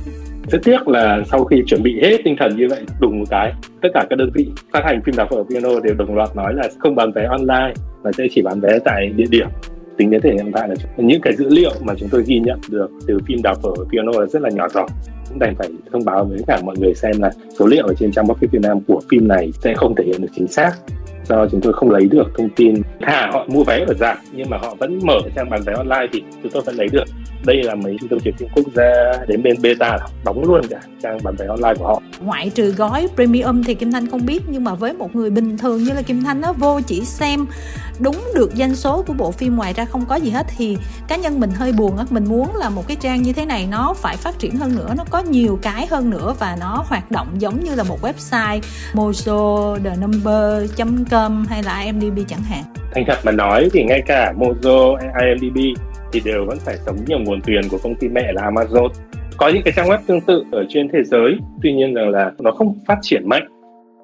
Rất 0.52 0.60
tiếc 0.64 0.88
là 0.88 1.22
sau 1.32 1.44
khi 1.44 1.64
chuẩn 1.66 1.84
bị 1.84 2.00
hết 2.02 2.18
tinh 2.24 2.36
thần 2.40 2.58
như 2.58 2.68
vậy, 2.70 2.82
đùng 3.00 3.20
một 3.20 3.26
cái, 3.30 3.54
tất 3.82 3.90
cả 3.94 4.06
các 4.10 4.16
đơn 4.16 4.30
vị 4.34 4.52
phát 4.74 4.82
hành 4.86 5.02
phim 5.06 5.16
đào 5.16 5.28
phở 5.30 5.44
piano 5.50 5.80
đều 5.80 5.96
đồng 5.96 6.16
loạt 6.16 6.36
nói 6.36 6.54
là 6.54 6.64
không 6.80 6.96
bán 6.96 7.12
vé 7.12 7.24
online 7.24 7.74
mà 8.04 8.12
sẽ 8.18 8.28
chỉ 8.32 8.42
bán 8.42 8.60
vé 8.60 8.80
tại 8.80 9.10
địa 9.16 9.26
điểm 9.32 9.48
tính 10.00 10.10
đến 10.10 10.22
thời 10.22 10.32
hiện 10.32 10.52
tại 10.54 10.70
là 10.70 10.76
những 10.98 11.22
cái 11.22 11.36
dữ 11.36 11.50
liệu 11.50 11.72
mà 11.82 11.94
chúng 11.98 12.10
tôi 12.10 12.24
ghi 12.28 12.40
nhận 12.40 12.60
được 12.70 12.92
từ 13.08 13.20
phim 13.28 13.42
đào 13.44 13.56
phở 13.64 13.70
piano 13.92 14.12
là 14.20 14.26
rất 14.26 14.42
là 14.42 14.50
nhỏ 14.50 14.68
giọt. 14.70 14.88
Cũng 15.30 15.40
đành 15.40 15.56
phải 15.56 15.70
thông 15.92 16.06
báo 16.06 16.26
với 16.26 16.40
cả 16.48 16.62
mọi 16.64 16.76
người 16.80 16.94
xem 16.96 17.12
là 17.20 17.32
số 17.60 17.66
liệu 17.66 17.86
ở 17.86 17.94
trên 17.94 18.12
trang 18.12 18.28
box 18.28 18.38
Việt 18.40 18.62
Nam 18.62 18.80
của 18.88 19.02
phim 19.10 19.28
này 19.28 19.52
sẽ 19.64 19.74
không 19.74 19.96
thể 19.96 20.04
hiện 20.04 20.22
được 20.22 20.28
chính 20.36 20.48
xác. 20.48 20.72
Do 21.24 21.48
chúng 21.52 21.62
tôi 21.62 21.74
không 21.74 21.92
lấy 21.92 22.06
được 22.06 22.32
thông 22.38 22.50
tin. 22.50 22.76
Thà 23.02 23.30
họ 23.34 23.46
mua 23.50 23.64
vé 23.64 23.86
ở 23.88 23.94
dạng 23.94 24.18
nhưng 24.32 24.50
mà 24.50 24.58
họ 24.58 24.76
vẫn 24.80 25.00
mở 25.04 25.20
trang 25.36 25.50
bán 25.50 25.62
vé 25.66 25.74
online 25.74 26.08
thì 26.12 26.24
chúng 26.44 26.52
tôi 26.52 26.62
vẫn 26.66 26.76
lấy 26.76 26.88
được 26.92 27.06
đây 27.46 27.64
là 27.64 27.76
mấy 27.76 27.98
trung 28.00 28.10
tâm 28.10 28.20
chiếu 28.20 28.34
phim 28.38 28.50
quốc 28.56 28.66
gia 28.76 29.26
đến 29.28 29.44
bên 29.44 29.62
beta 29.62 29.98
đóng 30.26 30.44
luôn 30.44 30.62
cả 30.70 30.80
trang 31.04 31.18
bán 31.24 31.36
vé 31.36 31.46
online 31.46 31.74
của 31.80 31.88
họ. 31.88 32.02
Ngoại 32.22 32.50
trừ 32.50 32.72
gói 32.72 33.08
premium 33.16 33.64
thì 33.64 33.74
kim 33.74 33.92
thanh 33.92 34.08
không 34.08 34.26
biết 34.26 34.42
nhưng 34.48 34.64
mà 34.64 34.74
với 34.74 34.94
một 34.94 35.16
người 35.16 35.30
bình 35.30 35.58
thường 35.58 35.84
như 35.84 35.94
là 35.94 36.02
kim 36.02 36.24
thanh 36.24 36.42
nó 36.42 36.54
vô 36.54 36.80
chỉ 36.88 37.06
xem 37.06 37.46
đúng 38.00 38.16
được 38.36 38.52
doanh 38.56 38.76
số 38.76 39.04
của 39.08 39.14
bộ 39.14 39.32
phim 39.32 39.56
ngoài 39.56 39.74
ra 39.74 39.86
không 39.86 40.06
có 40.06 40.16
gì 40.16 40.30
hết 40.30 40.46
thì 40.58 40.78
cá 41.08 41.16
nhân 41.16 41.40
mình 41.40 41.50
hơi 41.52 41.72
buồn 41.72 41.98
á 41.98 42.06
mình 42.10 42.26
muốn 42.30 42.56
là 42.56 42.70
một 42.70 42.88
cái 42.88 42.98
trang 43.00 43.22
như 43.22 43.34
thế 43.34 43.46
này 43.46 43.68
nó 43.72 43.94
phải 43.98 44.18
phát 44.18 44.40
triển 44.40 44.56
hơn 44.56 44.76
nữa 44.76 44.94
nó 44.98 45.04
có 45.10 45.20
nhiều 45.20 45.60
cái 45.62 45.88
hơn 45.88 46.10
nữa 46.10 46.36
và 46.40 46.58
nó 46.60 46.84
hoạt 46.88 47.12
động 47.12 47.28
giống 47.38 47.64
như 47.64 47.76
là 47.76 47.84
một 47.84 48.00
website 48.02 48.60
mozo 48.94 49.76
the 49.84 49.96
number 49.96 50.72
com 51.12 51.46
hay 51.50 51.64
là 51.64 51.80
imdb 51.80 52.20
chẳng 52.28 52.44
hạn. 52.44 52.64
Thành 52.96 53.04
thật 53.08 53.18
mà 53.24 53.32
nói 53.32 53.70
thì 53.74 53.84
ngay 53.84 54.02
cả 54.08 54.34
mozo 54.38 54.96
imdb 54.96 55.58
thì 56.12 56.22
đều 56.26 56.46
vẫn 56.46 56.58
phải 56.66 56.78
sống 56.86 56.98
nhờ 57.08 57.18
nguồn 57.18 57.42
tiền 57.42 57.62
của 57.72 57.78
công 57.84 57.96
ty 57.96 58.08
mẹ 58.08 58.32
là 58.34 58.52
amazon. 58.52 58.90
Có 59.38 59.50
những 59.54 59.62
cái 59.66 59.74
trang 59.76 59.88
web 59.88 59.98
tương 60.08 60.22
tự 60.22 60.44
ở 60.52 60.66
trên 60.70 60.90
thế 60.94 61.00
giới 61.04 61.38
tuy 61.64 61.74
nhiên 61.74 61.94
rằng 61.94 62.10
là 62.10 62.32
nó 62.40 62.52
không 62.52 62.76
phát 62.88 62.98
triển 63.02 63.30
mạnh. 63.30 63.48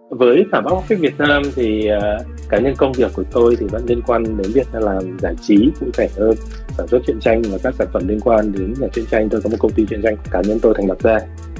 Với 0.09 0.45
cả 0.51 0.61
bóc 0.61 0.83
office 0.87 0.99
Việt 0.99 1.13
Nam 1.17 1.41
thì 1.55 1.89
uh, 1.97 2.25
cá 2.49 2.59
nhân 2.59 2.73
công 2.77 2.91
việc 2.91 3.11
của 3.13 3.23
tôi 3.31 3.55
thì 3.59 3.65
vẫn 3.65 3.85
liên 3.87 4.01
quan 4.07 4.23
đến 4.23 4.51
việc 4.53 4.67
làm 4.73 5.17
giải 5.19 5.35
trí 5.41 5.69
cụ 5.79 5.85
thể 5.93 6.07
hơn 6.17 6.35
sản 6.77 6.87
xuất 6.87 7.01
truyện 7.07 7.19
tranh 7.19 7.41
và 7.51 7.57
các 7.63 7.75
sản 7.75 7.87
phẩm 7.93 8.07
liên 8.07 8.19
quan 8.19 8.51
đến 8.51 8.73
nhà 8.79 8.87
truyện 8.93 9.05
tranh. 9.11 9.29
Tôi 9.29 9.41
có 9.41 9.49
một 9.49 9.57
công 9.59 9.71
ty 9.71 9.85
truyện 9.89 10.01
tranh 10.01 10.15
cá 10.31 10.41
nhân 10.41 10.59
tôi 10.61 10.73
thành 10.77 10.87
lập 10.87 10.97
ra. 11.03 11.19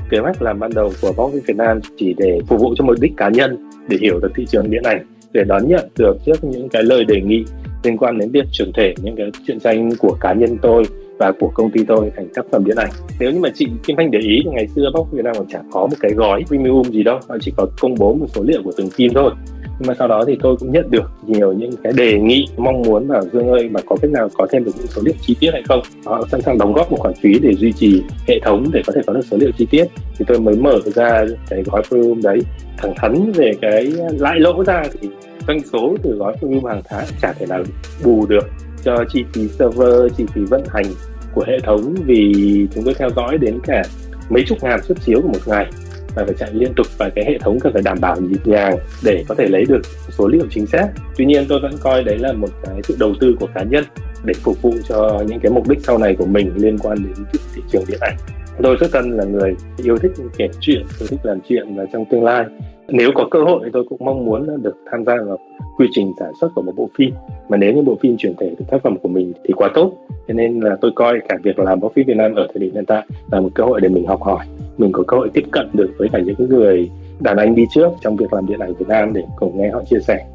Kế 0.10 0.20
hoạch 0.20 0.42
làm 0.42 0.60
ban 0.60 0.74
đầu 0.74 0.92
của 1.02 1.14
bóc 1.18 1.32
office 1.32 1.42
Việt 1.48 1.58
Nam 1.58 1.80
chỉ 1.98 2.16
để 2.18 2.40
phục 2.48 2.60
vụ 2.60 2.76
cho 2.78 2.86
mục 2.86 2.96
đích 3.02 3.14
cá 3.18 3.30
nhân 3.30 3.70
để 3.88 3.98
hiểu 4.02 4.20
được 4.20 4.32
thị 4.36 4.46
trường 4.46 4.70
điện 4.70 4.84
ảnh 4.84 5.06
để 5.34 5.44
đón 5.44 5.68
nhận 5.68 5.90
được 5.98 6.18
trước 6.26 6.44
những 6.44 6.70
cái 6.70 6.84
lời 6.84 7.06
đề 7.06 7.22
nghị 7.22 7.46
liên 7.86 7.98
quan 7.98 8.20
đến 8.20 8.32
việc 8.32 8.46
chuyển 8.52 8.72
thể 8.74 8.94
những 9.04 9.16
cái 9.16 9.32
truyện 9.48 9.60
tranh 9.60 9.90
của 10.00 10.18
cá 10.22 10.34
nhân 10.34 10.58
tôi 10.62 10.84
và 11.18 11.32
của 11.40 11.52
công 11.54 11.72
ty 11.72 11.84
tôi 11.88 12.12
thành 12.16 12.28
tác 12.36 12.46
phẩm 12.52 12.66
điện 12.66 12.76
ảnh. 12.78 12.90
Nếu 13.20 13.32
như 13.32 13.40
mà 13.40 13.50
chị 13.56 13.68
Kim 13.84 13.96
Thanh 13.98 14.12
để 14.12 14.20
ý 14.20 14.42
thì 14.44 14.50
ngày 14.54 14.68
xưa 14.68 14.92
Box 14.94 15.08
Việt 15.12 15.24
Nam 15.24 15.34
còn 15.38 15.48
chẳng 15.50 15.70
có 15.72 15.88
một 15.88 15.96
cái 16.00 16.12
gói 16.12 16.44
premium 16.48 16.84
gì 16.84 17.04
đâu 17.04 17.20
họ 17.30 17.38
chỉ 17.42 17.54
có 17.58 17.68
công 17.80 17.96
bố 17.96 18.14
một 18.14 18.28
số 18.36 18.44
liệu 18.44 18.62
của 18.64 18.72
từng 18.78 18.90
phim 18.90 19.14
thôi. 19.14 19.32
Nhưng 19.80 19.88
mà 19.88 19.94
sau 20.00 20.08
đó 20.08 20.24
thì 20.28 20.38
tôi 20.42 20.56
cũng 20.60 20.72
nhận 20.72 20.92
được 20.92 21.12
nhiều 21.28 21.54
những 21.54 21.72
cái 21.84 21.94
đề 21.94 22.20
nghị, 22.20 22.48
mong 22.58 22.82
muốn 22.82 23.08
bảo 23.08 23.24
Dương 23.34 23.48
ơi 23.48 23.70
mà 23.70 23.80
có 23.86 23.96
cách 24.02 24.12
nào 24.12 24.30
có 24.34 24.48
thêm 24.52 24.64
được 24.64 24.72
những 24.78 24.88
số 24.88 25.02
liệu 25.06 25.14
chi 25.22 25.36
tiết 25.40 25.52
hay 25.52 25.64
không? 25.68 25.82
Họ 26.06 26.28
sẵn 26.32 26.42
sàng 26.42 26.58
đóng 26.58 26.74
góp 26.74 26.92
một 26.92 26.98
khoản 27.00 27.14
phí 27.22 27.40
để 27.40 27.56
duy 27.56 27.72
trì 27.72 28.04
hệ 28.28 28.40
thống 28.40 28.66
để 28.74 28.82
có 28.88 28.94
thể 28.96 29.02
có 29.08 29.14
được 29.14 29.26
số 29.32 29.38
liệu 29.38 29.52
chi 29.58 29.68
tiết. 29.70 29.86
Thì 30.18 30.26
tôi 30.28 30.40
mới 30.40 30.56
mở 30.56 30.80
ra 30.86 31.26
cái 31.50 31.64
gói 31.64 31.82
premium 31.90 32.22
đấy. 32.22 32.40
Thẳng 32.78 32.94
thắn 32.96 33.32
về 33.32 33.52
cái 33.62 33.94
lãi 34.20 34.40
lỗ 34.40 34.64
ra 34.64 34.84
thì 35.02 35.10
doanh 35.48 35.60
số 35.74 35.96
từ 36.04 36.16
gói 36.16 36.34
premium 36.40 36.66
hàng 36.66 36.82
tháng 36.86 37.06
chả 37.22 37.34
thể 37.34 37.46
nào 37.46 37.64
bù 38.04 38.26
được 38.26 38.48
cho 38.84 39.04
chi 39.10 39.24
phí 39.34 39.48
server, 39.48 40.14
chi 40.18 40.26
phí 40.34 40.42
vận 40.50 40.64
hành 40.68 40.86
của 41.34 41.44
hệ 41.48 41.60
thống 41.64 41.96
vì 42.06 42.34
chúng 42.76 42.84
tôi 42.84 42.94
theo 42.94 43.10
dõi 43.16 43.38
đến 43.38 43.60
cả 43.64 43.84
mấy 44.30 44.44
chục 44.48 44.58
ngàn 44.62 44.84
xuất 44.84 44.98
chiếu 45.06 45.22
của 45.22 45.28
một 45.28 45.40
ngày. 45.46 45.72
Và 46.16 46.26
phải 46.26 46.36
chạy 46.40 46.50
liên 46.54 46.74
tục 46.76 46.88
và 46.98 47.10
cái 47.16 47.26
hệ 47.28 47.38
thống 47.38 47.60
cần 47.60 47.74
phải 47.74 47.82
đảm 47.82 47.98
bảo 48.02 48.22
nhịp 48.22 48.48
nhàng 48.48 48.78
để 49.04 49.24
có 49.28 49.36
thể 49.36 49.48
lấy 49.48 49.66
được 49.70 49.82
số 50.10 50.28
liệu 50.28 50.46
chính 50.50 50.66
xác. 50.66 50.88
Tuy 51.18 51.26
nhiên 51.26 51.46
tôi 51.50 51.60
vẫn 51.60 51.72
coi 51.82 52.04
đấy 52.04 52.18
là 52.18 52.34
một 52.34 52.50
cái 52.64 52.82
sự 52.84 52.96
đầu 53.00 53.14
tư 53.20 53.36
của 53.40 53.48
cá 53.56 53.64
nhân 53.64 53.84
để 54.26 54.34
phục 54.34 54.62
vụ 54.62 54.74
cho 54.90 55.24
những 55.28 55.40
cái 55.40 55.52
mục 55.52 55.70
đích 55.70 55.80
sau 55.84 55.98
này 55.98 56.16
của 56.16 56.26
mình 56.26 56.52
liên 56.56 56.78
quan 56.78 56.98
đến 57.04 57.26
thị 57.56 57.62
trường 57.72 57.84
điện 57.88 58.00
ảnh. 58.02 58.18
Tôi 58.64 58.76
rất 58.80 58.88
cần 58.92 59.12
là 59.12 59.24
người 59.24 59.56
yêu 59.84 59.98
thích 59.98 60.12
kể 60.38 60.48
chuyện, 60.60 60.84
yêu 61.00 61.08
thích 61.08 61.20
làm 61.24 61.40
chuyện 61.50 61.76
và 61.76 61.86
trong 61.94 62.06
tương 62.12 62.24
lai 62.24 62.46
nếu 62.88 63.12
có 63.16 63.28
cơ 63.32 63.44
hội 63.44 63.62
thì 63.64 63.70
tôi 63.74 63.84
cũng 63.90 64.06
mong 64.06 64.26
muốn 64.26 64.64
được 64.64 64.78
tham 64.92 65.06
gia 65.06 65.16
vào 65.16 65.38
quy 65.78 65.88
trình 65.92 66.14
sản 66.20 66.32
xuất 66.42 66.50
của 66.56 66.62
một 66.62 66.74
bộ 66.76 66.90
phim. 66.98 67.12
Mà 67.50 67.58
nếu 67.58 67.74
như 67.74 67.82
bộ 67.82 67.98
phim 68.02 68.18
chuyển 68.18 68.34
thể 68.40 68.52
từ 68.60 68.66
tác 68.72 68.78
phẩm 68.84 68.98
của 69.02 69.10
mình 69.10 69.34
thì 69.44 69.54
quá 69.58 69.70
tốt. 69.74 69.94
Cho 70.28 70.34
nên 70.34 70.60
là 70.60 70.78
tôi 70.82 70.92
coi 70.96 71.20
cả 71.30 71.38
việc 71.44 71.60
làm 71.60 71.80
báo 71.80 71.92
phim 71.96 72.06
Việt 72.08 72.18
Nam 72.18 72.36
ở 72.36 72.48
thời 72.54 72.60
điểm 72.60 72.74
hiện 72.74 72.86
tại 72.86 73.06
là 73.32 73.40
một 73.40 73.50
cơ 73.54 73.64
hội 73.64 73.82
để 73.82 73.90
mình 73.90 74.08
học 74.08 74.22
hỏi. 74.22 74.46
Mình 74.78 74.92
có 74.92 75.04
cơ 75.08 75.18
hội 75.18 75.30
tiếp 75.34 75.44
cận 75.52 75.70
được 75.74 75.92
với 75.98 76.10
cả 76.10 76.20
những 76.20 76.50
người 76.50 76.90
đàn 77.20 77.38
anh 77.38 77.56
đi 77.56 77.66
trước 77.74 77.90
trong 78.02 78.16
việc 78.16 78.34
làm 78.34 78.48
điện 78.48 78.60
ảnh 78.60 78.74
Việt 78.74 78.88
Nam 78.88 79.14
để 79.14 79.24
cùng 79.36 79.62
nghe 79.62 79.70
họ 79.70 79.84
chia 79.90 80.00
sẻ. 80.00 80.26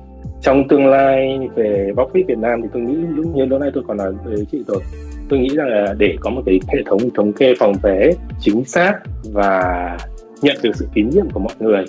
Trong 0.43 0.69
tương 0.69 0.87
lai 0.87 1.49
về 1.55 1.93
bóc 1.97 2.11
phim 2.15 2.27
Việt 2.27 2.39
Nam 2.39 2.63
thì 2.63 2.69
tôi 2.73 2.83
nghĩ 2.83 2.97
đúng 3.17 3.35
như 3.35 3.45
lúc 3.45 3.61
nay 3.61 3.71
tôi 3.75 3.85
còn 3.89 3.97
nói 3.97 4.13
với 4.25 4.47
chị 4.53 4.63
rồi, 4.67 4.81
tôi 5.29 5.39
nghĩ 5.39 5.49
rằng 5.49 5.69
là 5.69 5.95
để 5.99 6.17
có 6.21 6.31
một 6.31 6.43
cái 6.47 6.61
hệ 6.69 6.83
thống 6.87 7.01
thống 7.15 7.33
kê 7.33 7.55
phòng 7.59 7.73
vé 7.83 8.11
chính 8.41 8.65
xác 8.65 8.95
và 9.33 9.97
nhận 10.43 10.57
được 10.63 10.71
sự 10.75 10.89
tín 10.95 11.09
nhiệm 11.11 11.31
của 11.31 11.41
mọi 11.41 11.55
người 11.59 11.85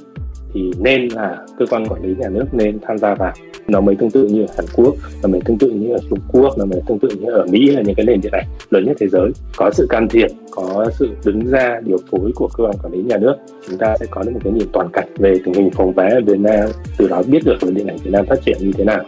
thì 0.54 0.72
nên 0.80 1.08
là 1.08 1.38
cơ 1.58 1.66
quan 1.70 1.86
quản 1.86 2.04
lý 2.04 2.16
nhà 2.20 2.30
nước 2.30 2.46
nên 2.52 2.80
tham 2.82 2.98
gia 2.98 3.16
vào. 3.16 3.34
Nó 3.68 3.82
mới 3.82 3.96
tương 3.96 4.12
tự 4.12 4.28
như 4.28 4.42
ở 4.42 4.54
Hàn 4.58 4.66
Quốc, 4.76 4.96
nó 5.24 5.30
mới 5.30 5.42
tương 5.46 5.58
tự 5.58 5.70
như 5.70 5.94
ở 5.94 6.00
Trung 6.10 6.20
Quốc, 6.32 6.58
nó 6.58 6.66
mới 6.66 6.82
tương 6.88 7.00
tự 7.00 7.10
như 7.20 7.32
ở 7.32 7.46
Mỹ 7.52 7.72
là 7.72 7.82
những 7.82 7.96
cái 7.96 8.06
nền 8.06 8.22
điện 8.22 8.32
ảnh 8.32 8.46
lớn 8.70 8.84
nhất 8.86 8.98
thế 9.00 9.08
giới. 9.08 9.32
Có 9.58 9.72
sự 9.74 9.88
can 9.90 10.08
thiệp, 10.08 10.28
có 10.52 10.86
sự 11.00 11.10
đứng 11.26 11.48
ra 11.48 11.80
điều 11.86 11.98
phối 12.12 12.32
của 12.36 12.48
cơ 12.58 12.64
quan 12.64 12.76
quản 12.84 12.94
lý 12.94 13.04
nhà 13.04 13.18
nước, 13.18 13.36
chúng 13.68 13.78
ta 13.78 13.96
sẽ 14.00 14.06
có 14.12 14.24
được 14.24 14.32
một 14.34 14.40
cái 14.44 14.54
nhìn 14.54 14.68
toàn 14.74 14.88
cảnh 14.94 15.08
về 15.18 15.34
tình 15.46 15.54
hình 15.54 15.70
phòng 15.72 15.94
vé 15.94 16.10
ở 16.10 16.22
Việt 16.26 16.40
Nam, 16.40 16.70
từ 16.98 17.08
đó 17.08 17.24
biết 17.28 17.40
được 17.46 17.58
điện 17.74 17.88
ảnh 17.88 17.98
Việt 18.04 18.12
Nam 18.12 18.26
phát 18.26 18.42
triển 18.46 18.58
như 18.60 18.72
thế 18.78 18.84
nào. 18.84 19.04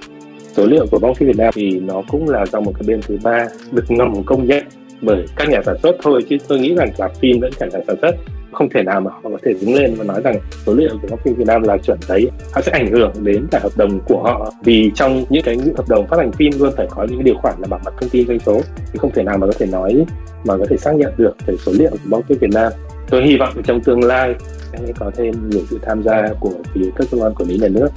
Số 0.54 0.66
liệu 0.66 0.86
của 0.92 1.00
bóng 1.00 1.16
phim 1.16 1.28
Việt 1.28 1.38
Nam 1.38 1.54
thì 1.56 1.80
nó 1.80 2.02
cũng 2.12 2.30
là 2.30 2.46
do 2.46 2.60
một 2.60 2.72
cái 2.74 2.84
bên 2.88 3.00
thứ 3.08 3.18
ba 3.24 3.48
được 3.72 3.92
ngầm 3.92 4.24
công 4.26 4.48
nhận 4.48 4.64
bởi 5.02 5.26
các 5.36 5.50
nhà 5.50 5.62
sản 5.66 5.76
xuất 5.84 5.96
thôi, 6.04 6.22
chứ 6.30 6.38
tôi 6.48 6.60
nghĩ 6.60 6.76
rằng 6.76 6.90
là 6.98 7.08
phim 7.08 7.40
vẫn 7.40 7.52
cả 7.60 7.66
nhà 7.66 7.80
sản 7.88 7.96
xuất 8.02 8.16
không 8.54 8.70
thể 8.70 8.84
nào 8.84 9.02
mà 9.02 9.12
họ 9.12 9.20
có 9.24 9.38
thể 9.44 9.54
đứng 9.62 9.76
lên 9.76 9.94
và 9.98 10.04
nói 10.04 10.22
rằng 10.24 10.36
số 10.66 10.74
liệu 10.74 10.90
của 11.02 11.08
các 11.08 11.20
phim 11.24 11.36
Việt 11.36 11.48
Nam 11.48 11.64
là 11.64 11.78
chuẩn 11.78 11.98
đấy. 12.10 12.32
Nó 12.56 12.62
sẽ 12.62 12.72
ảnh 12.72 12.92
hưởng 12.92 13.12
đến 13.24 13.48
cả 13.52 13.60
hợp 13.64 13.72
đồng 13.78 14.00
của 14.08 14.24
họ, 14.24 14.54
vì 14.64 14.92
trong 14.96 15.26
những 15.30 15.44
cái 15.44 15.58
hợp 15.78 15.90
đồng 15.90 16.08
phát 16.08 16.18
hành 16.18 16.32
phim 16.32 16.52
luôn 16.60 16.74
phải 16.78 16.88
có 16.90 17.04
những 17.04 17.18
cái 17.18 17.24
điều 17.24 17.36
khoản 17.36 17.56
là 17.60 17.68
bảo 17.68 17.80
mật 17.86 17.94
thông 18.02 18.10
tin 18.10 18.28
doanh 18.28 18.40
số, 18.40 18.62
thì 18.92 19.00
không 19.00 19.12
thể 19.12 19.24
nào 19.24 19.38
mà 19.38 19.48
có 19.48 19.54
thể 19.60 19.66
nói, 19.66 20.06
mà 20.46 20.58
có 20.58 20.66
thể 20.70 20.78
xác 20.78 20.96
nhận 20.96 21.14
được 21.18 21.36
về 21.46 21.56
số 21.58 21.72
liệu 21.76 21.92
của 21.92 22.10
bóng 22.10 22.22
phim 22.22 22.38
Việt 22.38 22.52
Nam. 22.54 22.72
Tôi 23.10 23.24
hy 23.24 23.38
vọng 23.38 23.54
trong 23.64 23.82
tương 23.82 24.04
lai 24.04 24.36
sẽ 24.72 24.80
có 25.00 25.12
thêm 25.16 25.50
nhiều 25.50 25.62
sự 25.70 25.80
tham 25.82 26.04
gia 26.04 26.28
của 26.40 26.52
phía 26.74 26.90
các 26.96 27.08
cơ 27.12 27.18
quan 27.18 27.34
quản 27.36 27.50
lý 27.50 27.58
nhà 27.58 27.68
nước. 27.68 27.90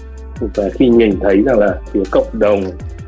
Và 0.55 0.69
khi 0.75 0.89
nhìn 0.89 1.11
thấy 1.21 1.43
rằng 1.43 1.59
là 1.59 1.79
phía 1.93 2.03
cộng 2.11 2.27
đồng, 2.33 2.61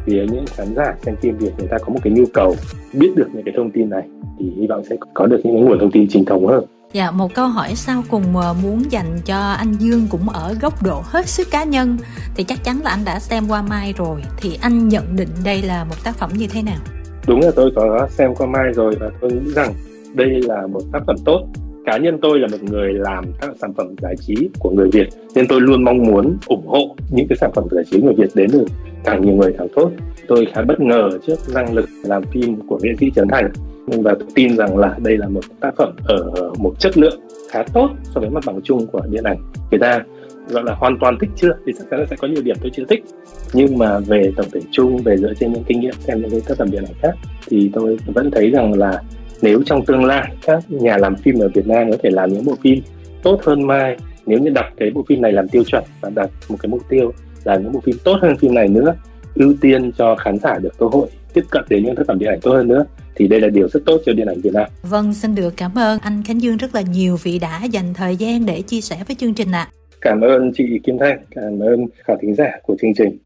phía 0.07 0.27
những 0.33 0.45
khán 0.57 0.75
giả 0.77 0.95
xem 1.03 1.17
phim 1.17 1.39
Việt 1.39 1.51
người 1.59 1.69
ta 1.69 1.79
có 1.79 1.89
một 1.89 2.01
cái 2.03 2.13
nhu 2.13 2.25
cầu 2.35 2.57
biết 2.93 3.11
được 3.17 3.27
những 3.33 3.45
cái 3.45 3.55
thông 3.57 3.71
tin 3.71 3.91
này, 3.91 4.03
thì 4.39 4.51
hy 4.57 4.67
vọng 4.67 4.85
sẽ 4.91 4.97
có 5.15 5.27
được 5.27 5.41
những 5.45 5.65
nguồn 5.65 5.79
thông 5.79 5.91
tin 5.91 6.07
chính 6.09 6.25
thống 6.25 6.47
hơn. 6.47 6.65
Dạ, 6.93 7.11
một 7.11 7.35
câu 7.35 7.47
hỏi 7.47 7.75
sau 7.75 8.03
cùng 8.11 8.37
ờ, 8.37 8.55
muốn 8.63 8.83
dành 8.91 9.19
cho 9.25 9.37
anh 9.37 9.73
Dương 9.73 10.07
cũng 10.11 10.29
ở 10.29 10.55
góc 10.63 10.83
độ 10.83 11.03
hết 11.05 11.27
sức 11.27 11.49
cá 11.51 11.65
nhân. 11.65 11.97
Thì 12.37 12.45
chắc 12.45 12.65
chắn 12.65 12.81
là 12.85 12.91
anh 12.91 13.05
đã 13.05 13.19
xem 13.21 13.45
qua 13.49 13.63
Mai 13.63 13.95
rồi. 13.97 14.23
Thì 14.37 14.59
anh 14.63 14.89
nhận 14.89 15.17
định 15.17 15.29
đây 15.45 15.63
là 15.63 15.85
một 15.85 15.95
tác 16.05 16.17
phẩm 16.17 16.31
như 16.37 16.47
thế 16.51 16.63
nào? 16.63 16.79
Đúng 17.27 17.41
là 17.41 17.51
tôi 17.57 17.71
có 17.77 18.09
xem 18.11 18.35
qua 18.35 18.47
Mai 18.47 18.73
rồi 18.75 18.95
và 19.01 19.11
tôi 19.21 19.33
nghĩ 19.33 19.53
rằng 19.53 19.75
đây 20.15 20.29
là 20.43 20.67
một 20.67 20.81
tác 20.93 20.99
phẩm 21.07 21.17
tốt. 21.25 21.47
Cá 21.87 21.99
nhân 21.99 22.19
tôi 22.23 22.39
là 22.39 22.49
một 22.51 22.63
người 22.63 22.93
làm 22.93 23.25
các 23.41 23.51
sản 23.61 23.75
phẩm 23.75 23.95
giải 24.03 24.15
trí 24.27 24.49
của 24.59 24.71
người 24.71 24.91
Việt 24.93 25.09
nên 25.35 25.47
tôi 25.49 25.61
luôn 25.61 25.85
mong 25.85 26.03
muốn 26.03 26.37
ủng 26.47 26.67
hộ 26.67 26.97
những 27.11 27.27
cái 27.29 27.37
sản 27.41 27.51
phẩm 27.55 27.65
giải 27.71 27.85
trí 27.91 28.03
người 28.03 28.15
Việt 28.15 28.31
đến 28.35 28.51
được 28.53 28.67
càng 29.05 29.23
nhiều 29.23 29.35
người 29.35 29.55
càng 29.59 29.69
tốt. 29.77 29.91
Tôi 30.29 30.47
khá 30.55 30.63
bất 30.63 30.81
ngờ 30.81 31.11
trước 31.27 31.39
năng 31.55 31.75
lực 31.75 31.89
làm 32.03 32.23
phim 32.33 32.61
của 32.69 32.79
nghệ 32.83 32.91
sĩ 33.01 33.11
Trấn 33.15 33.29
Thành 33.29 33.53
và 33.91 34.15
tôi 34.19 34.29
tin 34.35 34.57
rằng 34.57 34.77
là 34.77 34.97
đây 34.99 35.17
là 35.17 35.29
một 35.29 35.45
tác 35.61 35.71
phẩm 35.77 35.93
ở 36.05 36.51
một 36.59 36.75
chất 36.79 36.99
lượng 36.99 37.21
khá 37.51 37.63
tốt 37.73 37.91
so 38.15 38.21
với 38.21 38.31
mặt 38.31 38.45
bằng 38.47 38.61
chung 38.65 38.87
của 38.87 39.01
điện 39.11 39.25
ảnh 39.25 39.39
Việt 39.71 39.81
Nam. 39.81 40.03
Gọi 40.49 40.65
là 40.65 40.75
hoàn 40.75 40.99
toàn 41.01 41.19
thích 41.21 41.31
chưa? 41.37 41.53
Thì 41.67 41.73
chắc 41.79 41.85
chắn 41.91 42.01
là 42.01 42.07
sẽ 42.11 42.17
có 42.17 42.29
nhiều 42.29 42.43
điểm 42.43 42.57
tôi 42.63 42.71
chưa 42.75 42.85
thích. 42.89 43.05
Nhưng 43.53 43.79
mà 43.79 43.99
về 43.99 44.33
tổng 44.37 44.47
thể 44.53 44.61
chung, 44.71 44.97
về 44.97 45.17
dựa 45.17 45.35
trên 45.41 45.53
những 45.53 45.65
kinh 45.65 45.81
nghiệm, 45.81 45.95
xem 45.99 46.21
những 46.21 46.31
cái 46.31 46.41
tác 46.49 46.59
phẩm 46.59 46.71
điện 46.71 46.85
ảnh 46.85 46.95
khác, 47.03 47.15
thì 47.49 47.71
tôi 47.75 47.99
vẫn 48.07 48.31
thấy 48.31 48.51
rằng 48.51 48.79
là 48.79 49.03
nếu 49.43 49.63
trong 49.67 49.85
tương 49.85 50.05
lai 50.05 50.35
các 50.43 50.63
nhà 50.69 50.97
làm 50.97 51.17
phim 51.17 51.39
ở 51.39 51.49
Việt 51.55 51.67
Nam 51.67 51.91
có 51.91 51.97
thể 52.03 52.11
làm 52.11 52.33
những 52.33 52.45
bộ 52.45 52.55
phim 52.63 52.79
tốt 53.23 53.41
hơn 53.45 53.67
Mai, 53.67 53.97
nếu 54.27 54.39
như 54.39 54.51
đặt 54.51 54.73
cái 54.77 54.91
bộ 54.91 55.05
phim 55.09 55.21
này 55.21 55.33
làm 55.33 55.49
tiêu 55.49 55.65
chuẩn 55.65 55.85
và 56.01 56.11
đặt 56.15 56.31
một 56.49 56.57
cái 56.63 56.71
mục 56.71 56.81
tiêu 56.89 57.13
là 57.45 57.57
những 57.57 57.73
bộ 57.73 57.81
phim 57.81 57.97
tốt 58.05 58.19
hơn 58.23 58.37
phim 58.37 58.55
này 58.55 58.69
nữa, 58.69 58.95
ưu 59.35 59.55
tiên 59.61 59.93
cho 59.93 60.17
khán 60.17 60.39
giả 60.39 60.59
được 60.59 60.79
cơ 60.79 60.87
hội 60.87 61.09
tiếp 61.35 61.45
cận 61.51 61.65
đến 61.69 61.85
những 61.85 61.97
tác 61.97 62.03
phẩm 62.07 62.19
điện 62.19 62.29
ảnh 62.29 62.41
tốt 62.41 62.53
hơn 62.53 62.69
nữa 62.69 62.85
thì 63.17 63.29
đây 63.29 63.41
là 63.41 63.49
điều 63.49 63.69
rất 63.69 63.81
tốt 63.87 64.01
cho 64.07 64.13
điện 64.13 64.27
ảnh 64.27 64.41
Việt 64.41 64.55
Nam. 64.55 64.69
Vâng, 64.83 65.15
xin 65.15 65.35
được 65.35 65.55
cảm 65.57 65.75
ơn 65.75 65.99
anh 65.99 66.23
Khánh 66.27 66.43
Dương 66.43 66.57
rất 66.57 66.75
là 66.75 66.81
nhiều 66.81 67.17
vì 67.23 67.39
đã 67.39 67.65
dành 67.65 67.95
thời 67.95 68.17
gian 68.17 68.47
để 68.47 68.63
chia 68.63 68.81
sẻ 68.81 68.97
với 69.09 69.17
chương 69.17 69.35
trình 69.35 69.53
ạ. 69.53 69.69
À. 69.71 69.73
Cảm 70.01 70.21
ơn 70.21 70.53
chị 70.55 70.65
Kim 70.85 70.99
Thanh, 70.99 71.19
cảm 71.31 71.61
ơn 71.61 71.87
khán 72.05 72.17
thính 72.23 72.35
giả 72.35 72.51
của 72.63 72.77
chương 72.81 72.95
trình. 72.99 73.19